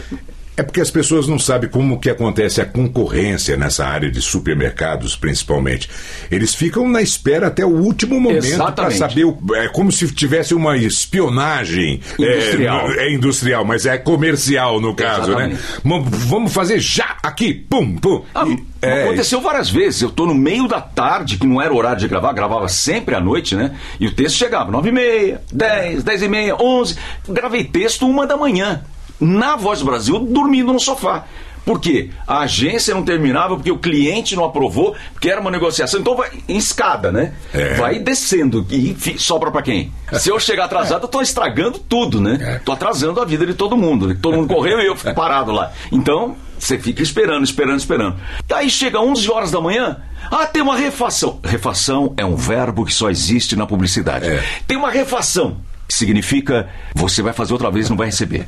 é 0.58 0.64
porque 0.64 0.82
as 0.82 0.92
pessoas 0.92 1.28
não 1.28 1.40
sabem 1.40 1.70
como 1.70 2.00
que 2.00 2.10
acontece 2.10 2.60
a 2.62 2.66
concorrência 2.66 3.56
nessa 3.56 3.86
área 3.86 4.12
de 4.12 4.22
supermercados, 4.22 5.16
principalmente. 5.16 5.90
Eles 6.30 6.54
ficam 6.54 6.88
na 6.90 7.02
espera 7.02 7.48
até 7.48 7.66
o 7.66 7.70
último 7.70 8.20
momento 8.20 8.58
para 8.74 8.92
saber. 8.92 9.26
O, 9.26 9.38
é 9.56 9.70
como 9.70 9.92
se 9.92 10.12
tivesse 10.12 10.54
uma 10.54 10.78
espionagem 10.78 12.02
industrial. 12.20 12.92
É, 12.92 13.08
é 13.08 13.14
industrial, 13.14 13.66
mas 13.66 13.86
é 13.86 13.98
comercial 13.98 14.82
no 14.82 14.94
caso, 14.94 15.36
né? 15.36 15.52
Exatamente. 15.52 16.12
né? 16.12 16.20
Vamos 16.28 16.54
fazer 16.54 16.80
já 16.80 17.18
aqui, 17.24 17.54
pum, 17.54 17.96
pum. 17.96 18.24
Ah, 18.36 18.46
e, 18.46 18.64
é, 18.82 19.04
aconteceu 19.04 19.40
várias 19.40 19.70
vezes. 19.70 20.02
Eu 20.02 20.10
estou 20.10 20.28
no 20.28 20.36
meio 20.36 20.68
da 20.68 20.82
tarde, 20.82 21.38
que 21.38 21.48
não 21.48 21.62
era 21.62 21.74
horário 21.74 22.00
de 22.00 22.08
gravar, 22.08 22.34
gravava 22.34 22.68
sempre 22.68 23.16
à 23.16 23.22
noite, 23.22 23.56
né? 23.56 23.72
E 24.00 24.08
o 24.08 24.12
texto 24.14 24.36
chegava 24.36 24.70
nove 24.70 24.90
e 24.90 24.92
meia, 24.92 25.42
dez, 25.52 26.04
dez 26.04 26.22
e 26.22 26.28
meia, 26.28 26.56
onze. 26.62 26.98
Gravei 27.28 27.64
texto 27.64 28.08
uma 28.08 28.28
da 28.28 28.36
manhã 28.36 28.84
na 29.22 29.56
Voz 29.56 29.80
do 29.80 29.86
Brasil 29.86 30.20
dormindo 30.20 30.74
no 30.74 30.80
sofá. 30.80 31.26
Por 31.64 31.80
quê? 31.80 32.10
A 32.28 32.40
agência 32.40 32.94
não 32.94 33.04
terminava 33.04 33.56
porque 33.56 33.72
o 33.72 33.78
cliente 33.78 34.36
não 34.36 34.44
aprovou, 34.44 34.96
porque 35.14 35.30
era 35.30 35.40
uma 35.40 35.52
negociação. 35.52 36.00
Então 36.00 36.16
vai 36.16 36.32
em 36.48 36.58
escada, 36.58 37.12
né? 37.12 37.34
É. 37.54 37.76
Vai 37.76 38.00
descendo 38.00 38.66
e 38.72 38.96
sobra 39.20 39.52
para 39.52 39.62
quem? 39.62 39.92
Se 40.14 40.30
eu 40.30 40.40
chegar 40.40 40.66
atrasado, 40.66 41.04
eu 41.04 41.08
tô 41.08 41.22
estragando 41.22 41.78
tudo, 41.78 42.20
né? 42.20 42.40
É. 42.42 42.60
Tô 42.60 42.72
atrasando 42.72 43.22
a 43.22 43.26
vida 43.26 43.46
de 43.46 43.54
todo 43.54 43.78
mundo. 43.78 44.16
Todo 44.16 44.38
mundo 44.38 44.52
correu 44.52 44.80
e 44.80 44.88
eu 44.88 44.96
fico 44.96 45.14
parado 45.14 45.52
lá. 45.52 45.72
Então, 45.92 46.36
você 46.58 46.80
fica 46.80 47.04
esperando, 47.04 47.44
esperando, 47.44 47.78
esperando. 47.78 48.16
Daí 48.48 48.70
chega 48.70 49.00
11 49.00 49.32
horas 49.32 49.52
da 49.52 49.62
manhã, 49.62 49.98
ah, 50.32 50.46
tem 50.48 50.62
uma 50.62 50.76
refação. 50.76 51.40
Refação 51.44 52.14
é 52.18 52.26
um 52.26 52.36
verbo 52.36 52.86
que 52.86 52.94
só 52.94 53.10
existe 53.10 53.56
na 53.56 53.68
publicidade. 53.68 54.28
É. 54.28 54.44
Tem 54.68 54.78
uma 54.78 54.90
refação. 54.90 55.58
Que 55.92 55.98
significa 55.98 56.70
você 56.96 57.22
vai 57.22 57.34
fazer 57.34 57.54
outra 57.54 57.70
vez 57.70 57.88
e 57.88 57.90
não 57.90 57.98
vai 57.98 58.08
receber. 58.08 58.46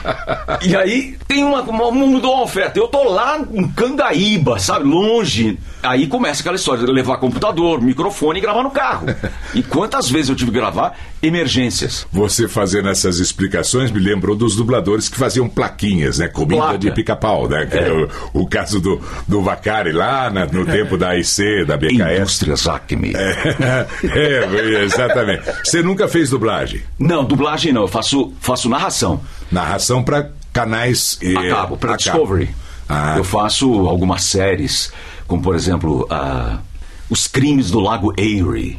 e 0.62 0.74
aí 0.74 1.16
tem 1.28 1.44
uma, 1.44 1.62
uma, 1.62 1.90
mudou 1.90 2.34
uma 2.34 2.44
oferta. 2.44 2.78
Eu 2.78 2.88
tô 2.88 3.04
lá 3.04 3.38
em 3.52 3.68
Cangaíba, 3.68 4.58
sabe? 4.58 4.86
Longe. 4.86 5.58
Aí 5.82 6.06
começa 6.06 6.40
aquela 6.40 6.56
história 6.56 6.84
de 6.84 6.92
levar 6.92 7.18
computador, 7.18 7.80
microfone 7.80 8.38
e 8.38 8.42
gravar 8.42 8.62
no 8.62 8.70
carro. 8.70 9.06
E 9.52 9.64
quantas 9.64 10.08
vezes 10.08 10.28
eu 10.28 10.36
tive 10.36 10.52
que 10.52 10.58
gravar 10.58 10.96
emergências. 11.20 12.06
Você 12.12 12.46
fazendo 12.46 12.88
essas 12.88 13.18
explicações 13.18 13.90
me 13.90 13.98
lembrou 13.98 14.36
dos 14.36 14.54
dubladores 14.54 15.08
que 15.08 15.16
faziam 15.16 15.48
plaquinhas, 15.48 16.18
né? 16.18 16.28
Comida 16.28 16.62
Placa. 16.62 16.78
de 16.78 16.92
pica-pau, 16.92 17.48
né? 17.48 17.66
Que 17.66 17.76
é. 17.76 17.88
é 17.88 17.92
o, 17.92 18.08
o, 18.42 18.46
caso 18.46 18.78
do, 18.78 19.00
do 19.26 19.42
Vacari 19.42 19.90
lá 19.90 20.30
na, 20.30 20.46
no 20.46 20.64
tempo 20.64 20.96
da 20.96 21.10
AIC, 21.10 21.64
da 21.66 21.76
BKS. 21.76 22.20
Indústrias 22.20 22.68
Acme. 22.68 23.12
É, 23.16 23.86
é, 24.06 24.84
exatamente. 24.84 25.42
Você 25.64 25.82
nunca 25.82 26.06
fez 26.06 26.30
dublagem? 26.30 26.69
Não, 26.98 27.24
dublagem 27.24 27.72
não. 27.72 27.82
Eu 27.82 27.88
faço, 27.88 28.32
faço 28.40 28.68
narração. 28.68 29.20
Narração 29.50 30.02
para 30.02 30.30
canais... 30.52 31.18
Eh, 31.22 31.36
Acabo, 31.36 31.76
para 31.76 31.96
Discovery. 31.96 32.50
Ah. 32.88 33.14
Eu 33.16 33.24
faço 33.24 33.88
algumas 33.88 34.24
séries, 34.24 34.92
como 35.26 35.42
por 35.42 35.54
exemplo... 35.54 36.06
Uh, 36.10 36.70
os 37.10 37.26
Crimes 37.26 37.70
do 37.70 37.80
Lago 37.80 38.14
Erie. 38.16 38.78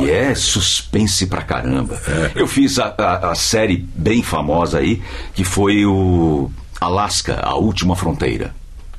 E 0.00 0.08
é 0.08 0.34
suspense 0.34 1.26
pra 1.26 1.42
caramba. 1.42 2.00
É. 2.06 2.30
Eu 2.36 2.46
fiz 2.46 2.78
a, 2.78 2.94
a, 2.96 3.32
a, 3.32 3.34
série 3.34 3.76
bem 3.94 4.22
famosa 4.22 4.78
aí, 4.78 5.02
que 5.34 5.44
foi 5.44 5.84
o 5.84 6.50
Alaska, 6.80 7.40
a 7.42 7.54
última 7.56 7.96
fronteira. 7.96 8.54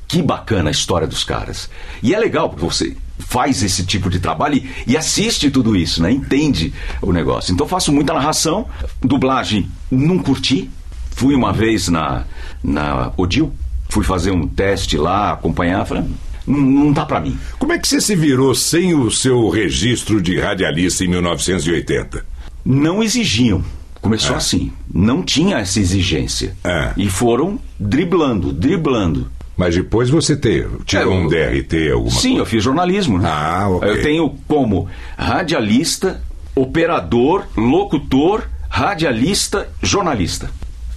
Que 0.06 0.22
bacana 0.22 0.68
a 0.68 0.70
história 0.70 1.06
dos 1.06 1.24
caras. 1.24 1.68
E 2.02 2.14
é 2.14 2.18
legal, 2.18 2.50
porque 2.50 2.64
você 2.64 2.96
faz 3.18 3.62
esse 3.62 3.84
tipo 3.84 4.10
de 4.10 4.20
trabalho 4.20 4.56
e, 4.56 4.92
e 4.92 4.96
assiste 4.96 5.50
tudo 5.50 5.76
isso, 5.76 6.02
né? 6.02 6.10
Entende 6.10 6.72
o 7.00 7.12
negócio. 7.12 7.52
Então 7.52 7.66
faço 7.66 7.92
muita 7.92 8.12
narração, 8.12 8.66
dublagem 9.00 9.68
não 9.90 10.18
curti. 10.18 10.70
Fui 11.12 11.34
uma 11.34 11.52
vez 11.52 11.88
na, 11.88 12.24
na 12.62 13.12
Odil, 13.16 13.52
fui 13.88 14.04
fazer 14.04 14.30
um 14.30 14.46
teste 14.46 14.98
lá, 14.98 15.32
acompanhar, 15.32 15.86
falei, 15.86 16.04
não, 16.46 16.58
não 16.58 16.92
dá 16.92 17.06
para 17.06 17.20
mim. 17.20 17.38
Como 17.58 17.72
é 17.72 17.78
que 17.78 17.88
você 17.88 18.00
se 18.00 18.14
virou 18.14 18.54
sem 18.54 18.94
o 18.94 19.10
seu 19.10 19.48
registro 19.48 20.20
de 20.20 20.38
radialista 20.38 21.04
em 21.04 21.08
1980? 21.08 22.24
Não 22.64 23.02
exigiam. 23.02 23.64
Começou 24.00 24.34
é. 24.34 24.38
assim. 24.38 24.72
Não 24.92 25.22
tinha 25.22 25.58
essa 25.58 25.80
exigência. 25.80 26.54
É. 26.62 26.92
E 26.96 27.08
foram 27.08 27.58
driblando, 27.78 28.52
driblando. 28.52 29.30
Mas 29.56 29.74
depois 29.74 30.10
você 30.10 30.36
teve, 30.36 30.84
tirou 30.84 31.12
é, 31.12 31.16
um 31.16 31.26
DRT, 31.26 31.90
alguma 31.90 32.10
sim, 32.10 32.28
coisa? 32.28 32.42
eu 32.42 32.46
fiz 32.46 32.62
jornalismo. 32.62 33.18
Né? 33.18 33.28
Ah, 33.30 33.68
ok. 33.68 33.88
Eu 33.88 34.02
tenho 34.02 34.38
como 34.46 34.88
radialista, 35.16 36.20
operador, 36.54 37.46
locutor, 37.56 38.44
radialista, 38.68 39.68
jornalista. 39.82 40.50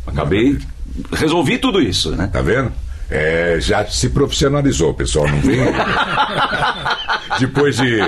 Acabei, 0.06 0.58
resolvi 1.14 1.58
tudo 1.58 1.82
isso, 1.82 2.12
né? 2.12 2.30
Tá 2.32 2.42
vendo? 2.42 2.72
É, 3.10 3.58
já 3.60 3.86
se 3.88 4.10
profissionalizou, 4.10 4.94
pessoal, 4.94 5.28
não 5.28 5.40
vem? 5.40 5.60
Depois 7.40 7.78
de 7.78 8.00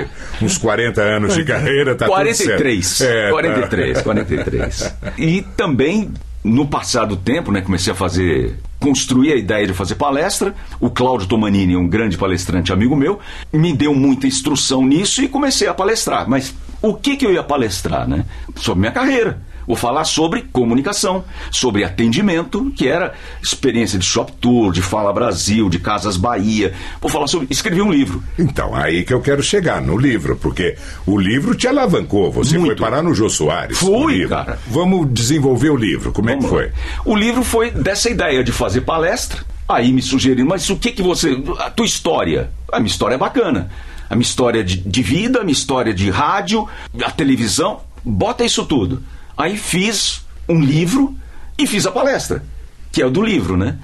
uns 0.42 0.58
40 0.58 1.02
anos 1.02 1.34
de 1.34 1.44
carreira, 1.44 1.96
tá 1.96 2.06
43, 2.06 2.86
tudo 2.86 2.98
certo. 2.98 3.28
É, 3.28 3.30
43, 3.30 3.98
tá. 3.98 4.04
43. 4.04 4.96
E 5.18 5.42
também, 5.56 6.12
no 6.44 6.68
passado 6.68 7.16
tempo, 7.16 7.52
né, 7.52 7.62
comecei 7.62 7.94
a 7.94 7.96
fazer 7.96 8.58
construir 8.80 9.32
a 9.32 9.36
ideia 9.36 9.68
de 9.68 9.74
fazer 9.74 9.96
palestra. 9.96 10.56
O 10.80 10.90
Cláudio 10.90 11.28
Tomanini, 11.28 11.76
um 11.78 11.88
grande 11.88 12.18
palestrante 12.18 12.74
amigo 12.74 12.96
meu, 12.96 13.20
me 13.54 13.74
deu 13.74 13.94
muita 13.94 14.26
instrução 14.26 14.84
nisso 14.86 15.22
e 15.22 15.28
comecei 15.28 15.68
a 15.68 15.74
palestrar. 15.74 16.28
Mas 16.28 16.54
o 16.82 16.96
que, 16.96 17.16
que 17.16 17.26
eu 17.26 17.32
ia 17.32 17.44
palestrar, 17.44 18.08
né? 18.08 18.26
Sobre 18.56 18.82
minha 18.82 18.92
carreira. 18.92 19.40
Vou 19.72 19.78
falar 19.78 20.04
sobre 20.04 20.42
comunicação, 20.52 21.24
sobre 21.50 21.86
atendimento, 21.86 22.74
que 22.76 22.90
era 22.90 23.14
experiência 23.42 23.98
de 23.98 24.04
shop 24.04 24.34
tour, 24.34 24.70
de 24.74 24.82
Fala 24.82 25.14
Brasil, 25.14 25.70
de 25.70 25.80
Casas 25.80 26.18
Bahia. 26.18 26.74
Vou 27.00 27.10
falar 27.10 27.26
sobre. 27.28 27.48
Escrevi 27.50 27.82
um 27.82 27.90
livro. 27.90 28.22
Então, 28.38 28.76
aí 28.76 29.06
que 29.06 29.14
eu 29.14 29.22
quero 29.22 29.42
chegar, 29.42 29.82
no 29.82 29.98
livro, 29.98 30.36
porque 30.36 30.76
o 31.08 31.18
livro 31.18 31.56
te 31.56 31.70
alavancou. 31.70 32.30
Você 32.34 32.58
Muito. 32.58 32.76
foi 32.76 32.86
parar 32.86 33.02
no 33.02 33.14
Jô 33.14 33.30
Soares. 33.30 33.78
Fui, 33.78 34.28
cara. 34.28 34.60
Vamos 34.68 35.08
desenvolver 35.14 35.70
o 35.70 35.78
livro. 35.78 36.12
Como 36.12 36.28
Vamos 36.28 36.44
é 36.44 36.48
que 36.50 36.54
foi? 36.54 36.72
O 37.06 37.16
livro 37.16 37.42
foi 37.42 37.72
dessa 37.72 38.10
ideia 38.10 38.44
de 38.44 38.52
fazer 38.52 38.82
palestra. 38.82 39.42
Aí 39.70 39.94
me 39.94 40.02
sugeriram, 40.02 40.50
mas 40.50 40.70
o 40.70 40.76
que 40.76 40.92
que 40.92 41.02
você. 41.02 41.42
A 41.60 41.70
tua 41.70 41.86
história? 41.86 42.52
A 42.74 42.78
minha 42.78 42.92
história 42.92 43.16
é 43.16 43.18
bacana. 43.18 43.72
A 44.10 44.18
minha 44.18 44.28
história 44.28 44.66
de, 44.66 44.82
de 44.82 45.02
vida, 45.02 45.40
a 45.40 45.44
minha 45.46 45.54
história 45.54 45.94
de 45.94 46.10
rádio, 46.10 46.68
a 47.02 47.10
televisão. 47.10 47.80
Bota 48.04 48.44
isso 48.44 48.66
tudo. 48.66 49.02
Aí 49.42 49.58
fiz 49.58 50.24
um 50.48 50.60
livro 50.60 51.16
e 51.58 51.66
fiz 51.66 51.88
a 51.88 51.92
palestra, 51.92 52.44
que 52.92 53.02
é 53.02 53.06
o 53.06 53.10
do 53.10 53.24
livro, 53.24 53.58
né? 53.58 53.80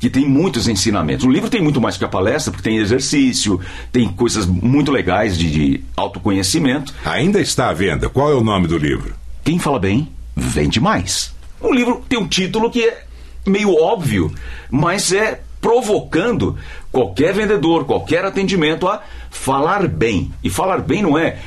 Que 0.00 0.08
tem 0.08 0.26
muitos 0.26 0.68
ensinamentos. 0.68 1.26
O 1.26 1.30
livro 1.30 1.50
tem 1.50 1.60
muito 1.60 1.82
mais 1.82 1.98
que 1.98 2.04
a 2.04 2.08
palestra, 2.08 2.50
porque 2.50 2.70
tem 2.70 2.78
exercício, 2.78 3.60
tem 3.92 4.08
coisas 4.08 4.46
muito 4.46 4.90
legais 4.90 5.36
de, 5.36 5.50
de 5.50 5.84
autoconhecimento. 5.94 6.94
Ainda 7.04 7.40
está 7.40 7.68
à 7.68 7.72
venda. 7.74 8.08
Qual 8.08 8.30
é 8.30 8.34
o 8.34 8.42
nome 8.42 8.66
do 8.66 8.78
livro? 8.78 9.14
Quem 9.44 9.58
fala 9.58 9.78
bem, 9.78 10.08
vende 10.34 10.80
mais. 10.80 11.34
O 11.60 11.72
livro 11.72 12.02
tem 12.08 12.18
um 12.18 12.26
título 12.26 12.70
que 12.70 12.82
é 12.82 13.04
meio 13.46 13.74
óbvio, 13.74 14.32
mas 14.70 15.12
é 15.12 15.42
provocando 15.60 16.56
qualquer 16.90 17.34
vendedor, 17.34 17.84
qualquer 17.84 18.24
atendimento 18.24 18.88
a 18.88 19.02
falar 19.30 19.86
bem. 19.86 20.32
E 20.42 20.48
falar 20.48 20.80
bem 20.80 21.02
não 21.02 21.18
é 21.18 21.38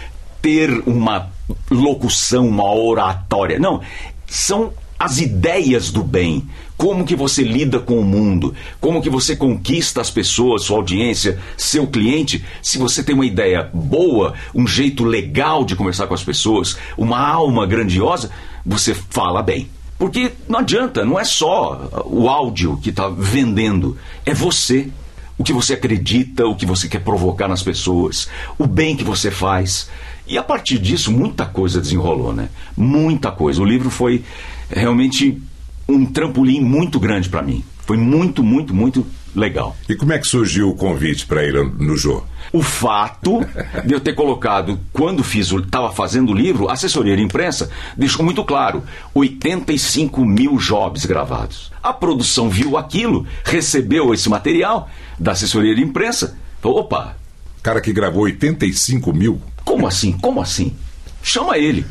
ter 0.41 0.70
uma 0.86 1.35
locução, 1.70 2.48
uma 2.48 2.74
oratória. 2.74 3.60
Não, 3.60 3.82
são 4.28 4.74
as 4.98 5.20
ideias 5.20 5.91
do 5.91 6.04
bem, 6.04 6.48
como 6.78 7.06
que 7.06 7.16
você 7.16 7.43
lida 7.43 7.80
com 7.80 8.00
o 8.00 8.04
mundo, 8.04 8.54
como 8.80 9.02
que 9.02 9.10
você 9.10 9.36
conquista 9.36 10.02
as 10.02 10.10
pessoas, 10.10 10.64
sua 10.64 10.78
audiência, 10.78 11.39
seu 11.58 11.88
cliente, 11.88 12.43
se 12.62 12.78
você 12.78 13.04
tem 13.04 13.16
uma 13.16 13.26
ideia 13.26 13.70
boa, 13.74 14.34
um 14.54 14.68
jeito 14.68 15.04
legal 15.04 15.64
de 15.64 15.76
conversar 15.76 16.08
com 16.08 16.14
as 16.14 16.24
pessoas, 16.24 16.78
uma 16.98 17.20
alma 17.20 17.66
grandiosa, 17.66 18.32
você 18.66 18.93
fala 18.93 19.41
bem. 19.41 19.70
Porque 19.98 20.32
não 20.48 20.60
adianta, 20.60 21.06
não 21.06 21.20
é 21.20 21.24
só 21.24 22.04
o 22.06 22.28
áudio 22.28 22.78
que 22.82 22.89
está 22.89 23.08
vendendo, 23.08 23.98
é 24.26 24.34
você. 24.34 24.89
O 25.38 25.43
que 25.43 25.52
você 25.52 25.74
acredita, 25.74 26.48
o 26.48 26.56
que 26.56 26.66
você 26.66 26.88
quer 26.88 27.00
provocar 27.04 27.50
nas 27.50 27.62
pessoas, 27.62 28.30
o 28.58 28.66
bem 28.66 28.96
que 28.96 29.04
você 29.04 29.30
faz. 29.30 29.89
E 30.28 30.38
a 30.38 30.44
partir 30.44 30.80
disso, 30.80 31.12
muita 31.12 31.46
coisa 31.46 31.80
desenrolou, 31.80 32.34
né? 32.34 32.50
Muita 32.76 33.32
coisa. 33.32 33.62
O 33.62 33.66
livro 33.66 33.90
foi 33.90 34.24
realmente 34.70 35.42
um 35.88 36.06
trampolim 36.06 36.60
muito 36.62 37.00
grande 37.00 37.30
para 37.30 37.42
mim. 37.42 37.64
Foi 37.86 37.98
muito, 37.98 38.44
muito, 38.44 38.74
muito 38.74 39.06
legal. 39.36 39.76
E 39.88 39.96
como 39.96 40.14
é 40.14 40.18
que 40.18 40.28
surgiu 40.28 40.70
o 40.70 40.76
convite 40.76 41.28
para 41.28 41.44
ir 41.44 41.54
no 41.54 41.96
Jô? 41.96 42.24
O 42.52 42.64
fato 42.64 43.42
de 43.86 43.94
eu 43.94 44.00
ter 44.00 44.14
colocado, 44.14 44.80
quando 44.92 45.24
fiz, 45.24 45.52
estava 45.52 45.92
fazendo 45.92 46.32
o 46.32 46.36
livro, 46.36 46.70
a 46.70 46.74
assessoria 46.74 47.16
de 47.16 47.22
imprensa 47.22 47.70
deixou 47.96 48.24
muito 48.24 48.44
claro: 48.44 48.84
85 49.14 50.26
mil 50.26 50.58
jobs 50.58 51.06
gravados. 51.06 51.72
A 51.84 51.94
produção 51.94 52.50
viu 52.50 52.78
aquilo, 52.78 53.28
recebeu 53.44 54.14
esse 54.14 54.30
material 54.30 54.90
da 55.20 55.34
assessoria 55.34 55.76
de 55.76 55.84
imprensa. 55.84 56.38
Falou, 56.62 56.80
opa. 56.80 57.16
Cara 57.62 57.82
que 57.82 57.92
gravou 57.92 58.24
85 58.24 59.14
mil? 59.14 59.42
Como 59.66 59.88
assim? 59.88 60.13
Como 60.13 60.39
assim? 60.39 60.74
Chama 61.22 61.57
ele. 61.57 61.86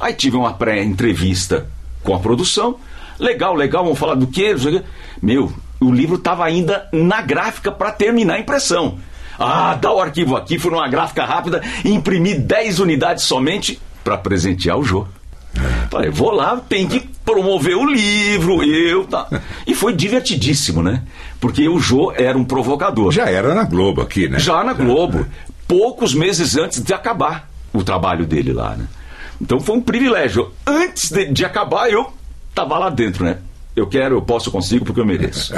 Aí 0.00 0.14
tive 0.14 0.36
uma 0.36 0.54
pré-entrevista 0.54 1.66
com 2.02 2.14
a 2.14 2.18
produção. 2.20 2.76
Legal, 3.18 3.54
legal, 3.54 3.82
vamos 3.82 3.98
falar 3.98 4.14
do 4.14 4.26
quê? 4.26 4.54
Meu, 5.20 5.52
o 5.80 5.90
livro 5.90 6.16
estava 6.16 6.44
ainda 6.44 6.88
na 6.92 7.20
gráfica 7.20 7.72
para 7.72 7.90
terminar 7.90 8.34
a 8.34 8.40
impressão. 8.40 8.98
Ah, 9.38 9.74
dá 9.74 9.92
o 9.92 10.00
arquivo 10.00 10.36
aqui, 10.36 10.58
foi 10.58 10.70
numa 10.70 10.88
gráfica 10.88 11.24
rápida 11.24 11.62
imprimi 11.84 12.34
10 12.34 12.78
unidades 12.78 13.24
somente 13.24 13.78
para 14.02 14.16
presentear 14.16 14.78
o 14.78 14.84
Jô. 14.84 15.06
Falei, 15.90 16.10
vou 16.10 16.30
lá, 16.30 16.56
tem 16.68 16.86
que 16.86 17.00
promover 17.24 17.76
o 17.76 17.84
livro, 17.84 18.62
eu 18.62 19.04
tá. 19.04 19.26
E 19.66 19.74
foi 19.74 19.92
divertidíssimo, 19.92 20.82
né? 20.82 21.02
Porque 21.40 21.68
o 21.68 21.78
Jô 21.78 22.12
era 22.14 22.36
um 22.36 22.44
provocador. 22.44 23.12
Já 23.12 23.28
era 23.28 23.54
na 23.54 23.64
Globo 23.64 24.00
aqui, 24.00 24.28
né? 24.28 24.38
Já 24.38 24.62
na 24.62 24.72
Globo 24.72 25.26
poucos 25.66 26.14
meses 26.14 26.56
antes 26.56 26.82
de 26.82 26.92
acabar 26.92 27.48
o 27.72 27.82
trabalho 27.82 28.26
dele 28.26 28.52
lá, 28.52 28.76
né? 28.76 28.86
Então 29.40 29.60
foi 29.60 29.76
um 29.76 29.80
privilégio. 29.80 30.52
Antes 30.66 31.10
de, 31.10 31.26
de 31.26 31.44
acabar, 31.44 31.90
eu 31.90 32.12
estava 32.48 32.78
lá 32.78 32.88
dentro, 32.88 33.24
né? 33.24 33.38
Eu 33.76 33.86
quero, 33.86 34.16
eu 34.16 34.22
posso, 34.22 34.48
eu 34.48 34.52
consigo, 34.52 34.86
porque 34.86 34.98
eu 34.98 35.04
mereço. 35.04 35.52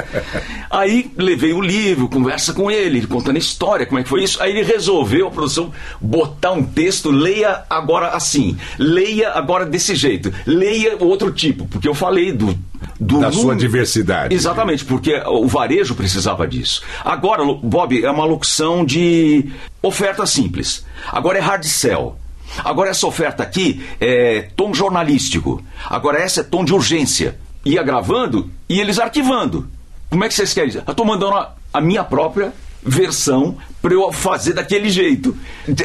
Aí 0.69 1.09
levei 1.15 1.53
o 1.53 1.61
livro, 1.61 2.09
conversa 2.09 2.51
com 2.51 2.69
ele, 2.69 3.07
contando 3.07 3.37
a 3.37 3.39
história, 3.39 3.85
como 3.85 3.97
é 3.97 4.03
que 4.03 4.09
foi 4.09 4.21
isso. 4.21 4.43
Aí 4.43 4.51
ele 4.51 4.61
resolveu, 4.61 5.27
a 5.27 5.31
produção, 5.31 5.71
botar 6.01 6.51
um 6.51 6.61
texto, 6.61 7.09
leia 7.09 7.63
agora 7.69 8.09
assim, 8.09 8.57
leia 8.77 9.31
agora 9.31 9.65
desse 9.65 9.95
jeito, 9.95 10.33
leia 10.45 10.97
o 10.97 11.05
outro 11.05 11.31
tipo, 11.31 11.65
porque 11.67 11.87
eu 11.87 11.95
falei 11.95 12.33
do. 12.33 12.59
do 12.99 13.21
da 13.21 13.31
sua 13.31 13.55
diversidade. 13.55 14.35
Exatamente, 14.35 14.83
porque 14.83 15.15
o 15.25 15.47
varejo 15.47 15.95
precisava 15.95 16.45
disso. 16.45 16.81
Agora, 17.05 17.41
Bob, 17.45 18.03
é 18.03 18.11
uma 18.11 18.25
locução 18.25 18.83
de 18.83 19.49
oferta 19.81 20.25
simples. 20.25 20.85
Agora 21.09 21.37
é 21.37 21.41
hard 21.41 21.63
sell. 21.63 22.17
Agora 22.65 22.89
essa 22.89 23.07
oferta 23.07 23.43
aqui 23.43 23.81
é 24.01 24.49
tom 24.57 24.73
jornalístico. 24.73 25.63
Agora 25.89 26.19
essa 26.19 26.41
é 26.41 26.43
tom 26.43 26.65
de 26.65 26.73
urgência. 26.73 27.37
Ia 27.69 27.83
gravando 27.83 28.49
e 28.67 28.79
eles 28.79 28.99
arquivando. 28.99 29.67
Como 30.09 30.23
é 30.23 30.27
que 30.27 30.33
vocês 30.33 30.53
querem? 30.53 30.73
Eu 30.73 30.91
estou 30.91 31.05
mandando 31.05 31.35
a, 31.35 31.53
a 31.73 31.79
minha 31.79 32.03
própria 32.03 32.51
versão 32.81 33.57
para 33.81 33.93
eu 33.93 34.11
fazer 34.11 34.53
daquele 34.53 34.89
jeito. 34.89 35.35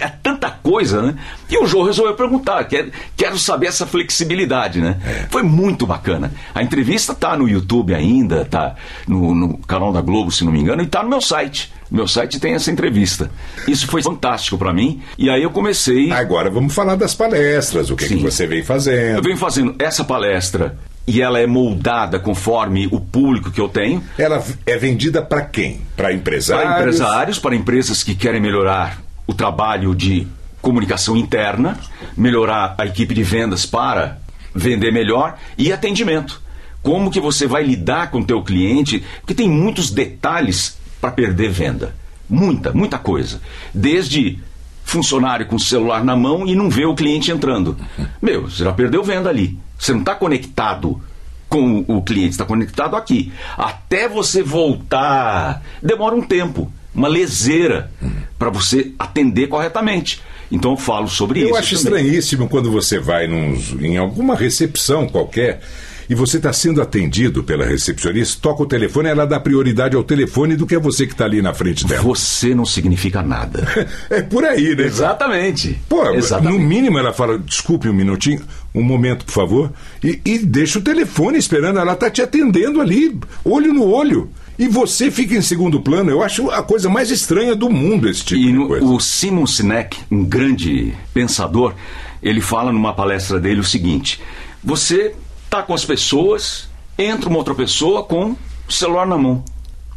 É 0.00 0.08
tanta 0.08 0.50
coisa, 0.50 1.02
né? 1.02 1.14
E 1.50 1.58
o 1.58 1.66
João 1.66 1.84
resolveu 1.84 2.14
perguntar, 2.14 2.64
quer, 2.64 2.90
quero 3.16 3.38
saber 3.38 3.66
essa 3.66 3.86
flexibilidade, 3.86 4.80
né? 4.80 5.00
É. 5.04 5.26
Foi 5.30 5.42
muito 5.42 5.86
bacana. 5.86 6.32
A 6.54 6.62
entrevista 6.62 7.14
tá 7.14 7.36
no 7.36 7.48
YouTube 7.48 7.94
ainda, 7.94 8.44
tá 8.44 8.76
no, 9.06 9.34
no 9.34 9.58
canal 9.58 9.92
da 9.92 10.00
Globo, 10.00 10.30
se 10.30 10.44
não 10.44 10.52
me 10.52 10.60
engano, 10.60 10.82
e 10.82 10.86
tá 10.86 11.02
no 11.02 11.08
meu 11.08 11.20
site. 11.20 11.72
Meu 11.90 12.08
site 12.08 12.40
tem 12.40 12.54
essa 12.54 12.70
entrevista. 12.70 13.30
Isso 13.68 13.86
foi 13.86 14.02
fantástico 14.02 14.58
para 14.58 14.72
mim. 14.72 15.02
E 15.18 15.28
aí 15.30 15.42
eu 15.42 15.50
comecei. 15.50 16.10
Agora 16.10 16.50
vamos 16.50 16.74
falar 16.74 16.96
das 16.96 17.14
palestras, 17.14 17.90
o 17.90 17.96
que, 17.96 18.08
que 18.08 18.16
você 18.16 18.46
vem 18.46 18.64
fazendo. 18.64 19.18
Eu 19.18 19.22
venho 19.22 19.36
fazendo 19.36 19.74
essa 19.78 20.02
palestra 20.02 20.76
e 21.06 21.20
ela 21.20 21.38
é 21.38 21.46
moldada 21.46 22.18
conforme 22.18 22.88
o 22.90 22.98
público 22.98 23.50
que 23.50 23.60
eu 23.60 23.68
tenho. 23.68 24.02
Ela 24.18 24.42
é 24.64 24.76
vendida 24.76 25.20
para 25.22 25.42
quem? 25.42 25.82
Para 25.96 26.12
empresários? 26.12 26.64
Para 26.64 26.80
empresários, 26.80 27.38
para 27.38 27.54
empresas 27.54 28.02
que 28.02 28.14
querem 28.14 28.40
melhorar 28.40 29.02
o 29.26 29.34
trabalho 29.34 29.94
de 29.94 30.26
comunicação 30.60 31.16
interna, 31.16 31.78
melhorar 32.16 32.74
a 32.78 32.86
equipe 32.86 33.14
de 33.14 33.22
vendas 33.22 33.66
para 33.66 34.18
vender 34.54 34.92
melhor 34.92 35.36
e 35.58 35.72
atendimento. 35.72 36.40
Como 36.82 37.10
que 37.10 37.20
você 37.20 37.46
vai 37.46 37.62
lidar 37.62 38.10
com 38.10 38.20
o 38.20 38.24
teu 38.24 38.42
cliente? 38.42 39.04
Porque 39.20 39.34
tem 39.34 39.48
muitos 39.48 39.90
detalhes 39.90 40.78
para 41.00 41.10
perder 41.10 41.50
venda. 41.50 41.94
Muita, 42.28 42.72
muita 42.72 42.98
coisa. 42.98 43.40
Desde 43.72 44.38
funcionário 44.84 45.46
com 45.46 45.56
o 45.56 45.60
celular 45.60 46.04
na 46.04 46.14
mão 46.14 46.46
e 46.46 46.54
não 46.54 46.70
vê 46.70 46.84
o 46.84 46.94
cliente 46.94 47.30
entrando. 47.30 47.76
Meu, 48.20 48.42
você 48.42 48.64
já 48.64 48.72
perdeu 48.72 49.02
venda 49.02 49.28
ali. 49.28 49.58
Você 49.78 49.92
não 49.92 50.00
está 50.00 50.14
conectado 50.14 51.00
com 51.48 51.84
o 51.86 52.02
cliente, 52.02 52.30
está 52.30 52.44
conectado 52.44 52.96
aqui. 52.96 53.32
Até 53.56 54.08
você 54.08 54.42
voltar, 54.42 55.62
demora 55.82 56.14
um 56.14 56.22
tempo, 56.22 56.72
uma 56.94 57.08
leseira 57.08 57.90
para 58.38 58.50
você 58.50 58.92
atender 58.98 59.46
corretamente. 59.48 60.20
Então 60.50 60.72
eu 60.72 60.76
falo 60.76 61.08
sobre 61.08 61.40
eu 61.40 61.44
isso. 61.44 61.54
Eu 61.54 61.58
acho 61.58 61.76
também. 61.76 62.00
estranhíssimo 62.00 62.48
quando 62.48 62.70
você 62.70 62.98
vai 62.98 63.26
num, 63.26 63.54
em 63.80 63.96
alguma 63.96 64.34
recepção 64.34 65.06
qualquer 65.06 65.60
e 66.08 66.14
você 66.14 66.36
está 66.36 66.52
sendo 66.52 66.82
atendido 66.82 67.42
pela 67.42 67.64
recepcionista, 67.64 68.40
toca 68.40 68.62
o 68.62 68.66
telefone, 68.66 69.08
ela 69.08 69.26
dá 69.26 69.40
prioridade 69.40 69.96
ao 69.96 70.04
telefone 70.04 70.56
do 70.56 70.66
que 70.66 70.74
a 70.74 70.78
você 70.78 71.06
que 71.06 71.12
está 71.12 71.24
ali 71.24 71.40
na 71.40 71.54
frente 71.54 71.86
dela. 71.86 72.02
Você 72.02 72.54
não 72.54 72.64
significa 72.64 73.22
nada. 73.22 73.66
é 74.10 74.22
por 74.22 74.44
aí, 74.44 74.74
né? 74.74 74.84
Exatamente. 74.84 75.78
Pô, 75.88 76.10
Exatamente. 76.10 76.58
no 76.58 76.64
mínimo 76.64 76.98
ela 76.98 77.12
fala, 77.12 77.38
desculpe 77.38 77.88
um 77.88 77.94
minutinho, 77.94 78.42
um 78.74 78.82
momento, 78.82 79.24
por 79.24 79.32
favor, 79.32 79.72
e, 80.02 80.20
e 80.24 80.38
deixa 80.38 80.78
o 80.78 80.82
telefone 80.82 81.38
esperando, 81.38 81.78
ela 81.78 81.92
está 81.92 82.10
te 82.10 82.20
atendendo 82.22 82.80
ali, 82.80 83.18
olho 83.44 83.72
no 83.72 83.84
olho. 83.84 84.30
E 84.58 84.68
você 84.68 85.10
fica 85.10 85.34
em 85.34 85.42
segundo 85.42 85.80
plano. 85.80 86.10
Eu 86.10 86.22
acho 86.22 86.48
a 86.50 86.62
coisa 86.62 86.88
mais 86.88 87.10
estranha 87.10 87.56
do 87.56 87.68
mundo 87.68 88.08
esse 88.08 88.24
tipo 88.24 88.40
e 88.40 88.52
de 88.52 88.66
coisa. 88.66 88.86
O 88.86 89.00
Simon 89.00 89.46
Sinek, 89.46 89.98
um 90.10 90.24
grande 90.24 90.94
pensador, 91.12 91.74
ele 92.22 92.40
fala 92.40 92.72
numa 92.72 92.94
palestra 92.94 93.40
dele 93.40 93.60
o 93.60 93.64
seguinte: 93.64 94.20
você 94.62 95.14
está 95.54 95.62
com 95.62 95.72
as 95.72 95.84
pessoas, 95.84 96.68
entra 96.98 97.28
uma 97.28 97.38
outra 97.38 97.54
pessoa 97.54 98.02
com 98.02 98.36
o 98.68 98.72
celular 98.72 99.06
na 99.06 99.16
mão. 99.16 99.44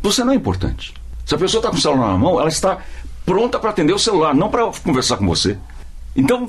Você 0.04 0.24
não 0.24 0.34
é 0.34 0.36
importante. 0.36 0.94
Se 1.26 1.34
a 1.34 1.38
pessoa 1.38 1.60
está 1.60 1.72
com 1.72 1.78
o 1.78 1.82
celular 1.82 2.12
na 2.12 2.18
mão, 2.18 2.40
ela 2.40 2.48
está 2.48 2.78
pronta 3.26 3.60
para 3.60 3.72
atender 3.72 3.94
o 3.94 4.00
celular, 4.00 4.36
não 4.36 4.50
para 4.50 4.72
conversar 4.84 5.18
com 5.18 5.26
você. 5.26 5.58
Então, 6.16 6.48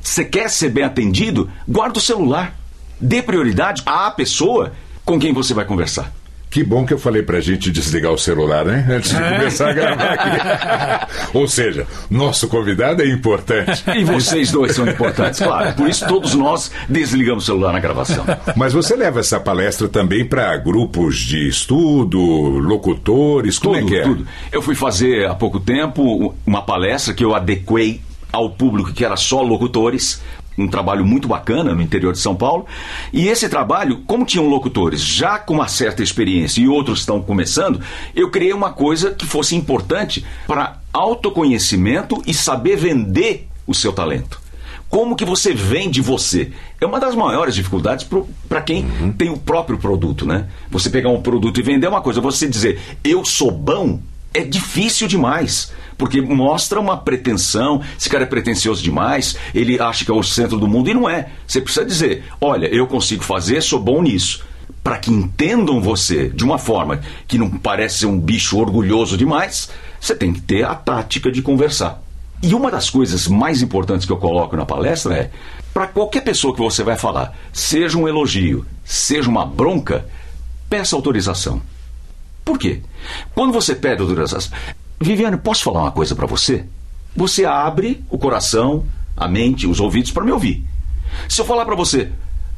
você 0.00 0.24
quer 0.24 0.50
ser 0.50 0.68
bem 0.68 0.84
atendido? 0.84 1.50
Guarda 1.66 1.98
o 1.98 2.02
celular. 2.02 2.54
Dê 3.00 3.22
prioridade 3.22 3.82
à 3.86 4.10
pessoa 4.10 4.72
com 5.04 5.18
quem 5.18 5.32
você 5.32 5.54
vai 5.54 5.64
conversar. 5.64 6.12
Que 6.52 6.62
bom 6.62 6.84
que 6.84 6.92
eu 6.92 6.98
falei 6.98 7.22
pra 7.22 7.40
gente 7.40 7.70
desligar 7.70 8.12
o 8.12 8.18
celular, 8.18 8.62
né? 8.62 8.86
Antes 8.90 9.10
de 9.10 9.16
é. 9.16 9.38
começar 9.38 9.70
a 9.70 9.72
gravar 9.72 10.12
aqui. 10.12 11.08
Ou 11.32 11.48
seja, 11.48 11.86
nosso 12.10 12.46
convidado 12.46 13.00
é 13.00 13.08
importante. 13.08 13.82
E 13.96 14.04
vocês 14.04 14.52
dois 14.52 14.76
são 14.76 14.86
importantes, 14.86 15.40
claro. 15.40 15.72
Por 15.72 15.88
isso 15.88 16.06
todos 16.06 16.34
nós 16.34 16.70
desligamos 16.86 17.44
o 17.44 17.46
celular 17.46 17.72
na 17.72 17.80
gravação. 17.80 18.22
Mas 18.54 18.74
você 18.74 18.94
leva 18.94 19.20
essa 19.20 19.40
palestra 19.40 19.88
também 19.88 20.26
para 20.26 20.54
grupos 20.58 21.16
de 21.20 21.48
estudo, 21.48 22.20
locutores, 22.20 23.58
como 23.58 23.74
tudo, 23.74 23.86
é 23.86 23.88
que 23.88 23.96
é? 23.96 24.02
Tudo. 24.02 24.26
Eu 24.52 24.60
fui 24.60 24.74
fazer 24.74 25.26
há 25.26 25.34
pouco 25.34 25.58
tempo 25.58 26.34
uma 26.46 26.60
palestra 26.60 27.14
que 27.14 27.24
eu 27.24 27.34
adequei 27.34 28.02
ao 28.30 28.50
público 28.50 28.92
que 28.92 29.06
era 29.06 29.16
só 29.16 29.40
locutores, 29.40 30.20
um 30.56 30.68
trabalho 30.68 31.04
muito 31.04 31.28
bacana 31.28 31.74
no 31.74 31.82
interior 31.82 32.12
de 32.12 32.18
São 32.18 32.34
Paulo. 32.34 32.66
E 33.12 33.28
esse 33.28 33.48
trabalho, 33.48 34.02
como 34.06 34.24
tinham 34.24 34.48
locutores 34.48 35.00
já 35.00 35.38
com 35.38 35.54
uma 35.54 35.68
certa 35.68 36.02
experiência 36.02 36.60
e 36.60 36.68
outros 36.68 37.00
estão 37.00 37.22
começando, 37.22 37.80
eu 38.14 38.30
criei 38.30 38.52
uma 38.52 38.72
coisa 38.72 39.12
que 39.12 39.26
fosse 39.26 39.54
importante 39.56 40.24
para 40.46 40.80
autoconhecimento 40.92 42.22
e 42.26 42.34
saber 42.34 42.76
vender 42.76 43.48
o 43.66 43.74
seu 43.74 43.92
talento. 43.92 44.40
Como 44.88 45.16
que 45.16 45.24
você 45.24 45.54
vende 45.54 46.02
você? 46.02 46.52
É 46.78 46.84
uma 46.84 47.00
das 47.00 47.14
maiores 47.14 47.54
dificuldades 47.54 48.06
para 48.46 48.60
quem 48.60 48.84
uhum. 48.84 49.10
tem 49.10 49.30
o 49.30 49.38
próprio 49.38 49.78
produto, 49.78 50.26
né? 50.26 50.48
Você 50.70 50.90
pegar 50.90 51.08
um 51.08 51.22
produto 51.22 51.58
e 51.58 51.62
vender 51.62 51.86
uma 51.86 52.02
coisa, 52.02 52.20
você 52.20 52.46
dizer 52.46 52.78
eu 53.02 53.24
sou 53.24 53.50
bom, 53.50 54.00
é 54.34 54.42
difícil 54.42 55.08
demais. 55.08 55.72
Porque 55.96 56.20
mostra 56.20 56.80
uma 56.80 56.96
pretensão, 56.96 57.80
esse 57.98 58.08
cara 58.08 58.24
é 58.24 58.26
pretencioso 58.26 58.82
demais, 58.82 59.36
ele 59.54 59.80
acha 59.80 60.04
que 60.04 60.10
é 60.10 60.14
o 60.14 60.22
centro 60.22 60.58
do 60.58 60.68
mundo 60.68 60.90
e 60.90 60.94
não 60.94 61.08
é. 61.08 61.28
Você 61.46 61.60
precisa 61.60 61.84
dizer: 61.84 62.24
olha, 62.40 62.66
eu 62.66 62.86
consigo 62.86 63.22
fazer, 63.22 63.62
sou 63.62 63.80
bom 63.80 64.02
nisso. 64.02 64.44
Para 64.82 64.98
que 64.98 65.12
entendam 65.12 65.80
você 65.80 66.28
de 66.28 66.42
uma 66.42 66.58
forma 66.58 67.00
que 67.28 67.38
não 67.38 67.48
parece 67.50 67.98
ser 67.98 68.06
um 68.06 68.18
bicho 68.18 68.58
orgulhoso 68.58 69.16
demais, 69.16 69.68
você 70.00 70.14
tem 70.14 70.32
que 70.32 70.40
ter 70.40 70.64
a 70.64 70.74
tática 70.74 71.30
de 71.30 71.40
conversar. 71.40 72.02
E 72.42 72.54
uma 72.54 72.70
das 72.72 72.90
coisas 72.90 73.28
mais 73.28 73.62
importantes 73.62 74.04
que 74.04 74.12
eu 74.12 74.16
coloco 74.16 74.56
na 74.56 74.66
palestra 74.66 75.14
é: 75.14 75.30
para 75.72 75.86
qualquer 75.86 76.22
pessoa 76.22 76.52
que 76.52 76.60
você 76.60 76.82
vai 76.82 76.98
falar, 76.98 77.36
seja 77.52 77.96
um 77.96 78.08
elogio, 78.08 78.66
seja 78.84 79.30
uma 79.30 79.46
bronca, 79.46 80.04
peça 80.68 80.96
autorização. 80.96 81.62
Por 82.44 82.58
quê? 82.58 82.80
Quando 83.34 83.52
você 83.52 83.74
pede 83.74 84.02
autorização, 84.02 84.50
Viviane, 85.02 85.36
posso 85.36 85.64
falar 85.64 85.82
uma 85.82 85.92
coisa 85.92 86.14
para 86.14 86.26
você? 86.26 86.64
Você 87.14 87.44
abre 87.44 88.04
o 88.10 88.18
coração, 88.18 88.86
a 89.16 89.28
mente, 89.28 89.66
os 89.66 89.80
ouvidos 89.80 90.10
para 90.10 90.24
me 90.24 90.32
ouvir. 90.32 90.64
Se 91.28 91.40
eu 91.40 91.44
falar 91.44 91.64
para 91.64 91.74
você, 91.74 92.10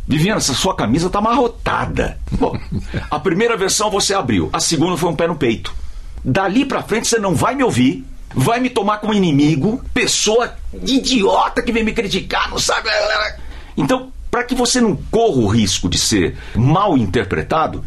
Viviane, 0.07 0.39
essa 0.39 0.55
sua 0.55 0.75
camisa 0.75 1.11
tá 1.11 1.19
amarrotada. 1.19 2.19
Bom, 2.33 2.57
a 3.11 3.19
primeira 3.19 3.57
versão 3.57 3.91
você 3.91 4.15
abriu, 4.15 4.51
a 4.53 4.61
segunda 4.61 4.97
foi 4.97 5.11
um 5.11 5.17
pé 5.17 5.27
no 5.27 5.37
peito. 5.37 5.75
Dali 6.25 6.65
para 6.65 6.83
frente 6.83 7.09
você 7.09 7.19
não 7.19 7.35
vai 7.35 7.55
me 7.55 7.65
ouvir, 7.65 8.05
vai 8.35 8.61
me 8.61 8.71
tomar 8.71 8.99
como 8.99 9.15
inimigo, 9.15 9.83
pessoa 9.93 10.55
idiota 10.73 11.63
que 11.63 11.73
vem 11.73 11.85
me 11.85 11.93
criticar, 11.93 12.51
não 12.51 12.59
sabe. 12.59 12.89
Então, 13.77 14.13
para 14.31 14.45
que 14.45 14.55
você 14.55 14.81
não 14.81 14.97
corra 14.97 15.37
o 15.37 15.47
risco 15.47 15.89
de 15.89 15.99
ser 15.99 16.37
mal 16.55 16.97
interpretado, 16.97 17.85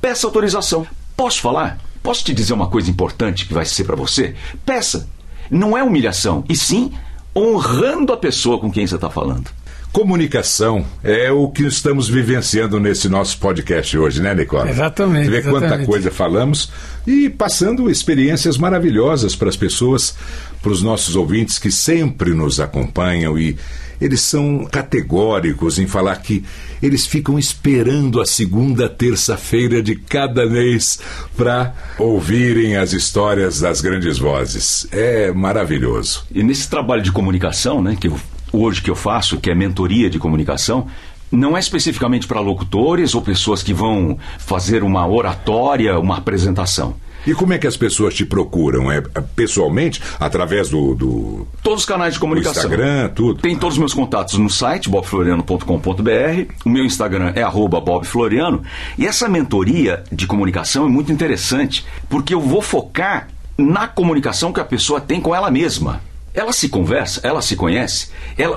peça 0.00 0.26
autorização. 0.26 0.86
Posso 1.16 1.40
falar? 1.40 1.78
Posso 2.02 2.24
te 2.24 2.32
dizer 2.32 2.52
uma 2.52 2.68
coisa 2.68 2.90
importante 2.90 3.46
que 3.46 3.54
vai 3.54 3.64
ser 3.64 3.84
para 3.84 3.96
você? 3.96 4.34
Peça. 4.64 5.08
Não 5.50 5.76
é 5.76 5.82
humilhação, 5.82 6.44
e 6.48 6.56
sim 6.56 6.92
honrando 7.36 8.12
a 8.12 8.16
pessoa 8.16 8.58
com 8.58 8.70
quem 8.70 8.86
você 8.86 8.94
está 8.94 9.10
falando. 9.10 9.50
Comunicação 9.92 10.86
é 11.02 11.32
o 11.32 11.48
que 11.48 11.64
estamos 11.64 12.08
vivenciando 12.08 12.78
nesse 12.78 13.08
nosso 13.08 13.36
podcast 13.38 13.98
hoje, 13.98 14.22
né, 14.22 14.32
Nicola? 14.32 14.70
Exatamente. 14.70 15.24
Você 15.24 15.30
vê 15.30 15.38
exatamente. 15.38 15.68
quanta 15.68 15.84
coisa 15.84 16.10
falamos 16.12 16.70
e 17.04 17.28
passando 17.28 17.90
experiências 17.90 18.56
maravilhosas 18.56 19.34
para 19.34 19.48
as 19.48 19.56
pessoas, 19.56 20.14
para 20.62 20.70
os 20.70 20.80
nossos 20.80 21.16
ouvintes 21.16 21.58
que 21.58 21.72
sempre 21.72 22.32
nos 22.32 22.60
acompanham 22.60 23.36
e 23.36 23.56
eles 24.00 24.20
são 24.22 24.64
categóricos 24.64 25.78
em 25.78 25.86
falar 25.86 26.16
que 26.16 26.44
eles 26.82 27.06
ficam 27.06 27.38
esperando 27.38 28.20
a 28.20 28.26
segunda 28.26 28.88
terça-feira 28.88 29.82
de 29.82 29.94
cada 29.94 30.46
mês 30.46 30.98
para 31.36 31.74
ouvirem 31.98 32.76
as 32.76 32.92
histórias 32.92 33.60
das 33.60 33.80
grandes 33.80 34.18
vozes. 34.18 34.86
É 34.90 35.30
maravilhoso. 35.32 36.24
E 36.32 36.42
nesse 36.42 36.68
trabalho 36.68 37.02
de 37.02 37.12
comunicação, 37.12 37.82
né, 37.82 37.96
que 38.00 38.08
eu, 38.08 38.18
hoje 38.52 38.80
que 38.80 38.90
eu 38.90 38.96
faço, 38.96 39.38
que 39.38 39.50
é 39.50 39.54
mentoria 39.54 40.08
de 40.08 40.18
comunicação, 40.18 40.86
não 41.30 41.56
é 41.56 41.60
especificamente 41.60 42.26
para 42.26 42.40
locutores 42.40 43.14
ou 43.14 43.22
pessoas 43.22 43.62
que 43.62 43.72
vão 43.72 44.18
fazer 44.38 44.82
uma 44.82 45.06
oratória, 45.06 45.98
uma 45.98 46.16
apresentação. 46.16 46.96
E 47.26 47.34
como 47.34 47.52
é 47.52 47.58
que 47.58 47.66
as 47.66 47.76
pessoas 47.76 48.14
te 48.14 48.24
procuram? 48.24 48.90
É 48.90 49.00
pessoalmente? 49.34 50.00
Através 50.18 50.70
do. 50.70 50.94
do 50.94 51.48
todos 51.62 51.80
os 51.80 51.86
canais 51.86 52.14
de 52.14 52.20
comunicação. 52.20 52.62
Instagram, 52.62 53.08
tudo. 53.08 53.40
Tem 53.40 53.56
todos 53.56 53.74
os 53.74 53.78
meus 53.78 53.94
contatos 53.94 54.38
no 54.38 54.48
site, 54.48 54.88
bobfloriano.com.br. 54.88 56.52
O 56.64 56.70
meu 56.70 56.84
Instagram 56.84 57.32
é 57.34 57.42
bobfloriano. 57.50 58.62
E 58.96 59.06
essa 59.06 59.28
mentoria 59.28 60.04
de 60.10 60.26
comunicação 60.26 60.86
é 60.86 60.88
muito 60.88 61.12
interessante, 61.12 61.84
porque 62.08 62.34
eu 62.34 62.40
vou 62.40 62.62
focar 62.62 63.28
na 63.56 63.86
comunicação 63.86 64.52
que 64.52 64.60
a 64.60 64.64
pessoa 64.64 65.00
tem 65.00 65.20
com 65.20 65.34
ela 65.34 65.50
mesma. 65.50 66.00
Ela 66.32 66.52
se 66.52 66.68
conversa, 66.68 67.20
ela 67.24 67.42
se 67.42 67.56
conhece, 67.56 68.08
ela, 68.38 68.56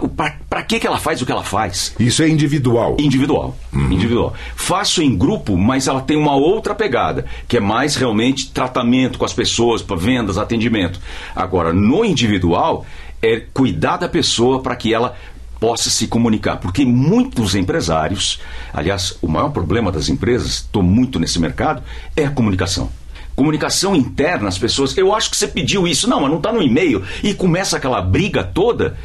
para 0.49 0.63
que, 0.63 0.79
que 0.79 0.85
ela 0.85 0.99
faz 0.99 1.21
o 1.21 1.25
que 1.25 1.31
ela 1.31 1.43
faz? 1.43 1.95
Isso 1.99 2.21
é 2.21 2.29
individual. 2.29 2.95
Individual. 2.99 3.57
Uhum. 3.71 3.91
Individual. 3.91 4.33
Faço 4.55 5.01
em 5.01 5.15
grupo, 5.15 5.57
mas 5.57 5.87
ela 5.87 6.01
tem 6.01 6.15
uma 6.15 6.35
outra 6.35 6.75
pegada, 6.75 7.25
que 7.47 7.57
é 7.57 7.59
mais 7.59 7.95
realmente 7.95 8.51
tratamento 8.51 9.17
com 9.17 9.25
as 9.25 9.33
pessoas, 9.33 9.81
para 9.81 9.95
vendas, 9.95 10.37
atendimento. 10.37 10.99
Agora, 11.35 11.73
no 11.73 12.05
individual, 12.05 12.85
é 13.21 13.41
cuidar 13.53 13.97
da 13.97 14.07
pessoa 14.07 14.61
para 14.61 14.75
que 14.75 14.93
ela 14.93 15.15
possa 15.59 15.89
se 15.89 16.07
comunicar. 16.07 16.57
Porque 16.57 16.85
muitos 16.85 17.55
empresários, 17.55 18.39
aliás, 18.71 19.17
o 19.21 19.27
maior 19.27 19.49
problema 19.49 19.91
das 19.91 20.09
empresas, 20.09 20.55
estou 20.55 20.83
muito 20.83 21.19
nesse 21.19 21.39
mercado, 21.39 21.81
é 22.15 22.25
a 22.25 22.29
comunicação 22.29 22.89
comunicação 23.35 23.95
interna, 23.95 24.47
as 24.47 24.57
pessoas. 24.57 24.95
Eu 24.97 25.13
acho 25.13 25.29
que 25.29 25.37
você 25.37 25.47
pediu 25.47 25.87
isso, 25.87 26.09
não, 26.09 26.21
mas 26.21 26.29
não 26.29 26.37
está 26.37 26.51
no 26.51 26.61
e-mail. 26.61 27.03
E 27.23 27.33
começa 27.33 27.77
aquela 27.77 28.01
briga 28.01 28.43
toda, 28.43 28.97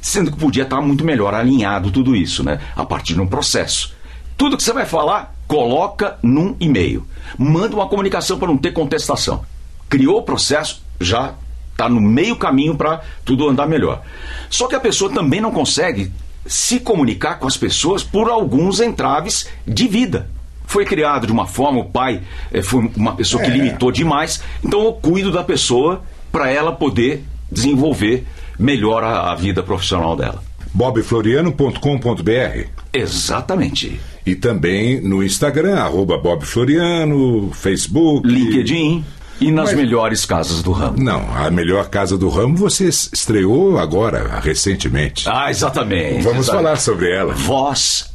sendo 0.00 0.30
que 0.30 0.38
podia 0.38 0.62
estar 0.62 0.76
tá 0.76 0.82
muito 0.82 1.04
melhor 1.04 1.34
alinhado 1.34 1.90
tudo 1.90 2.14
isso, 2.14 2.42
né? 2.42 2.60
A 2.76 2.84
partir 2.84 3.14
de 3.14 3.20
um 3.20 3.26
processo. 3.26 3.94
Tudo 4.36 4.56
que 4.56 4.62
você 4.62 4.72
vai 4.72 4.86
falar, 4.86 5.34
coloca 5.46 6.18
num 6.22 6.56
e-mail. 6.58 7.06
Manda 7.38 7.76
uma 7.76 7.88
comunicação 7.88 8.38
para 8.38 8.48
não 8.48 8.56
ter 8.56 8.72
contestação. 8.72 9.44
Criou 9.88 10.18
o 10.18 10.22
processo, 10.22 10.82
já 11.00 11.34
está 11.70 11.88
no 11.88 12.00
meio 12.00 12.36
caminho 12.36 12.76
para 12.76 13.02
tudo 13.24 13.48
andar 13.48 13.66
melhor. 13.66 14.02
Só 14.48 14.66
que 14.66 14.74
a 14.74 14.80
pessoa 14.80 15.12
também 15.12 15.40
não 15.40 15.50
consegue 15.50 16.12
se 16.46 16.80
comunicar 16.80 17.38
com 17.38 17.46
as 17.46 17.56
pessoas 17.56 18.02
por 18.02 18.28
alguns 18.28 18.80
entraves 18.80 19.48
de 19.66 19.86
vida 19.86 20.28
foi 20.66 20.84
criado 20.84 21.26
de 21.26 21.32
uma 21.32 21.46
forma, 21.46 21.80
o 21.80 21.84
pai 21.84 22.20
é, 22.52 22.62
foi 22.62 22.90
uma 22.96 23.14
pessoa 23.14 23.42
que 23.42 23.50
é. 23.50 23.54
limitou 23.54 23.92
demais, 23.92 24.42
então 24.64 24.84
eu 24.84 24.92
cuido 24.92 25.30
da 25.30 25.44
pessoa 25.44 26.02
para 26.30 26.50
ela 26.50 26.72
poder 26.72 27.24
desenvolver 27.50 28.26
melhor 28.58 29.04
a, 29.04 29.32
a 29.32 29.34
vida 29.34 29.62
profissional 29.62 30.16
dela. 30.16 30.42
bobfloriano.com.br 30.72 32.66
Exatamente. 32.92 34.00
E 34.24 34.34
também 34.34 35.00
no 35.00 35.22
Instagram, 35.22 35.76
arroba 35.76 36.18
Bob 36.18 36.44
Floriano, 36.44 37.50
Facebook. 37.52 38.26
LinkedIn. 38.26 39.04
E 39.40 39.50
nas 39.50 39.70
Mas, 39.70 39.76
melhores 39.76 40.24
casas 40.24 40.62
do 40.62 40.70
ramo. 40.70 41.02
Não, 41.02 41.34
a 41.34 41.50
melhor 41.50 41.88
casa 41.88 42.16
do 42.16 42.28
ramo 42.28 42.56
você 42.56 42.88
estreou 42.88 43.76
agora, 43.76 44.38
recentemente. 44.40 45.28
Ah, 45.28 45.50
exatamente. 45.50 46.22
Vamos 46.22 46.46
exatamente. 46.46 46.46
falar 46.46 46.76
sobre 46.76 47.10
ela. 47.10 47.34
Voz 47.34 48.11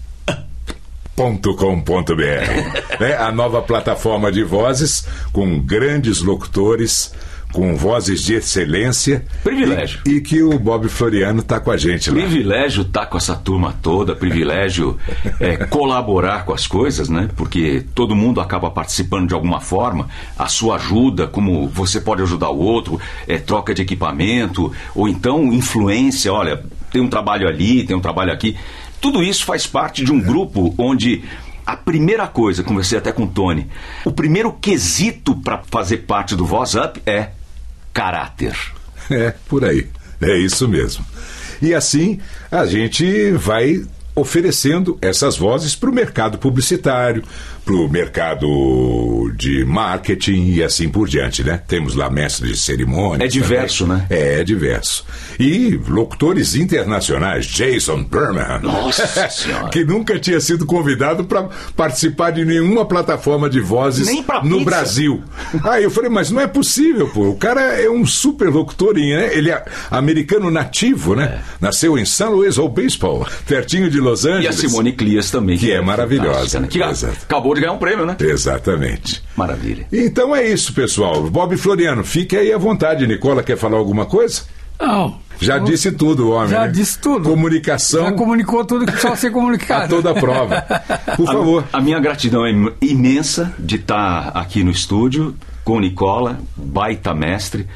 com.br 1.17 2.13
né? 3.01 3.17
A 3.17 3.31
nova 3.31 3.59
plataforma 3.63 4.31
de 4.31 4.43
vozes 4.43 5.07
com 5.33 5.59
grandes 5.59 6.21
locutores, 6.21 7.11
com 7.51 7.75
vozes 7.75 8.21
de 8.21 8.35
excelência. 8.35 9.25
Privilégio. 9.43 10.01
E, 10.05 10.11
e 10.11 10.21
que 10.21 10.43
o 10.43 10.59
Bob 10.59 10.87
Floriano 10.87 11.39
está 11.39 11.59
com 11.59 11.71
a 11.71 11.77
gente 11.77 12.11
lá. 12.11 12.17
Privilégio 12.17 12.83
estar 12.83 13.01
tá 13.01 13.05
com 13.07 13.17
essa 13.17 13.35
turma 13.35 13.73
toda, 13.81 14.15
privilégio 14.15 14.95
é, 15.41 15.57
colaborar 15.65 16.45
com 16.45 16.53
as 16.53 16.67
coisas, 16.67 17.09
né? 17.09 17.29
Porque 17.35 17.83
todo 17.95 18.15
mundo 18.15 18.39
acaba 18.39 18.69
participando 18.69 19.29
de 19.29 19.33
alguma 19.33 19.59
forma. 19.59 20.07
A 20.37 20.47
sua 20.47 20.75
ajuda, 20.75 21.25
como 21.25 21.67
você 21.67 21.99
pode 21.99 22.21
ajudar 22.21 22.51
o 22.51 22.59
outro, 22.59 23.01
é, 23.27 23.39
troca 23.39 23.73
de 23.73 23.81
equipamento, 23.81 24.71
ou 24.93 25.07
então 25.09 25.51
influência, 25.51 26.31
olha, 26.31 26.63
tem 26.91 27.01
um 27.01 27.09
trabalho 27.09 27.47
ali, 27.47 27.83
tem 27.83 27.95
um 27.95 28.01
trabalho 28.01 28.31
aqui. 28.31 28.55
Tudo 28.99 29.23
isso 29.23 29.45
faz 29.45 29.67
parte 29.67 30.03
de 30.03 30.11
um 30.11 30.19
grupo 30.19 30.73
onde 30.77 31.23
a 31.65 31.75
primeira 31.75 32.27
coisa, 32.27 32.63
conversei 32.63 32.97
até 32.97 33.11
com 33.11 33.23
o 33.23 33.27
Tony, 33.27 33.67
o 34.05 34.11
primeiro 34.11 34.53
quesito 34.53 35.35
para 35.35 35.61
fazer 35.69 35.97
parte 35.97 36.35
do 36.35 36.45
Voz 36.45 36.75
Up 36.75 37.01
é 37.05 37.31
caráter. 37.93 38.55
É, 39.09 39.33
por 39.47 39.63
aí. 39.63 39.87
É 40.21 40.37
isso 40.37 40.67
mesmo. 40.67 41.05
E 41.61 41.73
assim 41.73 42.19
a 42.51 42.65
gente 42.65 43.31
vai 43.31 43.85
oferecendo 44.17 44.97
essas 45.01 45.37
vozes 45.37 45.75
para 45.75 45.89
o 45.89 45.93
mercado 45.93 46.37
publicitário, 46.39 47.23
para 47.63 47.75
o 47.75 47.87
mercado 47.89 49.31
de 49.35 49.63
marketing 49.65 50.53
e 50.53 50.63
assim 50.63 50.89
por 50.89 51.07
diante, 51.07 51.43
né? 51.43 51.61
Temos 51.67 51.95
lá 51.95 52.09
mestres 52.09 52.51
de 52.51 52.57
cerimônia. 52.57 53.25
É 53.25 53.27
diverso, 53.27 53.85
também. 53.85 53.97
né? 53.99 54.07
É, 54.09 54.39
é 54.39 54.43
diverso. 54.43 55.05
E 55.39 55.79
locutores 55.87 56.55
internacionais, 56.55 57.45
Jason 57.45 58.03
Berman. 58.03 58.59
Nossa 58.63 59.05
senhora. 59.29 59.69
que 59.69 59.83
nunca 59.83 60.17
tinha 60.17 60.39
sido 60.39 60.65
convidado 60.65 61.25
para 61.25 61.49
participar 61.75 62.31
de 62.31 62.43
nenhuma 62.45 62.85
plataforma 62.85 63.49
de 63.49 63.59
vozes 63.59 64.07
no 64.07 64.23
pizza. 64.23 64.65
Brasil. 64.65 65.23
Aí 65.63 65.83
eu 65.83 65.91
falei, 65.91 66.09
mas 66.09 66.31
não 66.31 66.41
é 66.41 66.47
possível, 66.47 67.07
pô. 67.09 67.29
O 67.29 67.35
cara 67.35 67.61
é 67.61 67.89
um 67.89 68.05
super 68.05 68.49
locutor, 68.49 68.93
né? 68.95 69.29
Ele 69.35 69.51
é 69.51 69.63
americano 69.91 70.49
nativo, 70.49 71.15
né? 71.15 71.41
É. 71.41 71.41
Nasceu 71.61 71.97
em 71.97 72.05
San 72.05 72.29
Luis 72.29 72.57
Obispo, 72.57 73.27
pertinho 73.45 73.89
de 73.89 73.99
Los 74.07 74.25
Angeles. 74.25 74.45
E 74.45 74.47
a 74.47 74.69
Simone 74.69 74.91
Clias 74.93 75.29
também. 75.29 75.57
Que, 75.57 75.67
que 75.67 75.71
é, 75.71 75.75
é 75.75 75.81
maravilhosa. 75.81 76.59
Né? 76.59 76.67
Que 76.67 76.81
acabou 76.81 77.53
de 77.53 77.61
ganhar 77.61 77.73
um 77.73 77.77
prêmio, 77.77 78.05
né? 78.05 78.15
Exatamente. 78.19 79.23
Maravilha. 79.35 79.87
Então 79.91 80.35
é 80.35 80.47
isso, 80.47 80.73
pessoal. 80.73 81.23
Bob 81.29 81.55
Floriano, 81.57 82.03
fique 82.03 82.35
aí 82.35 82.51
à 82.51 82.57
vontade. 82.57 83.05
Nicola, 83.05 83.43
quer 83.43 83.57
falar 83.57 83.77
alguma 83.77 84.05
coisa? 84.05 84.43
Não. 84.79 85.19
Já 85.39 85.59
disse 85.59 85.91
tudo, 85.91 86.31
homem. 86.31 86.49
Já 86.49 86.65
né? 86.65 86.71
disse 86.71 86.99
tudo. 86.99 87.29
Comunicação. 87.29 88.05
Já 88.05 88.11
comunicou 88.11 88.65
tudo 88.65 88.85
que 88.85 88.99
só 88.99 89.15
ser 89.15 89.31
comunicado. 89.31 89.85
a 89.85 89.87
toda 89.87 90.13
prova. 90.13 90.61
Por 91.15 91.29
a, 91.29 91.31
favor. 91.31 91.63
A 91.71 91.81
minha 91.81 91.99
gratidão 91.99 92.45
é 92.45 92.51
imensa 92.81 93.53
de 93.59 93.75
estar 93.75 94.29
aqui 94.29 94.63
no 94.63 94.71
estúdio 94.71 95.35
com 95.63 95.77
o 95.77 95.79
Nicola, 95.79 96.39
baita 96.55 97.13
mestre. 97.13 97.67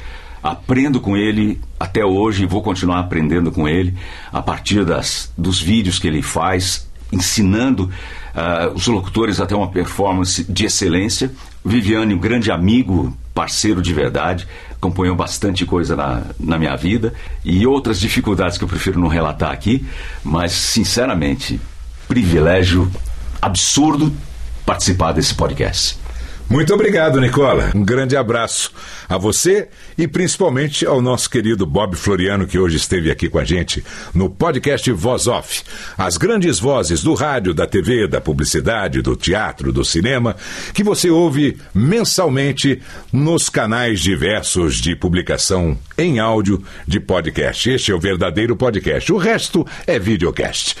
Aprendo 0.42 1.00
com 1.00 1.16
ele 1.16 1.60
até 1.82 2.04
hoje 2.04 2.44
e 2.44 2.46
vou 2.46 2.62
continuar 2.62 3.00
aprendendo 3.00 3.50
com 3.50 3.68
ele 3.68 3.94
a 4.32 4.40
partir 4.40 4.84
das, 4.84 5.32
dos 5.36 5.60
vídeos 5.60 5.98
que 5.98 6.06
ele 6.06 6.22
faz, 6.22 6.88
ensinando 7.12 7.90
uh, 8.34 8.72
os 8.72 8.86
locutores 8.86 9.40
a 9.40 9.46
ter 9.46 9.56
uma 9.56 9.68
performance 9.68 10.44
de 10.44 10.64
excelência. 10.64 11.32
Viviane, 11.64 12.14
um 12.14 12.18
grande 12.18 12.52
amigo, 12.52 13.12
parceiro 13.34 13.82
de 13.82 13.92
verdade, 13.92 14.46
acompanhou 14.70 15.16
bastante 15.16 15.66
coisa 15.66 15.96
na, 15.96 16.22
na 16.38 16.56
minha 16.56 16.76
vida 16.76 17.14
e 17.44 17.66
outras 17.66 17.98
dificuldades 17.98 18.56
que 18.56 18.62
eu 18.62 18.68
prefiro 18.68 19.00
não 19.00 19.08
relatar 19.08 19.50
aqui, 19.50 19.84
mas 20.22 20.52
sinceramente, 20.52 21.60
privilégio 22.06 22.88
absurdo 23.40 24.12
participar 24.64 25.10
desse 25.10 25.34
podcast. 25.34 25.98
Muito 26.52 26.74
obrigado, 26.74 27.18
Nicola. 27.18 27.72
Um 27.74 27.82
grande 27.82 28.14
abraço 28.14 28.70
a 29.08 29.16
você 29.16 29.68
e 29.96 30.06
principalmente 30.06 30.84
ao 30.84 31.00
nosso 31.00 31.30
querido 31.30 31.64
Bob 31.64 31.96
Floriano, 31.96 32.46
que 32.46 32.58
hoje 32.58 32.76
esteve 32.76 33.10
aqui 33.10 33.26
com 33.26 33.38
a 33.38 33.44
gente 33.44 33.82
no 34.14 34.28
podcast 34.28 34.92
Voz 34.92 35.26
Off. 35.26 35.62
As 35.96 36.18
grandes 36.18 36.58
vozes 36.58 37.02
do 37.02 37.14
rádio, 37.14 37.54
da 37.54 37.66
TV, 37.66 38.06
da 38.06 38.20
publicidade, 38.20 39.00
do 39.00 39.16
teatro, 39.16 39.72
do 39.72 39.82
cinema, 39.82 40.36
que 40.74 40.84
você 40.84 41.08
ouve 41.08 41.56
mensalmente 41.74 42.82
nos 43.10 43.48
canais 43.48 44.02
diversos 44.02 44.76
de 44.76 44.94
publicação 44.94 45.78
em 45.96 46.18
áudio 46.18 46.62
de 46.86 47.00
podcast. 47.00 47.70
Este 47.70 47.92
é 47.92 47.94
o 47.94 47.98
verdadeiro 47.98 48.54
podcast. 48.54 49.10
O 49.10 49.16
resto 49.16 49.66
é 49.86 49.98
videocast. 49.98 50.76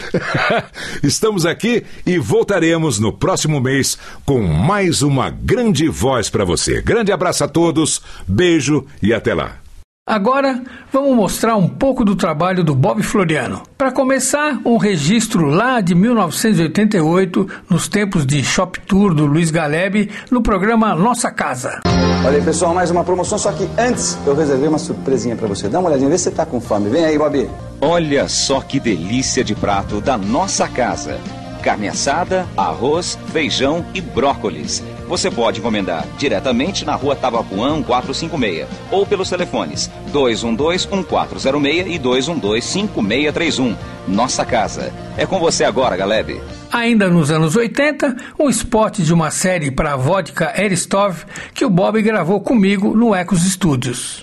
Estamos 1.02 1.46
aqui 1.46 1.82
e 2.04 2.18
voltaremos 2.18 2.98
no 2.98 3.10
próximo 3.10 3.58
mês 3.58 3.96
com 4.26 4.42
mais 4.42 5.00
uma 5.00 5.30
grande 5.30 5.61
grande 5.62 5.88
voz 5.88 6.28
para 6.28 6.44
você. 6.44 6.82
Grande 6.82 7.12
abraço 7.12 7.44
a 7.44 7.48
todos, 7.48 8.02
beijo 8.26 8.84
e 9.00 9.14
até 9.14 9.32
lá. 9.32 9.58
Agora 10.04 10.60
vamos 10.92 11.14
mostrar 11.14 11.54
um 11.54 11.68
pouco 11.68 12.04
do 12.04 12.16
trabalho 12.16 12.64
do 12.64 12.74
Bob 12.74 13.00
Floriano. 13.04 13.62
Para 13.78 13.92
começar, 13.92 14.60
um 14.64 14.76
registro 14.76 15.46
lá 15.46 15.80
de 15.80 15.94
1988, 15.94 17.48
nos 17.70 17.86
tempos 17.86 18.26
de 18.26 18.42
Shop 18.42 18.80
Tour 18.80 19.14
do 19.14 19.24
Luiz 19.24 19.52
Galeb, 19.52 20.10
no 20.32 20.42
programa 20.42 20.96
Nossa 20.96 21.30
Casa. 21.30 21.80
Olha 22.26 22.38
aí, 22.38 22.42
pessoal, 22.42 22.74
mais 22.74 22.90
uma 22.90 23.04
promoção, 23.04 23.38
só 23.38 23.52
que 23.52 23.68
antes 23.78 24.18
eu 24.26 24.34
reservei 24.34 24.68
uma 24.68 24.80
surpresinha 24.80 25.36
para 25.36 25.46
você. 25.46 25.68
Dá 25.68 25.78
uma 25.78 25.90
olhadinha, 25.90 26.10
vê 26.10 26.18
se 26.18 26.24
você 26.24 26.30
tá 26.32 26.44
com 26.44 26.60
fome. 26.60 26.90
Vem 26.90 27.04
aí, 27.04 27.16
Bob. 27.16 27.48
Olha 27.80 28.28
só 28.28 28.60
que 28.60 28.80
delícia 28.80 29.44
de 29.44 29.54
prato 29.54 30.00
da 30.00 30.18
Nossa 30.18 30.66
Casa. 30.66 31.20
Carne 31.62 31.86
assada, 31.86 32.44
arroz, 32.56 33.16
feijão 33.32 33.86
e 33.94 34.00
brócolis 34.00 34.82
você 35.12 35.30
pode 35.30 35.60
encomendar 35.60 36.06
diretamente 36.16 36.86
na 36.86 36.94
rua 36.94 37.14
Tabapuã 37.14 37.82
456 37.82 38.66
ou 38.90 39.04
pelos 39.04 39.28
telefones 39.28 39.90
212-1406 40.10 41.86
e 41.86 41.98
212-5631. 41.98 43.76
Nossa 44.08 44.42
casa. 44.42 44.90
É 45.18 45.26
com 45.26 45.38
você 45.38 45.64
agora, 45.64 45.98
Galebe. 45.98 46.40
Ainda 46.72 47.10
nos 47.10 47.30
anos 47.30 47.54
80, 47.54 48.16
um 48.40 48.48
spot 48.48 49.00
de 49.00 49.12
uma 49.12 49.30
série 49.30 49.70
para 49.70 49.92
a 49.92 49.96
vodka 49.96 50.50
Eristov 50.58 51.26
que 51.52 51.66
o 51.66 51.68
Bob 51.68 52.00
gravou 52.00 52.40
comigo 52.40 52.96
no 52.96 53.14
Ecos 53.14 53.42
Studios. 53.42 54.22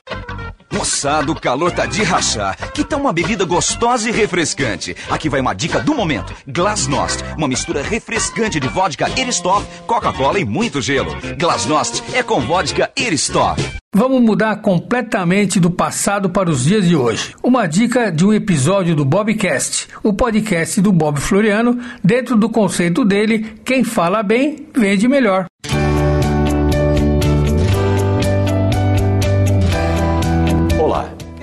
Moçada, 0.72 1.32
o 1.32 1.40
calor 1.40 1.72
tá 1.72 1.86
de 1.86 2.04
rachar. 2.04 2.56
Que 2.74 2.84
tal 2.84 3.00
uma 3.00 3.12
bebida 3.12 3.44
gostosa 3.46 4.08
e 4.10 4.12
refrescante? 4.12 4.96
Aqui 5.10 5.28
vai 5.28 5.42
uma 5.42 5.54
dica 5.54 5.80
do 5.80 5.96
momento. 5.96 6.34
Glasnost, 6.48 7.24
uma 7.38 7.48
mistura 7.48 7.82
refrescante 7.82 8.60
de 8.60 8.68
vodka 8.68 9.10
Eristov, 9.20 9.66
Coca-Cola 9.88 10.40
e 10.40 10.46
muito 10.46 10.82
gelo. 10.82 11.16
Glasnost 11.38 12.04
é 12.14 12.22
com 12.22 12.40
vodka 12.42 12.92
Eristov. 12.96 13.60
Vamos 13.94 14.22
mudar 14.22 14.58
completamente 14.58 15.60
do 15.60 15.72
passado 15.72 16.30
para 16.30 16.50
os 16.50 16.64
dias 16.64 16.88
de 16.88 16.96
hoje. 16.96 17.34
Uma 17.42 17.66
dica 17.66 18.12
de 18.12 18.24
um 18.24 18.32
episódio 18.32 18.96
do 18.96 19.04
Bobcast, 19.04 19.88
o 20.04 20.14
podcast 20.14 20.80
do 20.80 20.92
Bob 20.92 21.20
Floriano, 21.20 21.80
dentro 22.04 22.36
do 22.36 22.48
conceito 22.48 23.04
dele: 23.04 23.56
quem 23.66 23.84
fala 23.84 24.22
bem, 24.22 24.68
vende 24.76 25.08
melhor. 25.08 25.48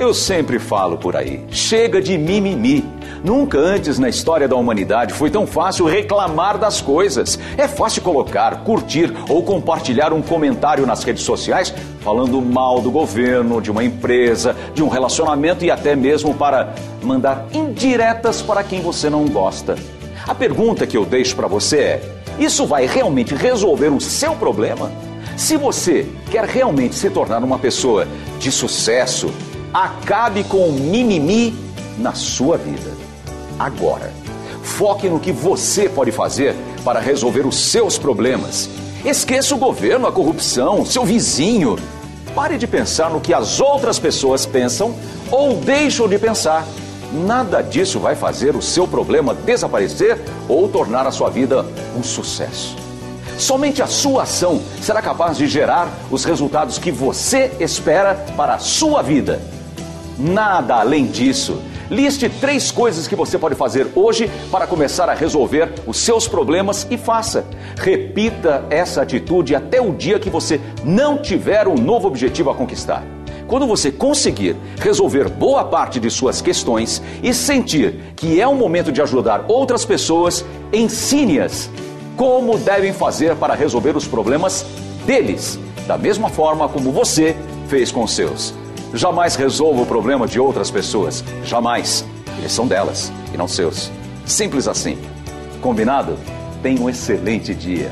Eu 0.07 0.15
sempre 0.15 0.59
falo 0.59 0.97
por 0.97 1.17
aí: 1.17 1.45
chega 1.51 2.01
de 2.01 2.17
mimimi. 2.17 2.85
Nunca 3.25 3.59
antes 3.59 3.99
na 3.99 4.09
história 4.09 4.47
da 4.47 4.55
humanidade 4.55 5.13
foi 5.13 5.31
tão 5.31 5.47
fácil 5.47 5.85
reclamar 5.87 6.59
das 6.59 6.81
coisas. 6.81 7.39
É 7.57 7.67
fácil 7.67 8.03
colocar, 8.03 8.63
curtir 8.63 9.13
ou 9.29 9.43
compartilhar 9.43 10.13
um 10.13 10.23
comentário 10.23 10.87
nas 10.87 11.03
redes 11.03 11.25
sociais 11.25 11.75
falando 12.01 12.41
mal 12.41 12.81
do 12.81 12.91
governo, 12.91 13.61
de 13.61 13.71
uma 13.71 13.83
empresa, 13.83 14.55
de 14.75 14.83
um 14.83 14.89
relacionamento 14.89 15.65
e 15.65 15.71
até 15.73 15.97
mesmo 15.97 16.35
para 16.35 16.73
mandar 17.03 17.47
indiretas 17.53 18.41
para 18.41 18.63
quem 18.63 18.81
você 18.81 19.11
não 19.11 19.27
gosta. 19.27 19.75
A 20.27 20.35
pergunta 20.35 20.87
que 20.87 20.97
eu 20.97 21.05
deixo 21.05 21.35
para 21.35 21.49
você 21.49 21.79
é: 21.79 22.03
isso 22.39 22.65
vai 22.65 22.87
realmente 22.87 23.35
resolver 23.35 23.89
o 23.89 24.01
seu 24.01 24.37
problema? 24.37 24.93
Se 25.37 25.57
você 25.57 26.07
quer 26.31 26.45
realmente 26.45 26.95
se 26.95 27.11
tornar 27.11 27.43
uma 27.43 27.59
pessoa 27.59 28.07
de 28.39 28.51
sucesso, 28.53 29.31
acabe 29.73 30.45
com 30.45 30.69
o 30.69 30.73
mimimi 30.73 31.55
na 31.99 32.14
sua 32.14 32.57
vida 32.57 32.91
agora. 33.59 34.12
Foque 34.62 35.09
no 35.09 35.21
que 35.21 35.33
você 35.33 35.89
pode 35.89 36.12
fazer 36.12 36.55
para 36.85 37.01
resolver 37.01 37.47
os 37.47 37.57
seus 37.57 37.99
problemas. 37.99 38.69
Esqueça 39.05 39.55
o 39.55 39.59
governo, 39.59 40.07
a 40.07 40.12
corrupção, 40.12 40.85
seu 40.85 41.05
vizinho. 41.05 41.79
Pare 42.35 42.59
de 42.59 42.67
pensar 42.67 43.09
no 43.09 43.21
que 43.21 43.33
as 43.33 43.61
outras 43.61 43.99
pessoas 43.99 44.45
pensam 44.45 44.95
ou 45.31 45.57
deixam 45.57 46.09
de 46.09 46.19
pensar. 46.19 46.67
Nada 47.12 47.62
disso 47.62 48.01
vai 48.01 48.17
fazer 48.17 48.57
o 48.57 48.62
seu 48.62 48.87
problema 48.87 49.33
desaparecer 49.33 50.21
ou 50.49 50.69
tornar 50.69 51.07
a 51.07 51.12
sua 51.12 51.31
vida 51.31 51.64
um 51.97 52.03
sucesso. 52.03 52.77
Somente 53.39 53.83
a 53.83 53.87
sua 53.87 54.23
ação 54.23 54.61
será 54.81 55.01
capaz 55.01 55.37
de 55.37 55.47
gerar 55.47 55.89
os 56.11 56.25
resultados 56.25 56.79
que 56.79 56.91
você 56.91 57.53
espera 57.61 58.14
para 58.37 58.55
a 58.55 58.59
sua 58.59 59.03
vida. 59.03 59.41
Nada 60.19 60.77
além 60.77 61.07
disso 61.07 61.61
Liste 61.91 62.29
três 62.29 62.73
coisas 62.73 63.07
que 63.07 63.14
você 63.14 63.39
pode 63.39 63.55
fazer 63.55 63.87
hoje 63.95 64.29
para 64.51 64.67
começar 64.67 65.09
a 65.09 65.14
resolver 65.14 65.73
os 65.87 65.99
seus 65.99 66.27
problemas 66.27 66.87
e 66.91 66.99
faça. 66.99 67.47
Repita 67.77 68.64
essa 68.71 69.03
atitude 69.03 69.55
até 69.55 69.81
o 69.81 69.93
dia 69.93 70.19
que 70.19 70.29
você 70.29 70.61
não 70.83 71.19
tiver 71.19 71.69
um 71.69 71.77
novo 71.77 72.09
objetivo 72.09 72.51
a 72.51 72.55
conquistar. 72.55 73.05
Quando 73.47 73.69
você 73.69 73.93
conseguir 73.93 74.57
resolver 74.81 75.29
boa 75.29 75.64
parte 75.64 76.01
de 76.01 76.11
suas 76.11 76.43
questões 76.43 77.01
e 77.23 77.33
sentir 77.33 78.14
que 78.17 78.41
é 78.41 78.49
o 78.49 78.57
momento 78.57 78.91
de 78.91 79.01
ajudar 79.01 79.45
outras 79.47 79.85
pessoas, 79.85 80.45
ensine-as 80.73 81.71
como 82.17 82.59
devem 82.59 82.93
fazer 82.93 83.37
para 83.37 83.55
resolver 83.55 83.97
os 83.97 84.09
problemas 84.09 84.67
deles, 85.07 85.61
da 85.87 85.97
mesma 85.97 86.29
forma 86.29 86.69
como 86.69 86.91
você 86.91 87.37
fez 87.69 87.93
com 87.93 88.03
os 88.03 88.12
seus. 88.12 88.66
Jamais 88.95 89.37
resolva 89.37 89.82
o 89.82 89.87
problema 89.87 90.26
de 90.26 90.41
outras 90.41 90.70
pessoas. 90.70 91.24
Jamais. 91.45 92.05
Eles 92.39 92.53
são 92.53 92.66
delas 92.66 93.12
e 93.32 93.37
não 93.37 93.49
seus. 93.49 93.91
Simples 94.24 94.68
assim. 94.68 94.99
Combinado? 95.61 96.18
Tenha 96.62 96.80
um 96.80 96.89
excelente 96.89 97.55
dia. 97.55 97.91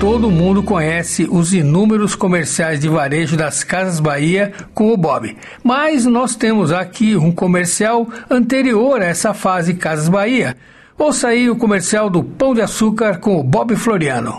Todo 0.00 0.30
mundo 0.30 0.62
conhece 0.62 1.26
os 1.28 1.52
inúmeros 1.52 2.14
comerciais 2.14 2.78
de 2.78 2.88
varejo 2.88 3.36
das 3.36 3.64
Casas 3.64 3.98
Bahia 3.98 4.52
com 4.72 4.92
o 4.92 4.96
Bob, 4.96 5.36
mas 5.64 6.06
nós 6.06 6.36
temos 6.36 6.70
aqui 6.70 7.16
um 7.16 7.32
comercial 7.32 8.06
anterior 8.30 9.02
a 9.02 9.06
essa 9.06 9.34
fase 9.34 9.74
Casas 9.74 10.08
Bahia. 10.08 10.56
Ouça 10.96 11.28
aí 11.28 11.50
o 11.50 11.56
comercial 11.56 12.08
do 12.08 12.22
Pão 12.22 12.54
de 12.54 12.62
Açúcar 12.62 13.18
com 13.18 13.40
o 13.40 13.42
Bob 13.42 13.74
Floriano. 13.74 14.38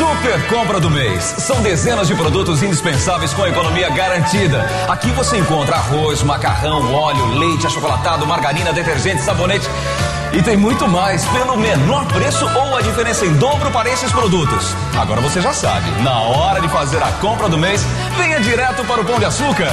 Super 0.00 0.48
compra 0.48 0.80
do 0.80 0.88
mês. 0.88 1.22
São 1.22 1.60
dezenas 1.60 2.08
de 2.08 2.14
produtos 2.14 2.62
indispensáveis 2.62 3.34
com 3.34 3.46
economia 3.46 3.90
garantida. 3.90 4.64
Aqui 4.88 5.10
você 5.10 5.36
encontra 5.36 5.76
arroz, 5.76 6.22
macarrão, 6.22 6.90
óleo, 6.94 7.38
leite, 7.38 7.66
achocolatado, 7.66 8.26
margarina, 8.26 8.72
detergente, 8.72 9.20
sabonete. 9.20 9.68
E 10.32 10.42
tem 10.42 10.56
muito 10.56 10.88
mais 10.88 11.22
pelo 11.26 11.54
menor 11.58 12.06
preço 12.06 12.46
ou 12.46 12.78
a 12.78 12.80
diferença 12.80 13.26
em 13.26 13.34
dobro 13.34 13.70
para 13.70 13.90
esses 13.90 14.10
produtos. 14.10 14.74
Agora 14.98 15.20
você 15.20 15.38
já 15.38 15.52
sabe, 15.52 15.90
na 16.02 16.18
hora 16.18 16.62
de 16.62 16.68
fazer 16.70 17.02
a 17.02 17.12
compra 17.20 17.50
do 17.50 17.58
mês, 17.58 17.84
venha 18.16 18.40
direto 18.40 18.82
para 18.86 19.02
o 19.02 19.04
Pão 19.04 19.18
de 19.18 19.26
Açúcar. 19.26 19.70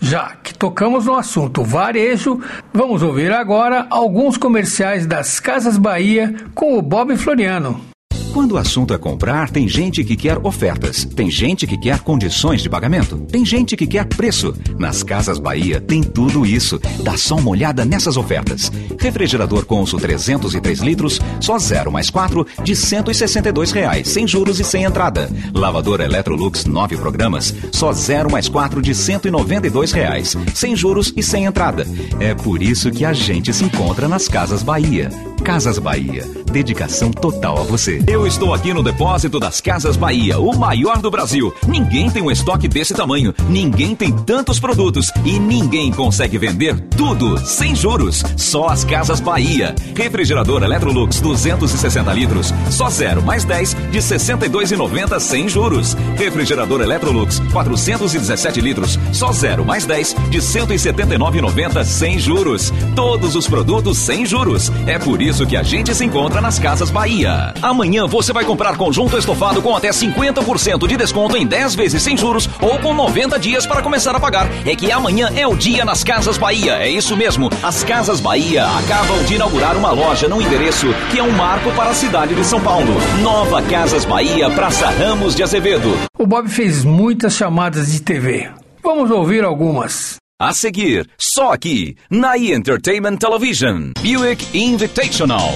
Já 0.00 0.32
que 0.42 0.54
tocamos 0.54 1.04
no 1.04 1.16
assunto 1.16 1.62
varejo, 1.62 2.40
vamos 2.72 3.02
ouvir 3.02 3.30
agora 3.30 3.86
alguns 3.90 4.38
comerciais 4.38 5.06
das 5.06 5.38
Casas 5.38 5.76
Bahia 5.76 6.34
com 6.54 6.78
o 6.78 6.80
Bob 6.80 7.14
Floriano. 7.18 7.93
Quando 8.34 8.52
o 8.52 8.58
assunto 8.58 8.92
é 8.92 8.98
comprar, 8.98 9.48
tem 9.48 9.68
gente 9.68 10.02
que 10.02 10.16
quer 10.16 10.44
ofertas, 10.44 11.04
tem 11.04 11.30
gente 11.30 11.68
que 11.68 11.78
quer 11.78 12.00
condições 12.00 12.62
de 12.62 12.68
pagamento, 12.68 13.16
tem 13.30 13.46
gente 13.46 13.76
que 13.76 13.86
quer 13.86 14.06
preço. 14.06 14.52
Nas 14.76 15.04
Casas 15.04 15.38
Bahia 15.38 15.80
tem 15.80 16.02
tudo 16.02 16.44
isso. 16.44 16.80
Dá 17.04 17.16
só 17.16 17.36
uma 17.36 17.50
olhada 17.50 17.84
nessas 17.84 18.16
ofertas. 18.16 18.72
Refrigerador 18.98 19.64
Consul 19.64 20.00
303 20.00 20.80
litros, 20.80 21.20
só 21.40 21.56
0 21.60 21.92
mais 21.92 22.10
4 22.10 22.44
de 22.64 22.74
162 22.74 23.70
reais, 23.70 24.08
sem 24.08 24.26
juros 24.26 24.58
e 24.58 24.64
sem 24.64 24.82
entrada. 24.82 25.30
Lavador 25.54 26.00
Electrolux 26.00 26.64
9 26.64 26.96
programas, 26.96 27.54
só 27.70 27.92
0 27.92 28.32
mais 28.32 28.48
4 28.48 28.82
de 28.82 28.96
192 28.96 29.92
reais, 29.92 30.36
sem 30.52 30.74
juros 30.74 31.12
e 31.16 31.22
sem 31.22 31.44
entrada. 31.44 31.86
É 32.18 32.34
por 32.34 32.60
isso 32.60 32.90
que 32.90 33.04
a 33.04 33.12
gente 33.12 33.52
se 33.52 33.62
encontra 33.62 34.08
nas 34.08 34.26
Casas 34.26 34.64
Bahia. 34.64 35.08
Casas 35.44 35.78
Bahia, 35.78 36.24
dedicação 36.50 37.10
total 37.10 37.58
a 37.58 37.62
você. 37.64 38.02
Eu 38.06 38.26
estou 38.26 38.54
aqui 38.54 38.72
no 38.72 38.82
depósito 38.82 39.38
das 39.38 39.60
Casas 39.60 39.94
Bahia, 39.94 40.38
o 40.38 40.56
maior 40.56 41.02
do 41.02 41.10
Brasil. 41.10 41.52
Ninguém 41.68 42.08
tem 42.08 42.22
um 42.22 42.30
estoque 42.30 42.66
desse 42.66 42.94
tamanho, 42.94 43.34
ninguém 43.50 43.94
tem 43.94 44.10
tantos 44.10 44.58
produtos 44.58 45.12
e 45.22 45.38
ninguém 45.38 45.92
consegue 45.92 46.38
vender 46.38 46.80
tudo 46.96 47.36
sem 47.38 47.76
juros. 47.76 48.24
Só 48.38 48.68
as 48.68 48.84
Casas 48.84 49.20
Bahia. 49.20 49.74
Refrigerador 49.94 50.62
Electrolux 50.62 51.20
260 51.20 52.10
litros, 52.14 52.54
só 52.70 52.88
0 52.88 53.20
mais 53.20 53.44
10 53.44 53.76
de 53.92 53.98
62,90 53.98 55.20
sem 55.20 55.46
juros. 55.46 55.94
Refrigerador 56.16 56.80
Electrolux 56.80 57.38
417 57.52 58.62
litros, 58.62 58.98
só 59.12 59.30
0 59.30 59.62
mais 59.62 59.84
10 59.84 60.16
de 60.30 60.38
179,90 60.38 61.84
sem 61.84 62.18
juros. 62.18 62.72
Todos 62.96 63.36
os 63.36 63.46
produtos 63.46 63.98
sem 63.98 64.24
juros. 64.24 64.72
É 64.86 64.98
por 64.98 65.20
isso 65.20 65.33
isso 65.34 65.46
que 65.46 65.56
a 65.56 65.64
gente 65.64 65.92
se 65.92 66.04
encontra 66.04 66.40
nas 66.40 66.60
Casas 66.60 66.92
Bahia. 66.92 67.52
Amanhã 67.60 68.06
você 68.06 68.32
vai 68.32 68.44
comprar 68.44 68.76
conjunto 68.76 69.18
estofado 69.18 69.60
com 69.60 69.74
até 69.74 69.90
50% 69.90 70.86
de 70.86 70.96
desconto 70.96 71.36
em 71.36 71.44
10 71.44 71.74
vezes 71.74 72.00
sem 72.04 72.16
juros 72.16 72.48
ou 72.62 72.78
com 72.78 72.94
90 72.94 73.36
dias 73.40 73.66
para 73.66 73.82
começar 73.82 74.14
a 74.14 74.20
pagar. 74.20 74.46
É 74.64 74.76
que 74.76 74.92
amanhã 74.92 75.32
é 75.34 75.44
o 75.44 75.56
dia 75.56 75.84
nas 75.84 76.04
Casas 76.04 76.38
Bahia. 76.38 76.74
É 76.74 76.88
isso 76.88 77.16
mesmo. 77.16 77.50
As 77.64 77.82
Casas 77.82 78.20
Bahia 78.20 78.64
acabam 78.64 79.24
de 79.24 79.34
inaugurar 79.34 79.76
uma 79.76 79.90
loja 79.90 80.28
no 80.28 80.40
endereço 80.40 80.86
que 81.10 81.18
é 81.18 81.22
um 81.22 81.32
marco 81.32 81.72
para 81.72 81.90
a 81.90 81.94
cidade 81.94 82.32
de 82.32 82.44
São 82.44 82.60
Paulo. 82.60 82.94
Nova 83.20 83.60
Casas 83.62 84.04
Bahia, 84.04 84.48
Praça 84.50 84.88
Ramos 84.88 85.34
de 85.34 85.42
Azevedo. 85.42 85.98
O 86.16 86.28
Bob 86.28 86.48
fez 86.48 86.84
muitas 86.84 87.34
chamadas 87.34 87.90
de 87.90 88.00
TV. 88.00 88.48
Vamos 88.84 89.10
ouvir 89.10 89.42
algumas. 89.42 90.22
A 90.44 90.52
seguir, 90.52 91.08
só 91.16 91.54
aqui, 91.54 91.96
na 92.10 92.36
E! 92.36 92.52
Entertainment 92.52 93.16
Television, 93.16 93.92
Buick 94.02 94.46
Invitational. 94.52 95.54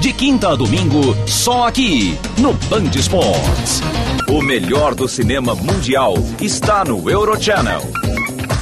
De 0.00 0.12
quinta 0.12 0.50
a 0.50 0.54
domingo, 0.54 1.16
só 1.26 1.68
aqui, 1.68 2.14
no 2.36 2.52
Band 2.68 2.90
Sports. 2.96 3.80
O 4.28 4.42
melhor 4.42 4.94
do 4.94 5.08
cinema 5.08 5.54
mundial 5.54 6.12
está 6.42 6.84
no 6.84 7.08
Eurochannel. 7.08 7.80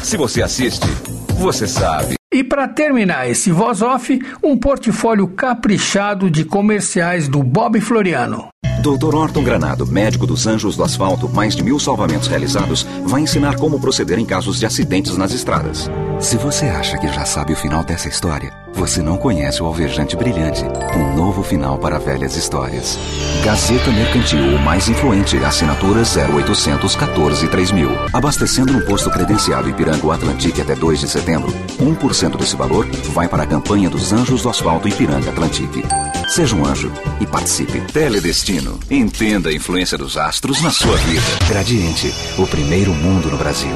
Se 0.04 0.16
você 0.16 0.40
assiste, 0.40 0.86
você 1.30 1.66
sabe. 1.66 2.14
E 2.32 2.44
para 2.44 2.68
terminar 2.68 3.28
esse 3.28 3.50
voz 3.50 3.82
off, 3.82 4.22
um 4.40 4.56
portfólio 4.56 5.26
caprichado 5.26 6.30
de 6.30 6.44
comerciais 6.44 7.26
do 7.26 7.42
Bob 7.42 7.80
Floriano. 7.80 8.50
Dr. 8.80 9.14
Orton 9.14 9.44
Granado, 9.44 9.86
médico 9.86 10.26
dos 10.26 10.46
Anjos 10.46 10.74
do 10.74 10.82
Asfalto, 10.82 11.28
mais 11.28 11.54
de 11.54 11.62
mil 11.62 11.78
salvamentos 11.78 12.28
realizados, 12.28 12.86
vai 13.04 13.20
ensinar 13.20 13.56
como 13.56 13.78
proceder 13.78 14.18
em 14.18 14.24
casos 14.24 14.58
de 14.58 14.64
acidentes 14.64 15.18
nas 15.18 15.32
estradas. 15.32 15.90
Se 16.18 16.38
você 16.38 16.66
acha 16.66 16.96
que 16.96 17.06
já 17.08 17.26
sabe 17.26 17.52
o 17.52 17.56
final 17.56 17.84
dessa 17.84 18.08
história, 18.08 18.50
você 18.72 19.02
não 19.02 19.18
conhece 19.18 19.62
o 19.62 19.66
Alvejante 19.66 20.16
Brilhante, 20.16 20.64
um 20.96 21.14
novo 21.14 21.42
final 21.42 21.78
para 21.78 21.98
velhas 21.98 22.36
histórias. 22.36 22.98
Gazeta 23.44 23.90
Mercantil, 23.90 24.56
o 24.56 24.58
mais 24.58 24.88
influente, 24.88 25.36
assinatura 25.38 26.00
0800 26.00 26.96
14 26.96 27.48
3000. 27.48 27.90
Abastecendo 28.12 28.72
no 28.72 28.84
posto 28.86 29.10
credenciado 29.10 29.68
Ipiranga 29.68 30.14
Atlantique 30.14 30.60
até 30.62 30.74
2 30.74 31.00
de 31.00 31.08
setembro, 31.08 31.52
1% 31.78 32.36
desse 32.38 32.56
valor 32.56 32.86
vai 33.12 33.28
para 33.28 33.42
a 33.42 33.46
campanha 33.46 33.90
dos 33.90 34.12
Anjos 34.12 34.42
do 34.42 34.48
Asfalto 34.48 34.88
Ipiranga 34.88 35.30
Atlantique. 35.30 35.82
Seja 36.28 36.54
um 36.54 36.64
anjo 36.64 36.92
e 37.20 37.26
participe. 37.26 37.80
Teledestino. 37.92 38.69
Entenda 38.90 39.50
a 39.50 39.52
influência 39.52 39.96
dos 39.96 40.16
astros 40.16 40.62
na 40.62 40.70
sua 40.70 40.96
vida. 40.96 41.22
Gradiente, 41.48 42.12
o 42.38 42.46
primeiro 42.46 42.92
mundo 42.92 43.30
no 43.30 43.36
Brasil. 43.36 43.74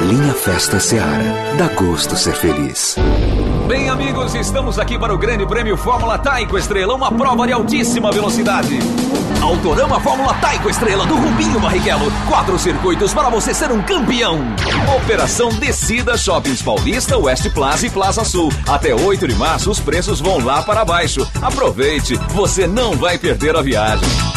Linha 0.00 0.32
Festa 0.32 0.80
Seara. 0.80 1.56
Dá 1.56 1.68
gosto 1.68 2.16
ser 2.16 2.34
feliz. 2.34 2.96
Bem, 3.66 3.88
amigos, 3.88 4.34
estamos 4.34 4.78
aqui 4.78 4.98
para 4.98 5.14
o 5.14 5.18
Grande 5.18 5.46
Prêmio 5.46 5.76
Fórmula 5.76 6.18
Taiko 6.18 6.58
Estrela, 6.58 6.94
uma 6.94 7.12
prova 7.12 7.46
de 7.46 7.52
altíssima 7.52 8.10
velocidade. 8.10 8.78
Autorama 9.40 10.00
Fórmula 10.00 10.34
Taiko 10.34 10.68
Estrela 10.68 11.06
do 11.06 11.14
Rubinho 11.14 11.60
Barrichello. 11.60 12.12
Quatro 12.28 12.58
circuitos 12.58 13.14
para 13.14 13.28
você 13.28 13.54
ser 13.54 13.70
um 13.70 13.80
campeão. 13.82 14.38
Operação 14.96 15.48
Descida 15.50 16.16
Shoppings 16.16 16.62
Paulista, 16.62 17.16
West 17.16 17.48
Plaza 17.50 17.86
e 17.86 17.90
Plaza 17.90 18.24
Sul. 18.24 18.50
Até 18.68 18.94
8 18.94 19.28
de 19.28 19.34
março 19.34 19.70
os 19.70 19.80
preços 19.80 20.20
vão 20.20 20.44
lá 20.44 20.62
para 20.62 20.84
baixo. 20.84 21.26
Aproveite, 21.40 22.16
você 22.30 22.66
não 22.66 22.92
vai 22.96 23.16
perder 23.16 23.56
a 23.56 23.62
viagem. 23.62 24.31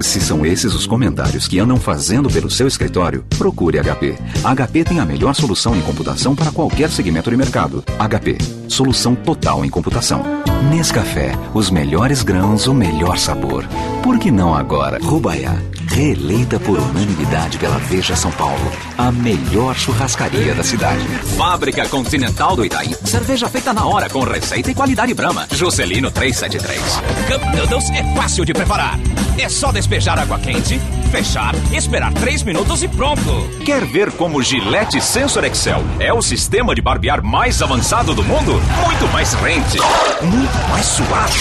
Se 0.00 0.20
são 0.20 0.46
esses 0.46 0.74
os 0.74 0.86
comentários 0.86 1.48
que 1.48 1.58
andam 1.58 1.76
fazendo 1.76 2.30
pelo 2.30 2.50
seu 2.50 2.68
escritório, 2.68 3.24
procure 3.36 3.78
HP. 3.78 4.16
HP 4.44 4.84
tem 4.84 5.00
a 5.00 5.04
melhor 5.04 5.34
solução 5.34 5.76
em 5.76 5.80
computação 5.80 6.34
para 6.34 6.52
qualquer 6.52 6.90
segmento 6.90 7.30
de 7.30 7.36
mercado. 7.36 7.84
HP, 7.98 8.38
solução 8.68 9.14
total 9.14 9.64
em 9.64 9.68
computação. 9.68 10.22
Nescafé, 10.70 11.32
os 11.52 11.70
melhores 11.70 12.22
grãos, 12.22 12.66
o 12.66 12.74
melhor 12.74 13.18
sabor. 13.18 13.64
Por 14.08 14.18
que 14.18 14.30
não 14.30 14.54
agora? 14.54 14.98
Rubaiá, 15.02 15.54
reeleita 15.86 16.58
por 16.58 16.78
unanimidade 16.78 17.58
pela 17.58 17.76
Veja 17.76 18.16
São 18.16 18.30
Paulo, 18.30 18.72
a 18.96 19.12
melhor 19.12 19.76
churrascaria 19.76 20.54
da 20.54 20.64
cidade. 20.64 21.04
Fábrica 21.36 21.86
Continental 21.86 22.56
do 22.56 22.64
Itaim. 22.64 22.94
Cerveja 23.04 23.50
feita 23.50 23.70
na 23.74 23.84
hora 23.84 24.08
com 24.08 24.20
receita 24.20 24.70
e 24.70 24.74
qualidade 24.74 25.12
Brahma. 25.12 25.46
Juscelino 25.52 26.10
373. 26.10 26.80
Cup 27.26 27.54
Noodles 27.54 27.90
é 27.90 28.14
fácil 28.14 28.46
de 28.46 28.54
preparar. 28.54 28.98
É 29.38 29.46
só 29.46 29.70
despejar 29.70 30.18
água 30.18 30.38
quente, 30.38 30.80
fechar, 31.12 31.54
esperar 31.70 32.12
3 32.14 32.42
minutos 32.44 32.82
e 32.82 32.88
pronto. 32.88 33.22
Quer 33.64 33.84
ver 33.84 34.10
como 34.12 34.42
Gillette 34.42 35.00
Sensor 35.02 35.44
Excel 35.44 35.84
é 36.00 36.12
o 36.12 36.22
sistema 36.22 36.74
de 36.74 36.80
barbear 36.80 37.22
mais 37.22 37.60
avançado 37.60 38.14
do 38.14 38.24
mundo? 38.24 38.52
Muito 38.86 39.06
mais 39.12 39.34
rente, 39.34 39.78
muito 40.22 40.70
mais 40.70 40.86
suave 40.86 41.38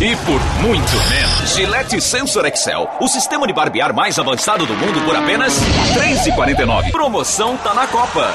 e 0.00 0.16
por 0.16 0.40
muito 0.62 1.10
menos. 1.10 1.54
Gillette 1.54 2.00
Sensor 2.04 2.44
Excel, 2.44 2.88
o 3.00 3.08
sistema 3.08 3.46
de 3.46 3.52
barbear 3.54 3.94
mais 3.94 4.18
avançado 4.18 4.66
do 4.66 4.74
mundo 4.74 5.00
por 5.06 5.16
apenas 5.16 5.58
R$ 5.58 6.14
3,49. 6.32 6.92
Promoção 6.92 7.56
tá 7.56 7.72
na 7.72 7.86
Copa. 7.86 8.30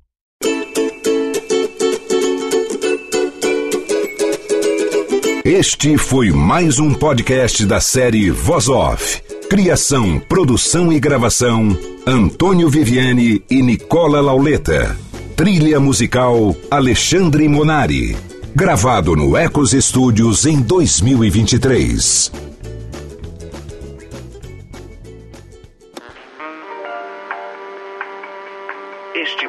Este 5.43 5.97
foi 5.97 6.31
mais 6.31 6.79
um 6.79 6.93
podcast 6.93 7.65
da 7.65 7.81
série 7.81 8.29
Voz 8.29 8.69
Off. 8.69 9.21
Criação, 9.49 10.19
produção 10.19 10.93
e 10.93 10.99
gravação: 10.99 11.75
Antônio 12.05 12.69
Viviane 12.69 13.43
e 13.49 13.61
Nicola 13.61 14.21
Lauleta. 14.21 15.08
Trilha 15.39 15.79
musical 15.79 16.53
Alexandre 16.69 17.47
Monari. 17.47 18.13
Gravado 18.53 19.15
no 19.15 19.37
Ecos 19.37 19.71
Studios 19.71 20.45
em 20.45 20.59
2023. 20.59 22.48